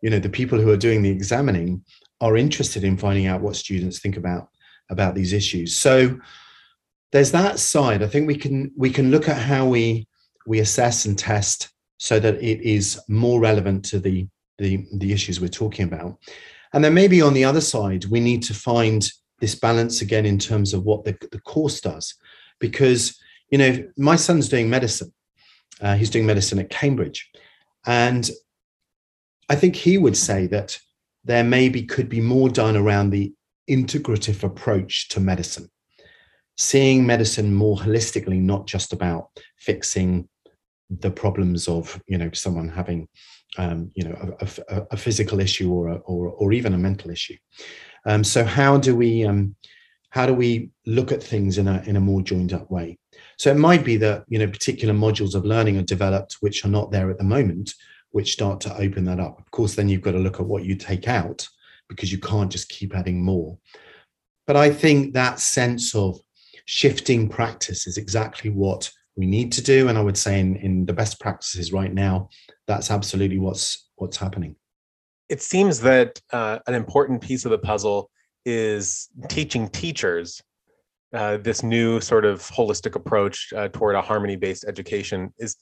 you 0.02 0.10
know 0.10 0.20
the 0.20 0.30
people 0.30 0.60
who 0.60 0.72
are 0.72 0.78
doing 0.78 1.02
the 1.02 1.10
examining 1.10 1.84
are 2.22 2.38
interested 2.38 2.84
in 2.84 2.98
finding 2.98 3.28
out 3.28 3.42
what 3.42 3.56
students 3.56 4.00
think 4.00 4.16
about 4.18 4.50
about 4.90 5.14
these 5.14 5.34
issues. 5.34 5.76
So 5.76 6.18
there's 7.12 7.32
that 7.32 7.60
side. 7.60 8.02
I 8.02 8.08
think 8.08 8.28
we 8.28 8.38
can 8.38 8.72
we 8.78 8.90
can 8.90 9.12
look 9.12 9.28
at 9.28 9.38
how 9.38 9.68
we 9.68 10.08
we 10.48 10.60
assess 10.60 11.06
and 11.06 11.18
test 11.18 11.70
so 11.98 12.20
that 12.20 12.36
it 12.36 12.62
is 12.62 13.00
more 13.08 13.40
relevant 13.40 13.86
to 13.86 14.00
the 14.00 14.28
the, 14.58 14.88
the 14.96 15.14
issues 15.14 15.40
we're 15.40 15.48
talking 15.48 15.86
about. 15.86 16.18
And 16.74 16.84
then 16.84 16.96
maybe 16.96 17.22
on 17.22 17.36
the 17.36 17.46
other 17.46 17.62
side 17.62 18.06
we 18.06 18.20
need 18.20 18.42
to 18.44 18.56
find 18.56 19.08
this 19.40 19.54
balance 19.54 20.02
again 20.02 20.26
in 20.26 20.40
terms 20.40 20.74
of 20.74 20.84
what 20.84 21.04
the, 21.04 21.16
the 21.32 21.42
course 21.42 21.80
does. 21.80 22.16
Because 22.60 23.20
you 23.52 23.58
know 23.60 23.88
my 23.98 24.16
son's 24.16 24.50
doing 24.50 24.70
medicine. 24.70 25.14
Uh, 25.80 25.96
he's 25.96 26.10
doing 26.10 26.26
medicine 26.26 26.60
at 26.60 26.70
cambridge. 26.70 27.30
And 27.86 28.30
i 29.50 29.56
think 29.56 29.76
he 29.76 29.98
would 29.98 30.18
say 30.18 30.48
that 30.48 30.78
there 31.24 31.44
maybe 31.44 31.84
could 31.84 32.10
be 32.10 32.22
more 32.22 32.50
done 32.50 32.76
around 32.76 33.10
the 33.10 33.34
integrative 33.70 34.44
approach 34.44 35.10
to 35.10 35.20
medicine. 35.20 35.70
Seeing 36.58 37.06
medicine 37.06 37.54
more 37.54 37.78
holistically, 37.78 38.42
not 38.42 38.66
just 38.66 38.94
about 38.94 39.30
fixing 39.58 40.28
the 40.90 41.12
problems 41.12 41.68
of 41.68 42.02
you 42.08 42.18
know 42.18 42.30
someone 42.34 42.70
having 42.70 43.08
um, 43.58 43.92
you 43.96 44.04
know 44.04 44.36
a, 44.40 44.48
a, 44.70 44.88
a, 44.92 44.98
physical 44.98 45.40
issue 45.40 45.72
or 45.72 45.88
a, 45.90 45.96
or 45.98 46.30
or 46.30 46.54
even 46.54 46.74
a 46.74 46.78
mental 46.78 47.12
issue. 47.12 47.36
Um, 48.06 48.24
so 48.24 48.44
how 48.44 48.78
do 48.78 48.96
we 48.96 49.26
um, 49.26 49.56
how 50.10 50.26
do 50.26 50.34
we 50.34 50.70
look 50.86 51.12
at 51.12 51.24
things 51.24 51.58
in 51.58 51.68
a 51.68 51.82
in 51.86 51.96
a 51.96 52.02
more 52.02 52.22
joined 52.22 52.54
up 52.54 52.70
way? 52.72 52.98
So 53.38 53.52
it 53.52 53.58
might 53.58 53.84
be 53.84 53.98
that 53.98 54.24
you 54.28 54.40
know 54.40 54.48
particular 54.48 54.94
modules 54.94 55.36
of 55.36 55.46
learning 55.46 55.78
are 55.78 55.84
developed 55.84 56.38
which 56.40 56.64
are 56.64 56.70
not 56.70 56.92
there 56.92 57.10
at 57.10 57.18
the 57.18 57.24
moment, 57.24 57.74
which 58.12 58.34
start 58.34 58.62
to 58.62 58.78
open 58.78 59.04
that 59.06 59.20
up. 59.20 59.40
Of 59.40 59.52
course, 59.52 59.76
then 59.76 59.90
you've 59.90 60.02
got 60.02 60.14
to 60.14 60.20
look 60.20 60.40
at 60.40 60.46
what 60.46 60.64
you 60.64 60.76
take 60.76 61.08
out 61.08 61.48
because 61.90 62.12
you 62.12 62.20
can't 62.20 62.52
just 62.52 62.70
keep 62.70 62.96
adding 62.96 63.24
more. 63.24 63.58
But 64.46 64.56
I 64.56 64.72
think 64.72 65.14
that 65.14 65.40
sense 65.40 65.94
of 65.94 66.20
shifting 66.66 67.30
practice 67.30 67.88
is 67.88 67.98
exactly 67.98 68.50
what 68.50 68.92
we 69.18 69.26
need 69.26 69.52
to 69.54 69.62
do. 69.62 69.90
And 69.90 69.98
I 69.98 70.02
would 70.02 70.18
say 70.18 70.40
in, 70.40 70.56
in 70.58 70.86
the 70.86 70.94
best 70.94 71.20
practices 71.20 71.74
right 71.74 71.94
now, 71.94 72.30
that's 72.68 72.92
absolutely 72.92 73.40
what's 73.40 73.90
what's 73.96 74.18
happening. 74.18 74.56
It 75.28 75.42
seems 75.42 75.82
that 75.82 76.22
uh, 76.32 76.60
an 76.68 76.76
important 76.76 77.22
piece 77.22 77.44
of 77.44 77.52
the 77.52 77.58
puzzle 77.58 78.10
is 78.46 79.10
teaching 79.28 79.68
teachers 79.70 80.42
uh, 81.14 81.38
this 81.38 81.64
new 81.64 82.00
sort 82.00 82.26
of 82.26 82.42
holistic 82.42 82.96
approach 82.96 83.52
uh, 83.54 83.68
toward 83.70 83.96
a 83.96 84.02
harmony-based 84.02 84.66
education. 84.68 85.34
Is 85.38 85.58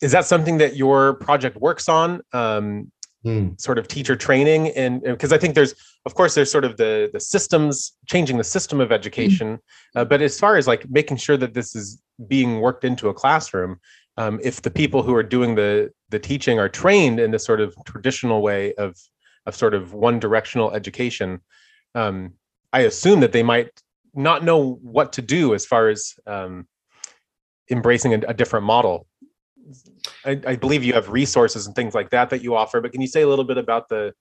is 0.00 0.12
that 0.12 0.26
something 0.26 0.58
that 0.58 0.76
your 0.76 1.14
project 1.14 1.56
works 1.56 1.88
on? 1.88 2.20
Um, 2.32 2.92
mm. 3.28 3.60
sort 3.60 3.78
of 3.78 3.88
teacher 3.88 4.16
training 4.16 4.68
and 4.68 5.02
because 5.02 5.32
i 5.32 5.38
think 5.38 5.54
there's 5.54 5.74
of 6.06 6.14
course 6.14 6.34
there's 6.34 6.50
sort 6.50 6.64
of 6.64 6.76
the 6.76 7.10
the 7.12 7.20
systems 7.20 7.92
changing 8.06 8.38
the 8.38 8.44
system 8.44 8.80
of 8.80 8.90
education 8.92 9.56
mm. 9.56 9.60
uh, 10.00 10.04
but 10.04 10.22
as 10.22 10.38
far 10.38 10.56
as 10.56 10.66
like 10.66 10.88
making 10.90 11.16
sure 11.16 11.36
that 11.36 11.54
this 11.54 11.74
is 11.74 12.00
being 12.26 12.60
worked 12.60 12.84
into 12.84 13.08
a 13.08 13.14
classroom 13.14 13.78
um, 14.16 14.40
if 14.42 14.62
the 14.62 14.70
people 14.70 15.02
who 15.02 15.14
are 15.14 15.22
doing 15.22 15.54
the 15.54 15.90
the 16.10 16.18
teaching 16.18 16.58
are 16.58 16.68
trained 16.68 17.20
in 17.20 17.30
this 17.30 17.44
sort 17.44 17.60
of 17.60 17.74
traditional 17.84 18.42
way 18.42 18.74
of 18.74 18.96
of 19.46 19.54
sort 19.54 19.74
of 19.74 19.92
one 19.92 20.18
directional 20.18 20.72
education 20.72 21.40
um, 21.94 22.32
i 22.72 22.80
assume 22.80 23.20
that 23.20 23.32
they 23.32 23.42
might 23.42 23.70
not 24.14 24.42
know 24.42 24.74
what 24.82 25.12
to 25.12 25.22
do 25.22 25.54
as 25.54 25.66
far 25.66 25.88
as 25.88 26.14
um, 26.26 26.66
embracing 27.70 28.14
a, 28.14 28.18
a 28.28 28.34
different 28.34 28.64
model 28.64 29.07
I, 30.24 30.40
I, 30.46 30.56
believe 30.56 30.84
you 30.84 30.92
have 30.94 31.08
resources 31.10 31.66
and 31.66 31.74
things 31.74 31.94
like 31.94 32.10
that 32.10 32.30
that 32.30 32.42
you 32.42 32.56
offer, 32.56 32.80
but 32.80 32.92
can 32.92 33.00
you 33.00 33.06
say 33.06 33.22
a 33.22 33.28
little 33.28 33.44
bit 33.44 33.58
about 33.58 33.88
the, 33.88 34.12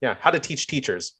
yeah, 0.00 0.16
how 0.20 0.30
to 0.30 0.40
teach 0.40 0.66
teachers? 0.66 1.12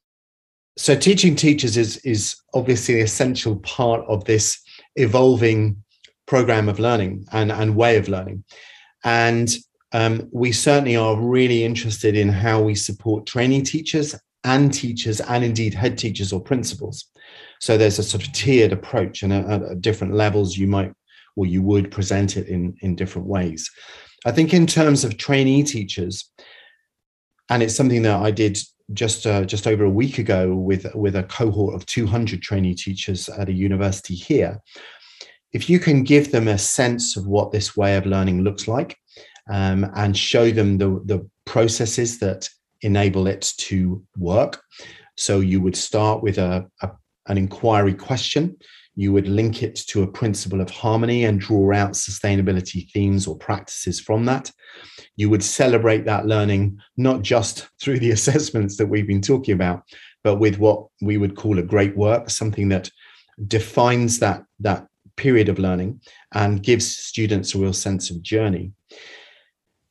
So 0.77 0.97
teaching 0.97 1.37
teachers 1.37 1.77
is 1.77 1.99
is 1.99 2.37
obviously 2.53 2.97
an 2.97 3.05
essential 3.05 3.57
part 3.61 4.05
of 4.09 4.25
this 4.25 4.61
evolving 4.97 5.83
program 6.27 6.69
of 6.69 6.79
learning 6.79 7.27
and, 7.33 7.53
and 7.53 7.77
way 7.77 7.97
of 7.97 8.09
learning. 8.09 8.45
And 9.05 9.55
um, 9.93 10.29
we 10.33 10.51
certainly 10.51 10.97
are 10.97 11.21
really 11.21 11.65
interested 11.65 12.17
in 12.17 12.29
how 12.29 12.61
we 12.61 12.75
support 12.75 13.27
training 13.27 13.65
teachers 13.65 14.15
and 14.43 14.73
teachers 14.73 15.21
and 15.21 15.45
indeed 15.45 15.75
head 15.75 15.97
teachers 15.97 16.33
or 16.33 16.41
principals. 16.41 17.07
So 17.61 17.79
there's 17.79 17.99
a 17.99 18.03
sort 18.03 18.27
of 18.27 18.33
tiered 18.33 18.73
approach 18.73 19.23
and 19.23 19.33
at 19.33 19.81
different 19.81 20.15
levels 20.15 20.57
you 20.57 20.67
might 20.67 20.93
or 21.37 21.47
you 21.47 21.63
would 21.63 21.91
present 21.91 22.37
it 22.37 22.49
in, 22.49 22.77
in 22.81 22.97
different 22.97 23.29
ways. 23.29 23.71
I 24.25 24.33
think 24.33 24.55
in 24.55 24.67
terms 24.67 25.05
of 25.05 25.19
trainee 25.19 25.63
teachers, 25.63 26.31
and 27.51 27.63
it's 27.63 27.77
something 27.77 28.03
that 28.03 28.21
I 28.21 28.31
did 28.31 28.59
just 28.93 29.27
uh, 29.27 29.45
just 29.45 29.67
over 29.67 29.85
a 29.85 29.91
week 29.91 30.19
ago 30.19 30.55
with 30.55 30.87
with 30.95 31.17
a 31.17 31.23
cohort 31.25 31.75
of 31.75 31.87
200 31.87 32.43
trainee 32.43 32.75
teachers 32.75 33.29
at 33.29 33.49
a 33.49 33.53
university 33.53 34.15
here. 34.15 34.61
If 35.53 35.71
you 35.71 35.79
can 35.79 36.03
give 36.05 36.33
them 36.33 36.49
a 36.49 36.59
sense 36.59 37.17
of 37.17 37.27
what 37.27 37.53
this 37.53 37.77
way 37.77 37.97
of 37.97 38.07
learning 38.07 38.43
looks 38.43 38.67
like, 38.67 38.97
um, 39.53 39.91
and 39.95 40.17
show 40.17 40.51
them 40.51 40.79
the 40.79 41.03
the 41.05 41.29
processes 41.45 42.19
that 42.21 42.49
enable 42.81 43.27
it 43.27 43.53
to 43.59 44.03
work, 44.17 44.63
so 45.17 45.41
you 45.41 45.61
would 45.61 45.77
start 45.77 46.23
with 46.23 46.39
a, 46.39 46.67
a 46.83 46.91
an 47.27 47.39
inquiry 47.39 47.95
question 47.95 48.57
you 48.97 49.13
would 49.13 49.27
link 49.27 49.63
it 49.63 49.75
to 49.75 50.03
a 50.03 50.11
principle 50.11 50.61
of 50.61 50.71
harmony 50.71 51.25
and 51.25 51.41
draw 51.41 51.73
out 51.73 51.93
sustainability 51.93 52.91
themes 52.93 53.27
or 53.27 53.37
practices 53.37 54.01
from 54.01 54.25
that. 54.27 54.51
You 55.17 55.31
would 55.31 55.43
celebrate 55.43 56.05
that 56.05 56.27
learning 56.27 56.79
not 56.97 57.23
just 57.23 57.69
through 57.81 57.99
the 57.99 58.13
assessments 58.13 58.77
that 58.77 58.87
we've 58.87 59.07
been 59.07 59.21
talking 59.21 59.55
about, 59.55 59.83
but 60.23 60.37
with 60.37 60.59
what 60.59 60.87
we 61.01 61.17
would 61.17 61.37
call 61.37 61.59
a 61.59 61.63
great 61.63 61.97
work, 61.97 62.31
something 62.31 62.69
that 62.69 62.91
defines 63.47 64.21
that, 64.21 64.45
that 64.61 64.87
period 65.17 65.49
of 65.49 65.59
learning 65.59 66.01
and 66.33 66.63
gives 66.63 66.97
students 66.97 67.55
a 67.55 67.59
real 67.59 67.73
sense 67.73 68.11
of 68.11 68.23
journey. 68.23 68.73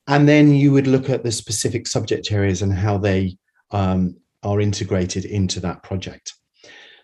And 0.07 0.27
then 0.27 0.53
you 0.53 0.71
would 0.71 0.87
look 0.87 1.09
at 1.09 1.23
the 1.23 1.31
specific 1.31 1.87
subject 1.87 2.31
areas 2.31 2.61
and 2.61 2.73
how 2.73 2.97
they 2.97 3.37
um, 3.71 4.17
are 4.43 4.59
integrated 4.59 5.25
into 5.25 5.59
that 5.61 5.83
project. 5.83 6.33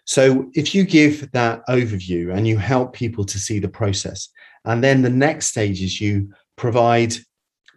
So 0.09 0.49
if 0.55 0.73
you 0.73 0.85
give 0.85 1.31
that 1.33 1.61
overview 1.67 2.35
and 2.35 2.47
you 2.47 2.57
help 2.57 2.93
people 2.93 3.23
to 3.25 3.37
see 3.37 3.59
the 3.59 3.69
process, 3.69 4.29
and 4.65 4.83
then 4.83 5.03
the 5.03 5.09
next 5.11 5.49
stage 5.49 5.83
is 5.83 6.01
you 6.01 6.33
provide 6.55 7.13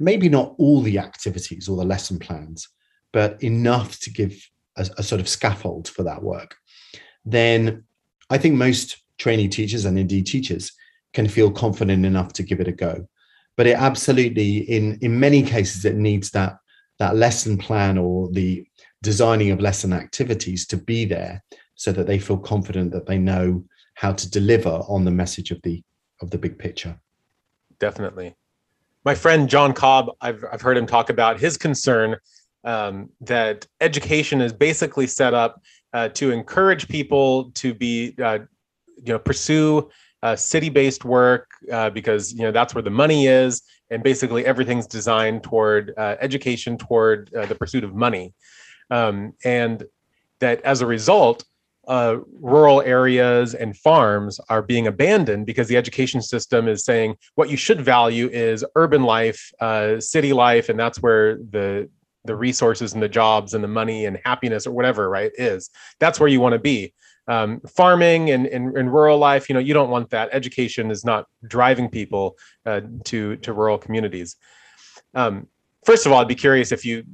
maybe 0.00 0.30
not 0.30 0.54
all 0.56 0.80
the 0.80 0.98
activities 0.98 1.68
or 1.68 1.76
the 1.76 1.84
lesson 1.84 2.18
plans, 2.18 2.66
but 3.12 3.42
enough 3.42 4.00
to 4.00 4.10
give 4.10 4.32
a, 4.78 4.88
a 4.96 5.02
sort 5.02 5.20
of 5.20 5.28
scaffold 5.28 5.88
for 5.88 6.04
that 6.04 6.22
work, 6.22 6.56
then 7.26 7.84
I 8.30 8.38
think 8.38 8.54
most 8.54 9.02
trainee 9.18 9.48
teachers 9.48 9.84
and 9.84 9.98
indeed 9.98 10.24
teachers 10.24 10.72
can 11.12 11.28
feel 11.28 11.50
confident 11.50 12.06
enough 12.06 12.32
to 12.32 12.42
give 12.42 12.60
it 12.60 12.68
a 12.68 12.72
go. 12.72 13.06
But 13.58 13.66
it 13.66 13.76
absolutely, 13.76 14.60
in 14.70 14.98
in 15.02 15.20
many 15.20 15.42
cases, 15.42 15.84
it 15.84 15.96
needs 15.96 16.30
that 16.30 16.56
that 16.98 17.14
lesson 17.14 17.58
plan 17.58 17.98
or 17.98 18.30
the 18.32 18.66
designing 19.02 19.50
of 19.50 19.60
lesson 19.60 19.92
activities 19.92 20.66
to 20.68 20.78
be 20.78 21.04
there 21.04 21.42
so 21.82 21.90
that 21.92 22.06
they 22.06 22.18
feel 22.18 22.38
confident 22.38 22.92
that 22.92 23.06
they 23.06 23.18
know 23.18 23.64
how 23.94 24.12
to 24.12 24.30
deliver 24.30 24.74
on 24.94 25.04
the 25.04 25.10
message 25.10 25.50
of 25.50 25.60
the 25.62 25.82
of 26.20 26.30
the 26.30 26.38
big 26.38 26.56
picture. 26.58 26.94
Definitely. 27.78 28.36
My 29.04 29.16
friend 29.16 29.48
john 29.48 29.72
cobb 29.72 30.06
i've, 30.20 30.44
I've 30.52 30.62
heard 30.62 30.76
him 30.76 30.86
talk 30.86 31.10
about 31.10 31.40
his 31.40 31.56
concern 31.56 32.16
um, 32.64 33.08
that 33.20 33.66
education 33.80 34.40
is 34.40 34.52
basically 34.52 35.06
set 35.06 35.34
up 35.34 35.60
uh, 35.92 36.08
to 36.10 36.30
encourage 36.30 36.88
people 36.88 37.50
to 37.54 37.74
be, 37.74 38.14
uh, 38.22 38.38
you 38.96 39.12
know, 39.12 39.18
pursue 39.18 39.90
uh, 40.22 40.36
city-based 40.36 41.04
work 41.04 41.48
uh, 41.72 41.90
because 41.90 42.32
you 42.32 42.42
know 42.42 42.52
that's 42.52 42.74
where 42.74 42.82
the 42.82 42.90
money 42.90 43.26
is, 43.26 43.62
and 43.90 44.04
basically 44.04 44.46
everything's 44.46 44.86
designed 44.86 45.42
toward 45.42 45.92
uh, 45.98 46.14
education, 46.20 46.78
toward 46.78 47.34
uh, 47.34 47.44
the 47.46 47.56
pursuit 47.56 47.82
of 47.82 47.94
money, 47.96 48.32
um, 48.90 49.32
and 49.44 49.84
that 50.38 50.60
as 50.62 50.80
a 50.80 50.86
result, 50.86 51.44
uh, 51.88 52.18
rural 52.40 52.80
areas 52.82 53.54
and 53.54 53.76
farms 53.76 54.38
are 54.48 54.62
being 54.62 54.86
abandoned 54.86 55.46
because 55.46 55.68
the 55.68 55.76
education 55.76 56.22
system 56.22 56.68
is 56.68 56.84
saying 56.84 57.16
what 57.34 57.50
you 57.50 57.56
should 57.56 57.80
value 57.80 58.28
is 58.32 58.64
urban 58.76 59.02
life, 59.02 59.52
uh, 59.60 59.98
city 59.98 60.32
life, 60.32 60.68
and 60.68 60.78
that's 60.78 61.02
where 61.02 61.36
the 61.50 61.88
the 62.24 62.36
resources 62.36 62.92
and 62.92 63.02
the 63.02 63.08
jobs 63.08 63.52
and 63.52 63.64
the 63.64 63.68
money 63.68 64.06
and 64.06 64.16
happiness 64.24 64.64
or 64.64 64.70
whatever 64.70 65.08
right 65.08 65.32
is. 65.36 65.70
That's 65.98 66.20
where 66.20 66.28
you 66.28 66.40
want 66.40 66.52
to 66.52 66.58
be. 66.60 66.94
Um, 67.26 67.60
farming 67.60 68.30
and, 68.30 68.46
and, 68.46 68.92
rural 68.92 69.18
life, 69.18 69.48
you 69.48 69.54
know, 69.54 69.60
you 69.60 69.74
don't 69.74 69.90
want 69.90 70.10
that. 70.10 70.28
Education 70.32 70.90
is 70.90 71.04
not 71.04 71.26
driving 71.46 71.88
people 71.88 72.36
uh, 72.66 72.80
to 73.04 73.36
to 73.36 73.52
rural 73.52 73.78
communities. 73.78 74.36
Um, 75.14 75.46
first 75.84 76.04
of 76.06 76.12
all, 76.12 76.20
I'd 76.20 76.28
be 76.28 76.34
curious 76.34 76.72
if 76.72 76.84
you 76.84 77.04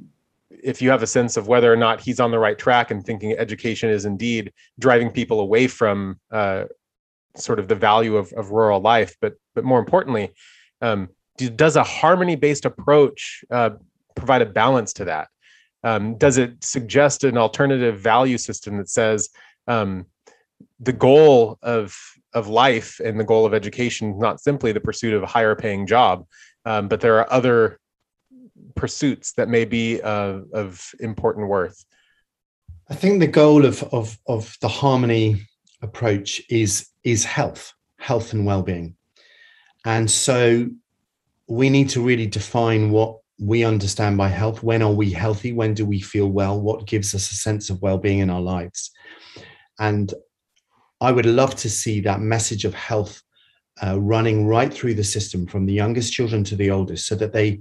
if 0.49 0.81
you 0.81 0.89
have 0.89 1.03
a 1.03 1.07
sense 1.07 1.37
of 1.37 1.47
whether 1.47 1.71
or 1.71 1.75
not 1.75 2.01
he's 2.01 2.19
on 2.19 2.31
the 2.31 2.39
right 2.39 2.57
track 2.57 2.91
and 2.91 3.05
thinking 3.05 3.33
education 3.33 3.89
is 3.89 4.05
indeed 4.05 4.51
driving 4.79 5.11
people 5.11 5.39
away 5.39 5.67
from 5.67 6.19
uh, 6.31 6.63
sort 7.35 7.59
of 7.59 7.67
the 7.67 7.75
value 7.75 8.17
of, 8.17 8.31
of 8.33 8.51
rural 8.51 8.81
life, 8.81 9.15
but 9.21 9.33
but 9.55 9.63
more 9.63 9.79
importantly, 9.79 10.33
um, 10.81 11.09
does 11.37 11.75
a 11.75 11.83
harmony 11.83 12.35
based 12.35 12.65
approach 12.65 13.43
uh, 13.51 13.71
provide 14.15 14.41
a 14.41 14.45
balance 14.45 14.93
to 14.93 15.05
that? 15.05 15.27
Um, 15.83 16.17
does 16.17 16.37
it 16.37 16.63
suggest 16.63 17.23
an 17.23 17.37
alternative 17.37 17.99
value 17.99 18.37
system 18.37 18.77
that 18.77 18.89
says 18.89 19.29
um, 19.67 20.05
the 20.79 20.93
goal 20.93 21.57
of 21.61 21.97
of 22.33 22.47
life 22.47 22.99
and 23.03 23.19
the 23.19 23.23
goal 23.23 23.45
of 23.45 23.53
education 23.53 24.11
is 24.11 24.19
not 24.19 24.39
simply 24.39 24.71
the 24.71 24.79
pursuit 24.79 25.13
of 25.13 25.23
a 25.23 25.27
higher 25.27 25.55
paying 25.55 25.87
job, 25.87 26.25
um, 26.65 26.87
but 26.87 27.01
there 27.01 27.17
are 27.19 27.31
other 27.31 27.78
pursuits 28.79 29.33
that 29.33 29.49
may 29.49 29.65
be 29.65 30.01
uh, 30.01 30.39
of 30.53 30.91
important 30.99 31.47
worth? 31.47 31.85
I 32.89 32.95
think 32.95 33.19
the 33.19 33.27
goal 33.27 33.65
of, 33.65 33.83
of, 33.91 34.17
of 34.25 34.57
the 34.61 34.67
harmony 34.67 35.47
approach 35.81 36.41
is, 36.49 36.87
is 37.03 37.23
health, 37.23 37.73
health 37.99 38.33
and 38.33 38.45
well-being. 38.45 38.95
And 39.85 40.09
so 40.09 40.67
we 41.47 41.69
need 41.69 41.89
to 41.89 42.01
really 42.01 42.27
define 42.27 42.91
what 42.91 43.17
we 43.39 43.63
understand 43.63 44.17
by 44.17 44.27
health. 44.27 44.63
When 44.63 44.81
are 44.81 44.91
we 44.91 45.11
healthy? 45.11 45.53
When 45.53 45.73
do 45.73 45.85
we 45.85 46.01
feel 46.01 46.27
well? 46.27 46.59
What 46.59 46.87
gives 46.87 47.15
us 47.15 47.31
a 47.31 47.35
sense 47.35 47.69
of 47.69 47.81
well-being 47.81 48.19
in 48.19 48.29
our 48.29 48.41
lives? 48.41 48.91
And 49.79 50.13
I 50.99 51.11
would 51.11 51.25
love 51.25 51.55
to 51.55 51.69
see 51.69 52.01
that 52.01 52.19
message 52.19 52.65
of 52.65 52.73
health 52.73 53.21
uh, 53.81 53.97
running 53.99 54.45
right 54.45 54.73
through 54.73 54.95
the 54.95 55.03
system 55.03 55.47
from 55.47 55.65
the 55.65 55.73
youngest 55.73 56.11
children 56.11 56.43
to 56.43 56.55
the 56.55 56.71
oldest 56.71 57.07
so 57.07 57.15
that 57.15 57.31
they 57.31 57.59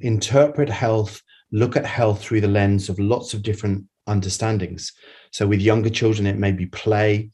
interpret 0.00 0.68
health, 0.68 1.22
look 1.52 1.76
at 1.76 1.86
health 1.86 2.20
through 2.22 2.40
the 2.40 2.48
lens 2.48 2.88
of 2.88 2.98
lots 2.98 3.34
of 3.34 3.42
different 3.42 3.84
understandings. 4.06 4.92
So 5.32 5.46
with 5.46 5.60
younger 5.60 5.90
children, 5.90 6.26
it 6.26 6.38
may 6.38 6.52
be 6.52 6.66
play 6.66 7.30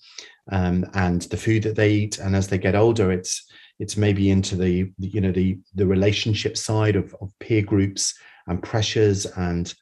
um, 0.50 0.84
and 0.94 1.22
the 1.22 1.36
food 1.36 1.62
that 1.62 1.76
they 1.76 1.90
eat, 1.90 2.18
and 2.18 2.36
as 2.36 2.48
they 2.48 2.58
get 2.58 2.74
older, 2.74 3.10
it's 3.10 3.44
it's 3.80 3.96
maybe 3.96 4.30
into 4.30 4.56
the 4.56 4.90
you 4.98 5.20
know 5.20 5.32
the 5.32 5.58
the 5.74 5.86
relationship 5.86 6.56
side 6.56 6.96
of, 6.96 7.14
of 7.20 7.32
peer 7.40 7.62
groups 7.62 8.14
and 8.46 8.62
pressures 8.62 9.26
and 9.36 9.74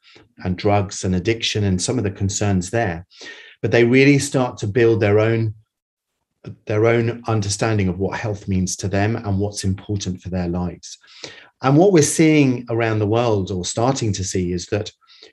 and 0.45 0.57
drugs 0.57 1.05
and 1.05 1.15
addiction 1.15 1.65
and 1.65 1.83
some 1.83 1.99
of 1.99 2.05
the 2.05 2.11
concerns 2.11 2.71
there 2.71 3.07
but 3.61 3.71
they 3.71 3.85
really 3.85 4.19
start 4.19 4.57
to 4.59 4.67
build 4.67 5.01
their 5.01 5.19
own 5.19 5.55
their 6.67 6.87
own 6.87 7.23
understanding 7.29 7.89
of 7.89 7.99
what 7.99 8.19
health 8.19 8.49
means 8.49 8.77
to 8.77 8.89
them 8.89 9.17
and 9.17 9.39
what's 9.39 9.65
important 9.65 10.21
for 10.21 10.29
their 10.29 10.49
lives 10.49 10.99
and 11.63 11.77
what 11.77 11.93
we're 11.93 12.03
seeing 12.03 12.67
around 12.71 12.99
the 12.99 13.07
world, 13.07 13.51
or 13.51 13.65
starting 13.65 14.13
to 14.15 14.25
see, 14.25 14.53
is 14.53 14.67
that 14.67 14.91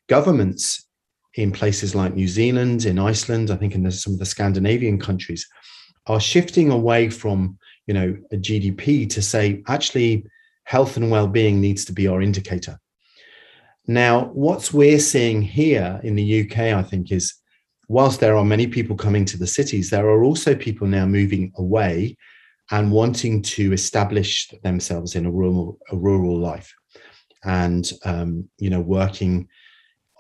governments 0.08 0.88
in 1.36 1.52
places 1.52 1.96
like 1.96 2.14
New 2.14 2.28
Zealand, 2.28 2.86
in 2.86 3.00
Iceland, 3.00 3.50
I 3.50 3.56
think 3.56 3.74
in 3.74 3.84
the, 3.84 3.92
some 3.92 4.14
of 4.14 4.20
the 4.20 4.26
Scandinavian 4.26 5.00
countries, 5.00 5.48
are 6.06 6.20
shifting 6.20 6.70
away 6.70 7.10
from 7.10 7.58
you 7.88 7.94
know 7.94 8.16
a 8.32 8.38
GDP 8.38 9.10
to 9.10 9.22
say 9.22 9.64
actually 9.68 10.26
health 10.64 10.98
and 10.98 11.10
well-being 11.10 11.60
needs 11.60 11.84
to 11.86 11.94
be 11.94 12.08
our 12.08 12.22
indicator. 12.22 12.80
Now, 13.88 14.26
what 14.26 14.72
we're 14.72 15.00
seeing 15.00 15.42
here 15.42 16.00
in 16.04 16.14
the 16.14 16.42
UK, 16.42 16.60
I 16.60 16.84
think, 16.84 17.12
is 17.12 17.34
whilst 17.90 18.22
there 18.22 18.38
are 18.38 18.46
many 18.46 18.68
people 18.68 18.96
coming 18.96 19.26
to 19.26 19.38
the 19.38 19.48
cities, 19.48 19.90
there 19.90 20.08
are 20.08 20.24
also 20.24 20.56
people 20.56 20.88
now 20.88 21.06
moving 21.06 21.52
away 21.58 22.16
and 22.72 22.92
wanting 22.92 23.42
to 23.42 23.74
establish 23.74 24.48
themselves 24.64 25.16
in 25.16 25.26
a 25.26 25.32
rural 25.32 25.78
a 25.92 25.98
rural 25.98 26.40
life. 26.40 26.74
And 27.44 27.92
um, 28.06 28.50
you 28.60 28.70
know 28.70 28.82
working 28.82 29.50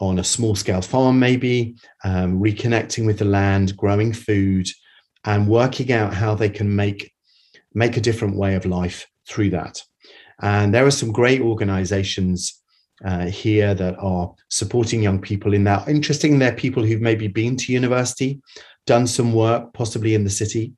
on 0.01 0.19
a 0.19 0.23
small 0.23 0.55
scale 0.55 0.81
farm 0.81 1.19
maybe 1.19 1.75
um, 2.05 2.39
reconnecting 2.39 3.05
with 3.05 3.19
the 3.19 3.25
land 3.25 3.75
growing 3.75 4.13
food 4.13 4.65
and 5.25 5.49
working 5.49 5.91
out 5.91 6.13
how 6.13 6.33
they 6.33 6.49
can 6.49 6.73
make 6.75 7.11
make 7.73 7.97
a 7.97 8.01
different 8.01 8.35
way 8.35 8.55
of 8.55 8.65
life 8.65 9.05
through 9.27 9.51
that. 9.51 9.81
And 10.41 10.73
there 10.73 10.85
are 10.85 10.91
some 10.91 11.11
great 11.11 11.41
organizations 11.41 12.58
uh, 13.05 13.25
here 13.25 13.73
that 13.73 13.95
are 13.99 14.33
supporting 14.49 15.01
young 15.01 15.19
people 15.19 15.53
in 15.53 15.63
that 15.63 15.87
interesting 15.87 16.37
they're 16.37 16.53
people 16.53 16.83
who've 16.83 17.01
maybe 17.01 17.27
been 17.27 17.55
to 17.55 17.71
university 17.71 18.41
done 18.85 19.05
some 19.07 19.33
work 19.33 19.71
possibly 19.73 20.15
in 20.15 20.23
the 20.23 20.29
city 20.29 20.73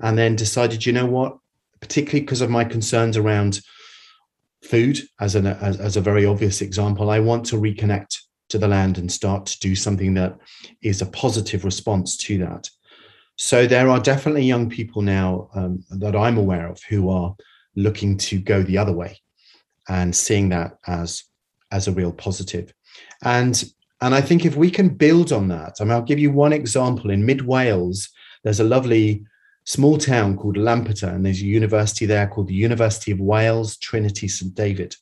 and 0.00 0.16
then 0.16 0.36
decided, 0.36 0.84
you 0.84 0.92
know 0.92 1.06
what, 1.06 1.36
particularly 1.80 2.20
because 2.20 2.40
of 2.40 2.50
my 2.50 2.64
concerns 2.64 3.16
around 3.16 3.60
food 4.62 5.00
as 5.20 5.34
an 5.34 5.46
as, 5.46 5.78
as 5.78 5.96
a 5.96 6.00
very 6.00 6.26
obvious 6.26 6.60
example, 6.60 7.10
I 7.10 7.20
want 7.20 7.46
to 7.46 7.56
reconnect 7.56 8.18
to 8.50 8.58
the 8.58 8.68
land 8.68 8.98
and 8.98 9.10
start 9.10 9.46
to 9.46 9.58
do 9.58 9.74
something 9.74 10.14
that 10.14 10.36
is 10.82 11.02
a 11.02 11.06
positive 11.06 11.64
response 11.64 12.16
to 12.18 12.38
that. 12.38 12.68
So 13.36 13.66
there 13.66 13.88
are 13.88 14.00
definitely 14.00 14.44
young 14.44 14.70
people 14.70 15.02
now 15.02 15.50
um, 15.54 15.84
that 15.90 16.16
I'm 16.16 16.38
aware 16.38 16.68
of 16.68 16.80
who 16.88 17.10
are 17.10 17.34
looking 17.74 18.16
to 18.16 18.38
go 18.38 18.62
the 18.62 18.78
other 18.78 18.92
way 18.92 19.18
and 19.88 20.14
seeing 20.14 20.48
that 20.50 20.78
as 20.86 21.24
as 21.76 21.86
a 21.86 21.92
real 21.92 22.12
positive. 22.12 22.72
And 23.22 23.62
and 24.02 24.14
I 24.14 24.20
think 24.20 24.44
if 24.44 24.56
we 24.56 24.70
can 24.70 24.88
build 24.90 25.32
on 25.32 25.48
that, 25.48 25.76
I 25.80 25.84
mean, 25.84 25.92
I'll 25.92 26.02
give 26.02 26.18
you 26.18 26.30
one 26.30 26.52
example. 26.52 27.10
In 27.10 27.24
mid 27.24 27.42
Wales, 27.42 28.08
there's 28.44 28.60
a 28.60 28.64
lovely 28.64 29.24
small 29.64 29.96
town 29.96 30.36
called 30.36 30.56
Lampeter, 30.56 31.08
and 31.08 31.24
there's 31.24 31.40
a 31.40 31.46
university 31.46 32.06
there 32.06 32.26
called 32.26 32.48
the 32.48 32.54
University 32.54 33.10
of 33.10 33.20
Wales, 33.20 33.76
Trinity 33.78 34.28
St. 34.28 34.54
David. 34.54 34.94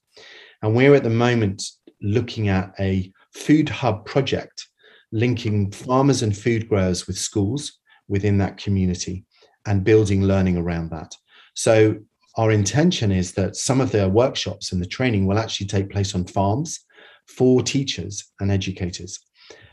And 0.63 0.75
we're 0.75 0.95
at 0.95 1.03
the 1.03 1.11
moment 1.11 1.63
looking 2.01 2.49
at 2.49 2.73
a 2.79 3.13
food 3.33 3.69
hub 3.69 4.07
project 4.07 4.67
linking 5.13 5.71
farmers 5.71 6.23
and 6.23 6.37
food 6.37 6.69
growers 6.69 7.07
with 7.07 7.17
schools 7.17 7.79
within 8.09 8.39
that 8.39 8.57
community 8.57 9.25
and 9.67 9.85
building 9.85 10.23
learning 10.25 10.57
around 10.57 10.91
that. 10.91 11.15
So 11.55 11.97
our 12.37 12.51
intention 12.51 13.13
is 13.13 13.33
that 13.33 13.57
some 13.57 13.81
of 13.81 13.93
the 13.93 14.09
workshops 14.09 14.73
and 14.73 14.81
the 14.81 14.87
training 14.87 15.27
will 15.27 15.39
actually 15.39 15.67
take 15.67 15.91
place 15.91 16.15
on 16.15 16.25
farms 16.25 16.81
for 17.29 17.63
teachers 17.63 18.33
and 18.41 18.51
educators 18.51 19.21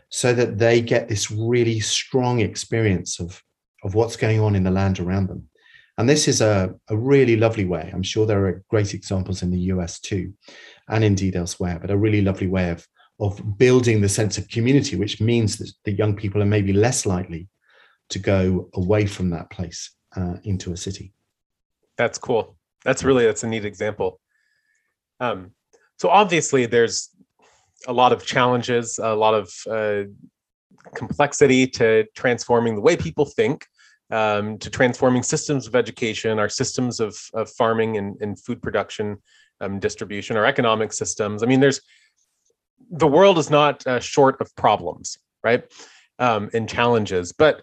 so 0.09 0.33
that 0.33 0.57
they 0.57 0.81
get 0.81 1.07
this 1.07 1.31
really 1.31 1.79
strong 1.79 2.39
experience 2.39 3.19
of 3.19 3.41
of 3.83 3.95
what's 3.95 4.15
going 4.15 4.39
on 4.39 4.55
in 4.55 4.63
the 4.63 4.71
land 4.71 4.99
around 4.99 5.27
them. 5.27 5.47
And 5.97 6.07
this 6.07 6.27
is 6.27 6.41
a, 6.41 6.73
a 6.89 6.97
really 6.97 7.35
lovely 7.35 7.65
way. 7.65 7.89
I'm 7.93 8.03
sure 8.03 8.25
there 8.25 8.45
are 8.47 8.63
great 8.69 8.93
examples 8.93 9.41
in 9.41 9.51
the 9.51 9.59
US 9.73 9.99
too, 9.99 10.33
and 10.89 11.03
indeed 11.03 11.35
elsewhere, 11.35 11.79
but 11.79 11.91
a 11.91 11.97
really 11.97 12.21
lovely 12.21 12.47
way 12.47 12.69
of, 12.69 12.87
of 13.19 13.57
building 13.57 14.01
the 14.01 14.09
sense 14.09 14.37
of 14.37 14.47
community, 14.47 14.95
which 14.95 15.21
means 15.21 15.57
that 15.57 15.71
the 15.83 15.91
young 15.91 16.15
people 16.15 16.41
are 16.41 16.45
maybe 16.45 16.73
less 16.73 17.05
likely 17.05 17.47
to 18.09 18.19
go 18.19 18.69
away 18.73 19.05
from 19.05 19.29
that 19.29 19.49
place 19.49 19.91
uh, 20.15 20.35
into 20.43 20.73
a 20.73 20.77
city. 20.77 21.13
That's 22.01 22.17
cool. 22.17 22.55
That's 22.83 23.03
really 23.03 23.25
that's 23.27 23.43
a 23.43 23.47
neat 23.47 23.63
example. 23.63 24.19
Um, 25.19 25.51
so 25.99 26.09
obviously, 26.09 26.65
there's 26.65 27.09
a 27.87 27.93
lot 27.93 28.11
of 28.11 28.25
challenges, 28.25 28.97
a 28.97 29.13
lot 29.13 29.35
of 29.35 29.53
uh, 29.69 30.09
complexity 30.95 31.67
to 31.67 32.05
transforming 32.15 32.73
the 32.73 32.81
way 32.81 32.97
people 32.97 33.25
think, 33.25 33.67
um, 34.09 34.57
to 34.57 34.71
transforming 34.71 35.21
systems 35.21 35.67
of 35.67 35.75
education, 35.75 36.39
our 36.39 36.49
systems 36.49 36.99
of, 36.99 37.15
of 37.35 37.51
farming 37.51 37.97
and, 37.97 38.19
and 38.19 38.39
food 38.39 38.63
production, 38.63 39.17
um, 39.59 39.77
distribution, 39.77 40.35
our 40.37 40.45
economic 40.45 40.93
systems. 40.93 41.43
I 41.43 41.45
mean, 41.45 41.59
there's 41.59 41.81
the 42.89 43.05
world 43.07 43.37
is 43.37 43.51
not 43.51 43.85
uh, 43.85 43.99
short 43.99 44.41
of 44.41 44.55
problems, 44.55 45.19
right? 45.43 45.63
Um, 46.17 46.49
and 46.51 46.67
challenges. 46.67 47.31
But 47.31 47.61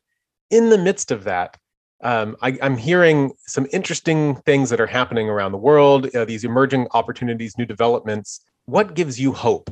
in 0.49 0.70
the 0.70 0.78
midst 0.78 1.11
of 1.11 1.24
that, 1.24 1.57
um, 2.03 2.37
I, 2.43 2.53
am 2.61 2.77
hearing 2.77 3.33
some 3.47 3.67
interesting 3.73 4.37
things 4.43 4.71
that 4.71 4.81
are 4.81 4.87
happening 4.87 5.29
around 5.29 5.53
the 5.53 5.59
world, 5.59 6.15
uh, 6.15 6.25
these 6.25 6.45
emerging 6.45 6.87
opportunities, 6.93 7.59
new 7.59 7.67
developments. 7.67 8.41
What 8.67 8.95
gives 8.95 9.19
you 9.21 9.33
hope 9.33 9.71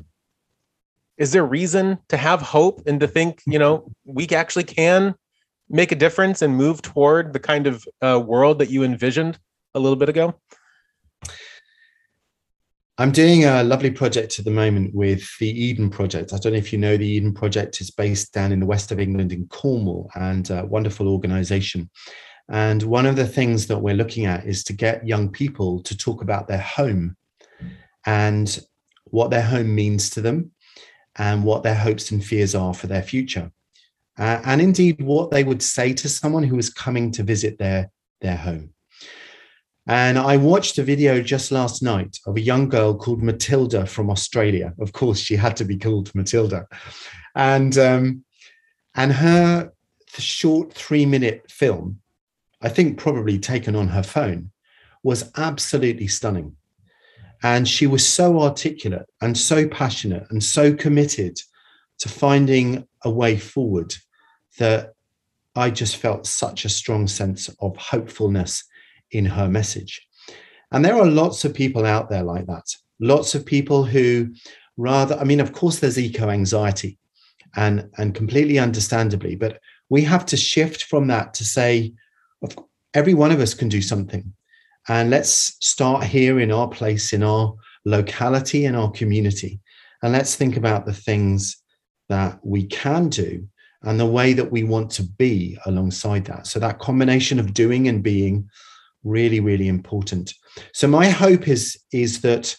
is 1.18 1.33
there 1.33 1.45
reason 1.45 1.99
to 2.09 2.16
have 2.16 2.41
hope 2.43 2.83
and 2.87 3.01
to 3.01 3.07
think 3.07 3.43
you 3.47 3.59
know 3.59 3.91
we 4.05 4.27
actually 4.29 4.64
can 4.64 5.14
make 5.68 5.93
a 5.93 5.97
difference 5.97 6.43
and 6.43 6.57
move 6.57 6.83
toward 6.83 7.33
the 7.33 7.41
kind 7.41 7.66
of 7.66 7.85
uh, 8.03 8.22
world 8.24 8.59
that 8.59 8.70
you 8.70 8.85
envisioned 8.85 9.39
a 9.74 9.81
little 9.81 9.97
bit 9.97 10.09
ago 10.09 10.35
I'm 12.99 13.12
doing 13.12 13.44
a 13.44 13.62
lovely 13.62 13.90
project 13.90 14.38
at 14.38 14.47
the 14.47 14.51
moment 14.51 14.94
with 14.94 15.36
the 15.38 15.51
Eden 15.51 15.90
Project. 15.90 16.32
I 16.32 16.38
don't 16.38 16.53
know 16.53 16.59
if 16.59 16.72
you 16.72 16.78
know 16.78 16.97
the 16.97 17.07
Eden 17.07 17.34
Project 17.34 17.82
is 17.82 17.90
based 17.90 18.32
down 18.32 18.53
in 18.53 18.61
the 18.61 18.64
west 18.64 18.90
of 18.90 18.99
England 18.99 19.32
in 19.32 19.47
Cornwall 19.49 20.11
and 20.14 20.49
a 20.49 20.64
wonderful 20.64 21.07
organization. 21.07 21.90
And 22.49 22.82
one 22.82 23.05
of 23.05 23.16
the 23.16 23.26
things 23.26 23.66
that 23.66 23.80
we're 23.80 23.94
looking 23.94 24.24
at 24.24 24.47
is 24.47 24.64
to 24.64 24.72
get 24.72 25.07
young 25.07 25.28
people 25.28 25.82
to 25.82 25.94
talk 25.94 26.22
about 26.22 26.49
their 26.49 26.61
home 26.61 27.18
and 28.07 28.59
what 29.05 29.30
their 29.30 29.42
home 29.42 29.74
means 29.74 30.09
to 30.11 30.22
them 30.22 30.53
and 31.16 31.44
what 31.44 31.64
their 31.64 31.74
hopes 31.74 32.11
and 32.12 32.24
fears 32.24 32.55
are 32.55 32.72
for 32.72 32.86
their 32.86 33.03
future. 33.03 33.53
Uh, 34.18 34.40
and 34.47 34.62
indeed, 34.62 35.03
what 35.03 35.30
they 35.30 35.44
would 35.44 35.62
say 35.62 35.92
to 35.92 36.09
someone 36.09 36.44
who 36.44 36.59
is 36.59 36.70
coming 36.70 37.11
to 37.12 37.22
visit 37.22 37.59
their, 37.59 37.90
their 38.22 38.38
home. 38.38 38.72
And 39.87 40.18
I 40.18 40.37
watched 40.37 40.78
a 40.78 40.82
video 40.82 41.22
just 41.22 41.53
last 41.53 41.80
night 41.82 42.18
of 42.26 42.37
a 42.37 42.41
young 42.41 42.68
girl 42.68 42.95
called 42.97 43.22
Matilda 43.22 43.87
from 43.87 44.11
Australia. 44.11 44.74
Of 44.80 44.93
course, 44.93 45.18
she 45.20 45.37
had 45.37 45.57
to 45.59 45.64
be 45.64 45.78
called 45.78 46.12
Matilda. 46.14 46.66
And, 47.37 47.78
um, 47.78 48.24
and 48.97 49.12
her 49.12 49.72
short 50.18 50.72
three 50.72 51.07
minute 51.07 51.49
film, 51.51 52.01
I 52.61 52.68
think 52.68 52.99
probably 52.99 53.39
taken 53.39 53.76
on 53.76 53.89
her 53.89 54.03
phone, 54.03 54.51
was 55.05 55.30
absolutely 55.37 56.09
stunning. 56.09 56.57
And 57.45 57.68
she 57.68 57.87
was 57.87 58.05
so 58.05 58.41
articulate 58.41 59.07
and 59.20 59.39
so 59.39 59.68
passionate 59.68 60.26
and 60.30 60.43
so 60.43 60.74
committed 60.74 61.39
to 61.99 62.09
finding 62.09 62.89
a 63.05 63.11
way 63.11 63.37
forward 63.37 63.95
that 64.59 64.95
I 65.55 65.70
just 65.70 65.97
felt 65.97 66.26
such 66.26 66.64
a 66.64 66.70
strong 66.70 67.07
sense 67.07 67.49
of 67.61 67.76
hopefulness 67.76 68.64
in 69.11 69.24
her 69.24 69.48
message. 69.48 70.07
And 70.72 70.84
there 70.84 70.96
are 70.96 71.07
lots 71.07 71.44
of 71.44 71.54
people 71.54 71.86
out 71.86 72.11
there 72.11 72.24
like 72.24 72.46
that. 72.46 72.64
Lots 73.00 73.34
of 73.34 73.46
people 73.46 73.84
who 73.84 74.34
rather, 74.76 75.16
I 75.16 75.24
mean, 75.24 75.40
of 75.40 75.52
course, 75.52 75.78
there's 75.78 75.98
eco 75.98 76.28
anxiety 76.28 76.98
and, 77.54 77.88
and 77.98 78.14
completely 78.14 78.59
understandably, 78.59 79.36
but 79.36 79.61
we 79.88 80.02
have 80.02 80.26
to 80.26 80.36
shift 80.36 80.84
from 80.84 81.07
that 81.09 81.34
to 81.34 81.44
say, 81.44 81.94
every 82.94 83.14
one 83.14 83.30
of 83.30 83.40
us 83.40 83.54
can 83.54 83.68
do 83.68 83.80
something. 83.80 84.32
And 84.88 85.11
let's 85.11 85.57
start 85.61 86.04
here 86.04 86.40
in 86.40 86.52
our 86.52 86.68
place, 86.68 87.12
in 87.12 87.22
our 87.22 87.54
locality, 87.84 88.64
in 88.64 88.74
our 88.74 88.90
community. 88.90 89.61
And 90.02 90.12
let's 90.12 90.34
think 90.34 90.57
about 90.57 90.86
the 90.86 90.92
things 90.92 91.57
that 92.09 92.38
we 92.44 92.66
can 92.66 93.09
do 93.09 93.48
and 93.82 93.98
the 93.98 94.07
way 94.07 94.32
that 94.32 94.50
we 94.50 94.64
want 94.64 94.90
to 94.92 95.02
be 95.02 95.59
alongside 95.66 96.24
that. 96.26 96.46
So, 96.46 96.59
that 96.61 96.78
combination 96.78 97.38
of 97.38 97.54
doing 97.54 97.88
and 97.88 98.02
being 98.02 98.48
really 99.07 99.40
really 99.40 99.68
important. 99.68 100.34
So 100.72 100.88
my 100.88 101.09
hope 101.09 101.48
is 101.48 101.78
is 101.92 102.20
that 102.22 102.57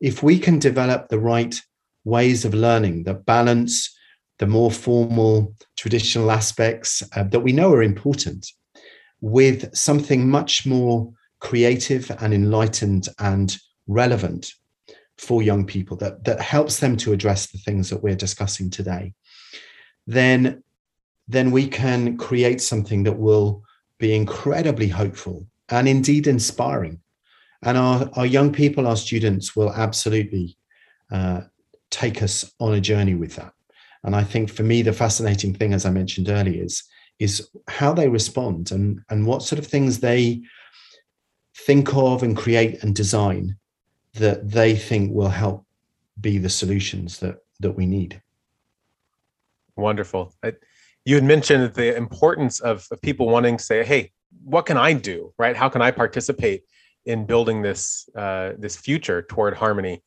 if 0.00 0.22
we 0.22 0.38
can 0.38 0.58
develop 0.58 1.08
the 1.08 1.18
right 1.18 1.60
ways 2.04 2.44
of 2.44 2.54
learning 2.54 3.04
that 3.04 3.26
balance 3.26 3.94
the 4.38 4.46
more 4.46 4.70
formal 4.70 5.54
traditional 5.76 6.30
aspects 6.30 7.02
uh, 7.16 7.24
that 7.24 7.40
we 7.40 7.52
know 7.52 7.72
are 7.72 7.82
important 7.82 8.46
with 9.20 9.74
something 9.74 10.30
much 10.30 10.64
more 10.64 11.12
creative 11.40 12.10
and 12.20 12.32
enlightened 12.32 13.08
and 13.18 13.56
relevant 13.88 14.52
for 15.18 15.42
young 15.42 15.66
people 15.66 15.96
that, 15.96 16.22
that 16.24 16.40
helps 16.40 16.78
them 16.78 16.96
to 16.96 17.12
address 17.12 17.50
the 17.50 17.58
things 17.58 17.90
that 17.90 18.02
we're 18.02 18.14
discussing 18.14 18.70
today 18.70 19.12
then 20.06 20.62
then 21.30 21.50
we 21.50 21.66
can 21.66 22.16
create 22.16 22.60
something 22.60 23.02
that 23.02 23.18
will 23.18 23.62
be 23.98 24.14
incredibly 24.14 24.88
hopeful 24.88 25.46
and 25.70 25.88
indeed 25.88 26.26
inspiring. 26.26 27.00
And 27.62 27.76
our, 27.76 28.08
our 28.14 28.26
young 28.26 28.52
people, 28.52 28.86
our 28.86 28.96
students, 28.96 29.56
will 29.56 29.72
absolutely 29.72 30.56
uh, 31.10 31.42
take 31.90 32.22
us 32.22 32.52
on 32.60 32.74
a 32.74 32.80
journey 32.80 33.14
with 33.14 33.34
that. 33.36 33.52
And 34.04 34.14
I 34.14 34.22
think 34.22 34.50
for 34.50 34.62
me, 34.62 34.82
the 34.82 34.92
fascinating 34.92 35.54
thing, 35.54 35.74
as 35.74 35.84
I 35.84 35.90
mentioned 35.90 36.28
earlier, 36.28 36.64
is, 36.64 36.84
is 37.18 37.48
how 37.66 37.92
they 37.92 38.08
respond 38.08 38.70
and, 38.70 39.00
and 39.10 39.26
what 39.26 39.42
sort 39.42 39.58
of 39.58 39.66
things 39.66 39.98
they 39.98 40.42
think 41.56 41.94
of 41.94 42.22
and 42.22 42.36
create 42.36 42.82
and 42.82 42.94
design 42.94 43.56
that 44.14 44.48
they 44.50 44.76
think 44.76 45.12
will 45.12 45.28
help 45.28 45.66
be 46.20 46.38
the 46.38 46.48
solutions 46.48 47.18
that, 47.18 47.38
that 47.60 47.72
we 47.72 47.86
need. 47.86 48.22
Wonderful. 49.76 50.34
I, 50.42 50.52
you 51.04 51.16
had 51.16 51.24
mentioned 51.24 51.74
the 51.74 51.96
importance 51.96 52.60
of, 52.60 52.86
of 52.90 53.00
people 53.02 53.28
wanting 53.28 53.56
to 53.56 53.64
say, 53.64 53.84
hey, 53.84 54.12
what 54.44 54.66
can 54.66 54.76
I 54.76 54.92
do, 54.92 55.32
right? 55.38 55.56
How 55.56 55.68
can 55.68 55.82
I 55.82 55.90
participate 55.90 56.62
in 57.04 57.26
building 57.26 57.62
this 57.62 58.08
uh, 58.16 58.52
this 58.58 58.76
future 58.76 59.22
toward 59.22 59.54
harmony? 59.54 60.02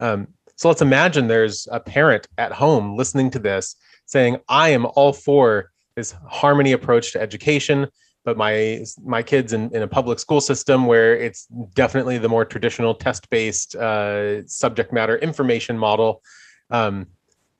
Um, 0.00 0.28
so 0.56 0.68
let's 0.68 0.82
imagine 0.82 1.28
there's 1.28 1.68
a 1.70 1.80
parent 1.80 2.26
at 2.36 2.52
home 2.52 2.96
listening 2.96 3.30
to 3.30 3.38
this 3.38 3.76
saying, 4.06 4.38
"I 4.48 4.70
am 4.70 4.86
all 4.94 5.12
for 5.12 5.70
this 5.96 6.14
harmony 6.28 6.72
approach 6.72 7.12
to 7.12 7.20
education." 7.20 7.88
But 8.24 8.36
my 8.36 8.84
my 9.02 9.22
kids 9.22 9.52
in, 9.52 9.74
in 9.74 9.82
a 9.82 9.88
public 9.88 10.18
school 10.18 10.40
system 10.40 10.86
where 10.86 11.16
it's 11.16 11.46
definitely 11.74 12.18
the 12.18 12.28
more 12.28 12.44
traditional 12.44 12.94
test-based 12.94 13.74
uh, 13.76 14.46
subject 14.46 14.92
matter 14.92 15.16
information 15.16 15.78
model. 15.78 16.22
Um, 16.70 17.06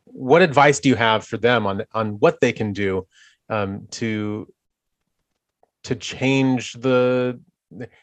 what 0.04 0.42
advice 0.42 0.80
do 0.80 0.88
you 0.88 0.96
have 0.96 1.24
for 1.24 1.36
them 1.36 1.66
on 1.66 1.84
on 1.94 2.18
what 2.18 2.40
they 2.40 2.52
can 2.52 2.72
do 2.72 3.06
um, 3.48 3.86
to 3.92 4.52
to 5.88 5.96
change 5.96 6.74
the 6.74 7.40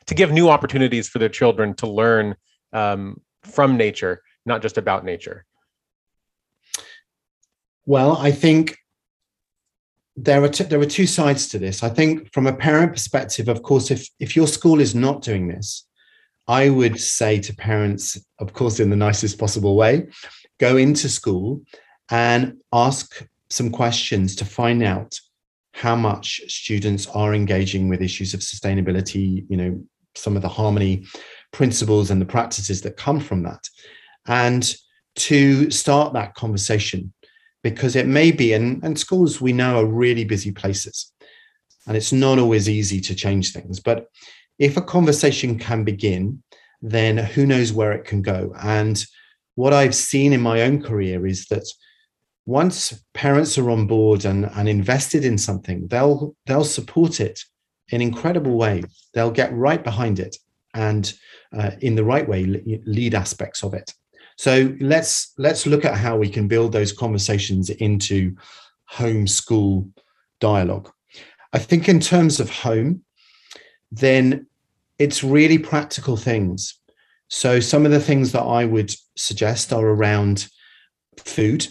to 0.08 0.16
give 0.16 0.32
new 0.32 0.50
opportunities 0.50 1.08
for 1.08 1.20
their 1.20 1.30
children 1.30 1.76
to 1.76 1.88
learn 1.88 2.36
um, 2.74 3.22
from 3.44 3.78
nature, 3.78 4.22
not 4.46 4.62
just 4.62 4.78
about 4.78 5.06
nature? 5.06 5.46
Well, 7.86 8.18
I 8.18 8.32
think 8.32 8.78
there 10.16 10.44
are 10.44 10.50
t- 10.50 10.64
there 10.64 10.82
are 10.82 10.94
two 10.98 11.06
sides 11.06 11.48
to 11.50 11.60
this. 11.60 11.84
I 11.84 11.90
think 11.90 12.34
from 12.34 12.48
a 12.48 12.56
parent 12.56 12.94
perspective, 12.94 13.48
of 13.48 13.62
course, 13.62 13.92
if 13.92 14.10
if 14.20 14.36
your 14.36 14.48
school 14.48 14.80
is 14.80 14.96
not 14.96 15.22
doing 15.22 15.48
this, 15.48 15.88
I 16.48 16.70
would 16.70 17.00
say 17.00 17.40
to 17.42 17.56
parents, 17.56 18.18
of 18.40 18.54
course, 18.54 18.80
in 18.80 18.90
the 18.90 18.96
nicest 19.08 19.38
possible 19.38 19.76
way, 19.76 20.08
go 20.60 20.78
into 20.78 21.08
school 21.08 21.62
and 22.10 22.58
ask 22.74 23.28
some 23.50 23.70
questions 23.70 24.36
to 24.38 24.46
find 24.46 24.82
out 24.82 25.20
how 25.76 25.94
much 25.94 26.40
students 26.48 27.06
are 27.08 27.36
engaging 27.36 27.90
with 27.90 28.02
issues 28.02 28.34
of 28.34 28.40
sustainability, 28.40 29.46
you 29.50 29.58
know, 29.58 29.84
some 30.16 30.38
of 30.38 30.42
the 30.42 30.48
harmony 30.48 31.06
principles 31.52 32.10
and 32.10 32.22
the 32.22 32.26
practices 32.26 32.82
that 32.82 32.96
come 32.96 33.20
from 33.20 33.44
that. 33.44 33.60
And 34.26 34.74
to 35.16 35.70
start 35.70 36.14
that 36.14 36.34
conversation, 36.34 37.14
because 37.62 37.98
it 37.98 38.08
may 38.08 38.32
be, 38.32 38.54
and, 38.54 38.82
and 38.86 38.98
schools 38.98 39.42
we 39.42 39.52
know 39.52 39.80
are 39.82 39.86
really 39.86 40.24
busy 40.24 40.52
places, 40.52 41.12
and 41.86 41.98
it's 41.98 42.14
not 42.14 42.40
always 42.40 42.70
easy 42.70 43.02
to 43.02 43.14
change 43.14 43.52
things. 43.52 43.82
But 43.82 44.08
if 44.58 44.78
a 44.78 44.82
conversation 44.82 45.60
can 45.60 45.84
begin, 45.84 46.42
then 46.82 47.18
who 47.18 47.46
knows 47.46 47.74
where 47.74 47.92
it 47.92 48.06
can 48.06 48.22
go. 48.22 48.54
And 48.62 49.04
what 49.56 49.74
I've 49.74 49.96
seen 49.96 50.32
in 50.32 50.40
my 50.40 50.62
own 50.62 50.82
career 50.82 51.28
is 51.28 51.48
that 51.48 51.68
once 52.46 53.04
parents 53.14 53.58
are 53.58 53.70
on 53.70 53.88
board 53.88 54.26
and, 54.26 54.46
and 54.56 54.70
invested 54.70 55.26
in 55.26 55.38
something, 55.38 55.88
they'll 55.88 56.36
they'll 56.46 56.64
support 56.64 57.20
it 57.20 57.44
in 57.90 58.02
incredible 58.02 58.58
way. 58.58 58.84
They'll 59.14 59.32
get 59.32 59.54
right 59.54 59.84
behind 59.84 60.20
it 60.20 60.38
and 60.74 61.12
uh, 61.58 61.72
in 61.82 61.96
the 61.96 62.04
right 62.04 62.28
way 62.28 62.46
lead 62.86 63.16
aspects 63.16 63.64
of 63.64 63.74
it. 63.74 63.94
So 64.38 64.76
let's 64.80 65.34
let's 65.38 65.66
look 65.66 65.86
at 65.86 65.98
how 65.98 66.18
we 66.18 66.30
can 66.30 66.48
build 66.48 66.72
those 66.72 66.92
conversations 66.92 67.70
into 67.70 68.36
home 68.86 69.28
school 69.28 69.90
dialogue. 70.40 70.92
I 71.54 71.60
think 71.60 71.88
in 71.88 72.00
terms 72.00 72.40
of 72.40 72.50
home, 72.50 73.04
then 73.92 74.48
it's 75.00 75.24
really 75.24 75.58
practical 75.58 76.18
things. 76.18 76.78
So 77.30 77.60
some 77.60 77.86
of 77.86 77.92
the 77.92 78.00
things 78.00 78.34
that 78.34 78.44
I 78.44 78.66
would 78.66 78.94
suggest 79.16 79.74
are 79.74 79.88
around 79.88 80.48
food 81.18 81.68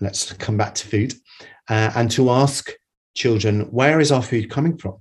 let's 0.00 0.32
come 0.34 0.56
back 0.56 0.74
to 0.76 0.86
food, 0.86 1.14
uh, 1.68 1.90
and 1.94 2.10
to 2.12 2.30
ask 2.30 2.70
children, 3.14 3.62
where 3.70 4.00
is 4.00 4.12
our 4.12 4.22
food 4.22 4.50
coming 4.50 4.78
from? 4.78 4.96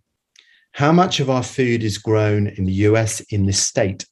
How 0.73 0.91
much 0.91 1.19
of 1.19 1.29
our 1.29 1.43
food 1.43 1.83
is 1.83 1.97
grown 1.97 2.47
in 2.47 2.65
the 2.65 2.73
US 2.73 3.21
in 3.21 3.45
this 3.45 3.61
state? 3.61 4.05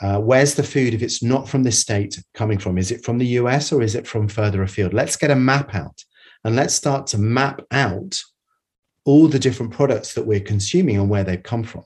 Uh, 0.00 0.18
where's 0.18 0.54
the 0.54 0.62
food, 0.62 0.92
if 0.92 1.02
it's 1.02 1.22
not 1.22 1.48
from 1.48 1.62
this 1.62 1.78
state, 1.78 2.22
coming 2.34 2.58
from? 2.58 2.78
Is 2.78 2.90
it 2.90 3.04
from 3.04 3.18
the 3.18 3.26
US 3.38 3.72
or 3.72 3.82
is 3.82 3.94
it 3.94 4.06
from 4.06 4.28
further 4.28 4.62
afield? 4.62 4.92
Let's 4.92 5.16
get 5.16 5.30
a 5.30 5.36
map 5.36 5.74
out 5.74 6.04
and 6.44 6.56
let's 6.56 6.74
start 6.74 7.06
to 7.08 7.18
map 7.18 7.62
out 7.70 8.20
all 9.04 9.28
the 9.28 9.38
different 9.38 9.72
products 9.72 10.14
that 10.14 10.26
we're 10.26 10.40
consuming 10.40 10.98
and 10.98 11.08
where 11.08 11.24
they've 11.24 11.42
come 11.42 11.62
from. 11.62 11.84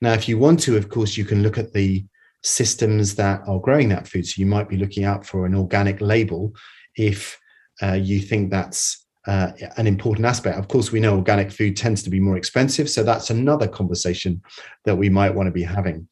Now, 0.00 0.12
if 0.12 0.28
you 0.28 0.38
want 0.38 0.60
to, 0.60 0.76
of 0.76 0.88
course, 0.88 1.16
you 1.16 1.24
can 1.24 1.42
look 1.42 1.58
at 1.58 1.72
the 1.72 2.04
systems 2.42 3.14
that 3.16 3.42
are 3.46 3.60
growing 3.60 3.88
that 3.90 4.08
food. 4.08 4.26
So 4.26 4.40
you 4.40 4.46
might 4.46 4.68
be 4.68 4.76
looking 4.76 5.04
out 5.04 5.26
for 5.26 5.46
an 5.46 5.54
organic 5.54 6.00
label 6.00 6.54
if 6.96 7.38
uh, 7.82 7.92
you 7.92 8.20
think 8.20 8.50
that's 8.50 9.06
uh, 9.26 9.52
an 9.76 9.86
important 9.86 10.26
aspect. 10.26 10.58
Of 10.58 10.68
course, 10.68 10.92
we 10.92 11.00
know 11.00 11.16
organic 11.16 11.50
food 11.50 11.76
tends 11.76 12.02
to 12.02 12.10
be 12.10 12.20
more 12.20 12.36
expensive, 12.36 12.88
so 12.88 13.02
that's 13.02 13.30
another 13.30 13.68
conversation 13.68 14.42
that 14.84 14.96
we 14.96 15.08
might 15.08 15.34
want 15.34 15.46
to 15.46 15.52
be 15.52 15.62
having. 15.62 16.08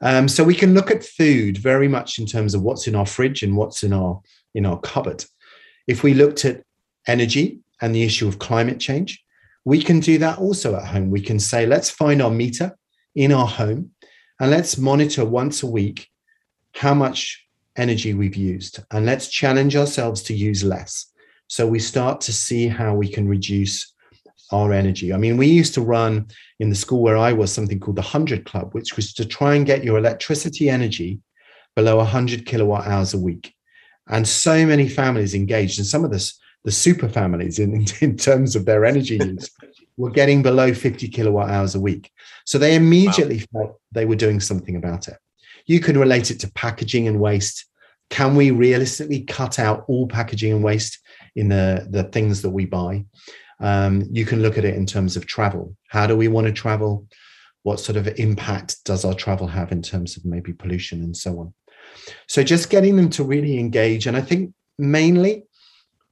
Um, 0.00 0.28
so 0.28 0.44
we 0.44 0.54
can 0.54 0.74
look 0.74 0.90
at 0.90 1.04
food 1.04 1.58
very 1.58 1.88
much 1.88 2.18
in 2.18 2.26
terms 2.26 2.54
of 2.54 2.62
what's 2.62 2.86
in 2.86 2.94
our 2.94 3.06
fridge 3.06 3.42
and 3.42 3.56
what's 3.56 3.82
in 3.82 3.92
our 3.92 4.20
in 4.54 4.64
our 4.64 4.78
cupboard. 4.80 5.24
If 5.86 6.02
we 6.02 6.14
looked 6.14 6.44
at 6.44 6.62
energy 7.06 7.60
and 7.80 7.94
the 7.94 8.04
issue 8.04 8.28
of 8.28 8.38
climate 8.38 8.80
change, 8.80 9.22
we 9.64 9.82
can 9.82 10.00
do 10.00 10.18
that 10.18 10.38
also 10.38 10.76
at 10.76 10.86
home. 10.86 11.10
We 11.10 11.20
can 11.20 11.38
say, 11.38 11.66
let's 11.66 11.90
find 11.90 12.22
our 12.22 12.30
meter 12.30 12.76
in 13.14 13.32
our 13.32 13.46
home 13.46 13.90
and 14.40 14.50
let's 14.50 14.78
monitor 14.78 15.24
once 15.24 15.62
a 15.62 15.66
week 15.66 16.08
how 16.74 16.94
much 16.94 17.46
energy 17.78 18.14
we've 18.14 18.36
used 18.36 18.80
and 18.90 19.06
let's 19.06 19.28
challenge 19.28 19.76
ourselves 19.76 20.22
to 20.24 20.34
use 20.34 20.64
less. 20.64 21.06
So 21.46 21.66
we 21.66 21.78
start 21.78 22.20
to 22.22 22.32
see 22.32 22.68
how 22.68 22.94
we 22.94 23.08
can 23.08 23.26
reduce 23.28 23.94
our 24.52 24.72
energy. 24.72 25.12
I 25.12 25.16
mean, 25.16 25.36
we 25.36 25.46
used 25.46 25.74
to 25.74 25.80
run 25.80 26.28
in 26.58 26.70
the 26.70 26.76
school 26.76 27.02
where 27.02 27.16
I 27.16 27.32
was 27.32 27.52
something 27.52 27.80
called 27.80 27.96
the 27.96 28.02
100 28.02 28.44
Club, 28.44 28.74
which 28.74 28.96
was 28.96 29.12
to 29.14 29.24
try 29.24 29.54
and 29.54 29.66
get 29.66 29.84
your 29.84 29.98
electricity 29.98 30.68
energy 30.68 31.20
below 31.76 31.96
100 31.98 32.46
kilowatt 32.46 32.86
hours 32.86 33.14
a 33.14 33.18
week. 33.18 33.54
And 34.08 34.26
so 34.26 34.66
many 34.66 34.88
families 34.88 35.34
engaged, 35.34 35.78
and 35.78 35.86
some 35.86 36.04
of 36.04 36.10
the, 36.10 36.32
the 36.64 36.72
super 36.72 37.08
families 37.08 37.58
in, 37.58 37.86
in 38.00 38.16
terms 38.16 38.56
of 38.56 38.64
their 38.64 38.84
energy 38.84 39.16
use 39.22 39.50
were 39.96 40.10
getting 40.10 40.42
below 40.42 40.72
50 40.72 41.08
kilowatt 41.08 41.50
hours 41.50 41.74
a 41.74 41.80
week. 41.80 42.10
So 42.46 42.56
they 42.56 42.74
immediately 42.74 43.44
wow. 43.52 43.60
felt 43.60 43.80
they 43.92 44.06
were 44.06 44.16
doing 44.16 44.40
something 44.40 44.76
about 44.76 45.08
it. 45.08 45.18
You 45.66 45.80
can 45.80 45.98
relate 45.98 46.30
it 46.30 46.40
to 46.40 46.52
packaging 46.52 47.06
and 47.08 47.20
waste. 47.20 47.66
Can 48.10 48.34
we 48.34 48.50
realistically 48.50 49.22
cut 49.22 49.58
out 49.58 49.84
all 49.88 50.08
packaging 50.08 50.52
and 50.52 50.64
waste? 50.64 50.98
in 51.38 51.48
the, 51.48 51.86
the 51.88 52.02
things 52.02 52.42
that 52.42 52.50
we 52.50 52.66
buy. 52.66 53.04
Um, 53.60 54.04
you 54.10 54.26
can 54.26 54.42
look 54.42 54.58
at 54.58 54.64
it 54.64 54.74
in 54.74 54.86
terms 54.86 55.16
of 55.16 55.26
travel. 55.26 55.76
How 55.88 56.06
do 56.06 56.16
we 56.16 56.26
want 56.26 56.48
to 56.48 56.52
travel? 56.52 57.06
What 57.62 57.78
sort 57.78 57.96
of 57.96 58.08
impact 58.18 58.84
does 58.84 59.04
our 59.04 59.14
travel 59.14 59.46
have 59.46 59.70
in 59.70 59.80
terms 59.80 60.16
of 60.16 60.24
maybe 60.24 60.52
pollution 60.52 61.02
and 61.02 61.16
so 61.16 61.38
on? 61.38 61.54
So 62.26 62.42
just 62.42 62.70
getting 62.70 62.96
them 62.96 63.08
to 63.10 63.22
really 63.22 63.58
engage. 63.58 64.06
And 64.06 64.16
I 64.16 64.20
think 64.20 64.52
mainly 64.78 65.44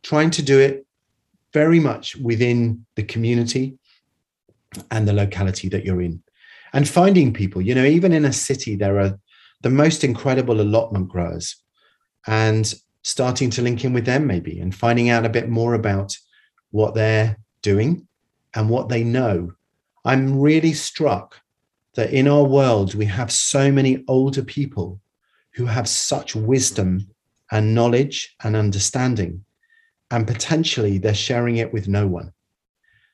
trying 0.05 0.31
to 0.31 0.43
do 0.43 0.61
it 0.61 0.87
very 1.53 1.81
much 1.81 2.15
within 2.17 2.87
the 2.95 3.03
community 3.03 3.79
and 4.93 5.09
the 5.09 5.13
locality 5.13 5.69
that 5.71 5.85
you're 5.85 6.03
in 6.03 6.23
and 6.73 6.87
finding 6.87 7.33
people 7.33 7.63
you 7.63 7.75
know 7.75 7.85
even 7.85 8.13
in 8.13 8.27
a 8.27 8.33
city 8.33 8.77
there 8.77 8.99
are 8.99 9.19
the 9.63 9.71
most 9.71 10.05
incredible 10.05 10.61
allotment 10.61 11.09
growers 11.09 11.57
and 12.27 12.75
starting 13.03 13.51
to 13.51 13.63
link 13.63 13.85
in 13.85 13.93
with 13.93 14.05
them 14.05 14.27
maybe 14.27 14.59
and 14.59 14.75
finding 14.75 15.11
out 15.11 15.25
a 15.25 15.31
bit 15.31 15.49
more 15.49 15.75
about 15.75 16.17
what 16.71 16.95
they're 16.95 17.37
doing 17.63 18.07
and 18.55 18.69
what 18.69 18.89
they 18.89 19.05
know. 19.05 19.53
I'm 20.05 20.41
really 20.41 20.73
struck 20.73 21.41
that 21.95 22.13
in 22.13 22.29
our 22.29 22.45
world, 22.45 22.95
we 22.95 23.07
have 23.07 23.33
so 23.33 23.73
many 23.73 24.05
older 24.09 24.43
people 24.43 25.01
who 25.55 25.67
have 25.67 25.89
such 25.89 26.37
wisdom 26.37 27.09
and 27.51 27.75
knowledge 27.75 28.35
and 28.43 28.55
understanding, 28.55 29.45
and 30.11 30.27
potentially 30.27 30.99
they're 30.99 31.15
sharing 31.15 31.57
it 31.57 31.73
with 31.73 31.89
no 31.89 32.07
one. 32.07 32.33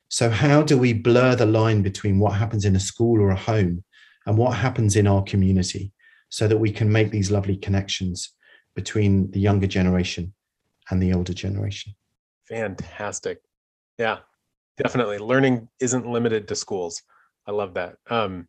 So, 0.08 0.28
how 0.28 0.62
do 0.62 0.76
we 0.76 0.92
blur 0.92 1.36
the 1.36 1.46
line 1.46 1.82
between 1.82 2.18
what 2.18 2.34
happens 2.34 2.64
in 2.64 2.76
a 2.76 2.80
school 2.80 3.20
or 3.20 3.30
a 3.30 3.36
home 3.36 3.84
and 4.26 4.36
what 4.36 4.56
happens 4.56 4.96
in 4.96 5.06
our 5.06 5.22
community 5.22 5.92
so 6.28 6.48
that 6.48 6.58
we 6.58 6.72
can 6.72 6.90
make 6.90 7.10
these 7.10 7.30
lovely 7.30 7.56
connections 7.56 8.30
between 8.74 9.30
the 9.30 9.40
younger 9.40 9.66
generation 9.66 10.32
and 10.90 11.02
the 11.02 11.12
older 11.12 11.32
generation. 11.32 11.94
Fantastic. 12.48 13.40
Yeah, 13.98 14.18
definitely. 14.76 15.18
Learning 15.18 15.68
isn't 15.80 16.06
limited 16.06 16.48
to 16.48 16.56
schools. 16.56 17.02
I 17.46 17.52
love 17.52 17.74
that. 17.74 17.96
Um, 18.08 18.48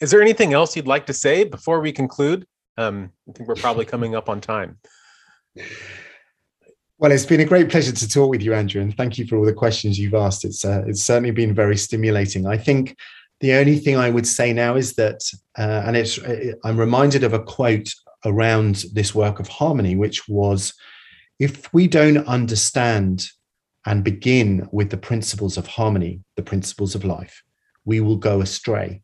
is 0.00 0.10
there 0.10 0.22
anything 0.22 0.52
else 0.52 0.76
you'd 0.76 0.86
like 0.86 1.06
to 1.06 1.12
say 1.12 1.44
before 1.44 1.80
we 1.80 1.92
conclude? 1.92 2.46
Um, 2.76 3.12
I 3.28 3.32
think 3.32 3.48
we're 3.48 3.54
probably 3.54 3.84
coming 3.84 4.14
up 4.14 4.28
on 4.28 4.40
time. 4.40 4.78
Well, 6.98 7.10
it's 7.10 7.26
been 7.26 7.40
a 7.40 7.44
great 7.44 7.70
pleasure 7.70 7.92
to 7.92 8.08
talk 8.08 8.30
with 8.30 8.40
you, 8.40 8.54
Andrew, 8.54 8.80
and 8.80 8.96
thank 8.96 9.18
you 9.18 9.26
for 9.26 9.36
all 9.36 9.44
the 9.44 9.52
questions 9.52 9.98
you've 9.98 10.14
asked. 10.14 10.44
It's 10.44 10.64
uh, 10.64 10.84
it's 10.86 11.02
certainly 11.02 11.32
been 11.32 11.52
very 11.52 11.76
stimulating. 11.76 12.46
I 12.46 12.56
think 12.56 12.96
the 13.40 13.52
only 13.54 13.78
thing 13.78 13.96
I 13.96 14.10
would 14.10 14.26
say 14.26 14.52
now 14.52 14.76
is 14.76 14.94
that, 14.94 15.20
uh, 15.58 15.82
and 15.84 15.96
it's 15.96 16.20
I'm 16.64 16.78
reminded 16.78 17.24
of 17.24 17.32
a 17.32 17.42
quote 17.42 17.92
around 18.24 18.84
this 18.92 19.14
work 19.14 19.40
of 19.40 19.48
harmony, 19.48 19.96
which 19.96 20.28
was 20.28 20.74
if 21.38 21.72
we 21.72 21.86
don't 21.86 22.26
understand 22.26 23.28
and 23.86 24.04
begin 24.04 24.68
with 24.72 24.90
the 24.90 24.96
principles 24.96 25.56
of 25.56 25.66
harmony, 25.66 26.20
the 26.36 26.42
principles 26.42 26.94
of 26.94 27.04
life, 27.04 27.42
we 27.84 28.00
will 28.00 28.16
go 28.16 28.40
astray. 28.40 29.02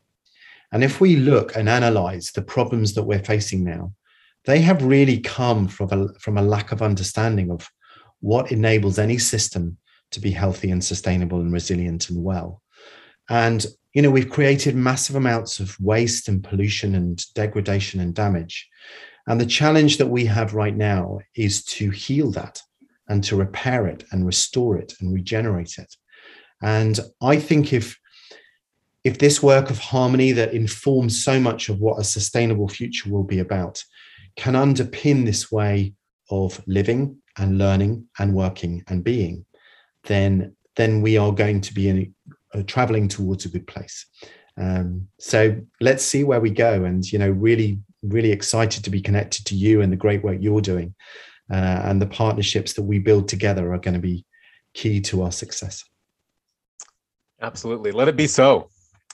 And 0.71 0.83
if 0.83 1.01
we 1.01 1.17
look 1.17 1.55
and 1.55 1.67
analyze 1.69 2.31
the 2.31 2.41
problems 2.41 2.93
that 2.93 3.03
we're 3.03 3.23
facing 3.23 3.63
now, 3.63 3.93
they 4.45 4.61
have 4.61 4.83
really 4.83 5.19
come 5.19 5.67
from 5.67 5.89
a, 5.91 6.19
from 6.19 6.37
a 6.37 6.41
lack 6.41 6.71
of 6.71 6.81
understanding 6.81 7.51
of 7.51 7.69
what 8.21 8.51
enables 8.51 8.97
any 8.97 9.17
system 9.17 9.77
to 10.11 10.19
be 10.19 10.31
healthy 10.31 10.71
and 10.71 10.83
sustainable 10.83 11.39
and 11.39 11.53
resilient 11.53 12.09
and 12.09 12.23
well. 12.23 12.61
And, 13.29 13.65
you 13.93 14.01
know, 14.01 14.11
we've 14.11 14.29
created 14.29 14.75
massive 14.75 15.15
amounts 15.15 15.59
of 15.59 15.79
waste 15.79 16.27
and 16.27 16.43
pollution 16.43 16.95
and 16.95 17.23
degradation 17.33 17.99
and 17.99 18.13
damage. 18.13 18.67
And 19.31 19.39
the 19.39 19.45
challenge 19.45 19.97
that 19.99 20.09
we 20.09 20.25
have 20.25 20.55
right 20.55 20.75
now 20.75 21.19
is 21.35 21.63
to 21.77 21.89
heal 21.89 22.31
that 22.31 22.61
and 23.07 23.23
to 23.23 23.37
repair 23.37 23.87
it 23.87 24.03
and 24.11 24.25
restore 24.25 24.77
it 24.77 24.91
and 24.99 25.13
regenerate 25.13 25.77
it. 25.77 25.95
And 26.61 26.99
I 27.21 27.37
think 27.37 27.71
if 27.71 27.97
if 29.05 29.19
this 29.19 29.41
work 29.41 29.69
of 29.69 29.79
harmony 29.79 30.33
that 30.33 30.53
informs 30.53 31.23
so 31.23 31.39
much 31.39 31.69
of 31.69 31.79
what 31.79 31.97
a 31.97 32.03
sustainable 32.03 32.67
future 32.67 33.09
will 33.09 33.23
be 33.23 33.39
about 33.39 33.81
can 34.35 34.55
underpin 34.55 35.23
this 35.23 35.49
way 35.49 35.93
of 36.29 36.61
living 36.67 37.15
and 37.37 37.57
learning 37.57 38.09
and 38.19 38.35
working 38.35 38.83
and 38.89 39.01
being, 39.01 39.45
then 40.03 40.57
then 40.75 41.01
we 41.01 41.15
are 41.17 41.31
going 41.31 41.61
to 41.61 41.73
be 41.73 41.87
in, 41.87 42.13
uh, 42.53 42.63
traveling 42.67 43.07
towards 43.07 43.45
a 43.45 43.49
good 43.49 43.65
place. 43.65 44.07
Um, 44.57 45.07
so 45.19 45.55
let's 45.79 46.03
see 46.03 46.25
where 46.25 46.41
we 46.41 46.49
go, 46.49 46.83
and 46.83 47.09
you 47.09 47.17
know, 47.17 47.29
really 47.29 47.79
really 48.03 48.31
excited 48.31 48.83
to 48.83 48.89
be 48.89 49.01
connected 49.01 49.45
to 49.45 49.55
you 49.55 49.81
and 49.81 49.91
the 49.91 49.97
great 49.97 50.23
work 50.23 50.37
you're 50.39 50.61
doing. 50.61 50.93
Uh, 51.51 51.81
and 51.83 52.01
the 52.01 52.07
partnerships 52.07 52.73
that 52.73 52.83
we 52.83 52.97
build 52.97 53.27
together 53.27 53.73
are 53.73 53.79
going 53.79 53.93
to 53.93 53.99
be 53.99 54.25
key 54.73 55.01
to 55.01 55.21
our 55.23 55.31
success. 55.31 55.83
Absolutely. 57.41 57.91
Let 57.91 58.07
it 58.07 58.15
be 58.15 58.27
so. 58.27 58.69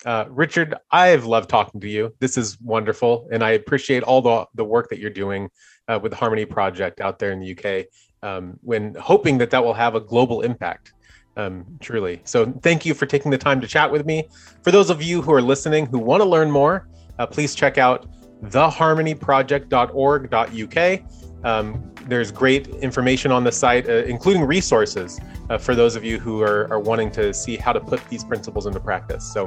Uh, 0.06 0.26
Richard, 0.30 0.76
I've 0.92 1.26
loved 1.26 1.50
talking 1.50 1.82
to 1.82 1.90
you. 1.90 2.14
This 2.20 2.38
is 2.38 2.60
wonderful. 2.62 3.28
And 3.32 3.44
I 3.44 3.52
appreciate 3.52 4.04
all 4.04 4.22
the, 4.22 4.46
the 4.54 4.64
work 4.64 4.90
that 4.90 5.00
you're 5.00 5.10
doing 5.10 5.50
uh, 5.88 6.00
with 6.02 6.12
the 6.12 6.16
Harmony 6.16 6.46
Project 6.46 7.02
out 7.02 7.18
there 7.18 7.32
in 7.32 7.40
the 7.40 7.58
UK, 7.58 7.88
um, 8.22 8.60
when 8.62 8.94
hoping 8.96 9.38
that 9.40 9.50
that 9.52 9.64
will 9.64 9.74
have 9.74 9.96
a 9.96 10.00
global 10.00 10.42
impact. 10.42 10.94
Um, 11.36 11.78
truly. 11.80 12.20
So 12.24 12.52
thank 12.64 12.84
you 12.84 12.96
for 12.96 13.06
taking 13.06 13.30
the 13.30 13.38
time 13.38 13.62
to 13.62 13.68
chat 13.68 13.92
with 13.92 14.08
me. 14.08 14.28
For 14.64 14.72
those 14.72 14.90
of 14.90 15.04
you 15.04 15.22
who 15.22 15.32
are 15.34 15.42
listening 15.42 15.86
who 15.86 16.00
want 16.00 16.24
to 16.24 16.28
learn 16.28 16.50
more, 16.50 16.88
uh, 17.20 17.28
please 17.28 17.54
check 17.54 17.78
out 17.78 18.08
theharmonyproject.org.uk. 18.44 21.02
Um, 21.44 21.94
there's 22.08 22.32
great 22.32 22.68
information 22.68 23.32
on 23.32 23.44
the 23.44 23.52
site, 23.52 23.90
uh, 23.90 24.04
including 24.06 24.44
resources 24.44 25.20
uh, 25.50 25.58
for 25.58 25.76
those 25.76 25.96
of 25.96 26.04
you 26.04 26.20
who 26.20 26.42
are, 26.42 26.72
are 26.72 26.80
wanting 26.80 27.12
to 27.12 27.34
see 27.34 27.58
how 27.58 27.74
to 27.74 27.80
put 27.80 28.08
these 28.10 28.24
principles 28.24 28.66
into 28.66 28.80
practice. 28.80 29.32
So, 29.32 29.46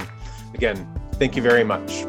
again, 0.55 0.88
thank 1.14 1.36
you 1.36 1.43
very 1.43 1.64
much. 1.64 2.05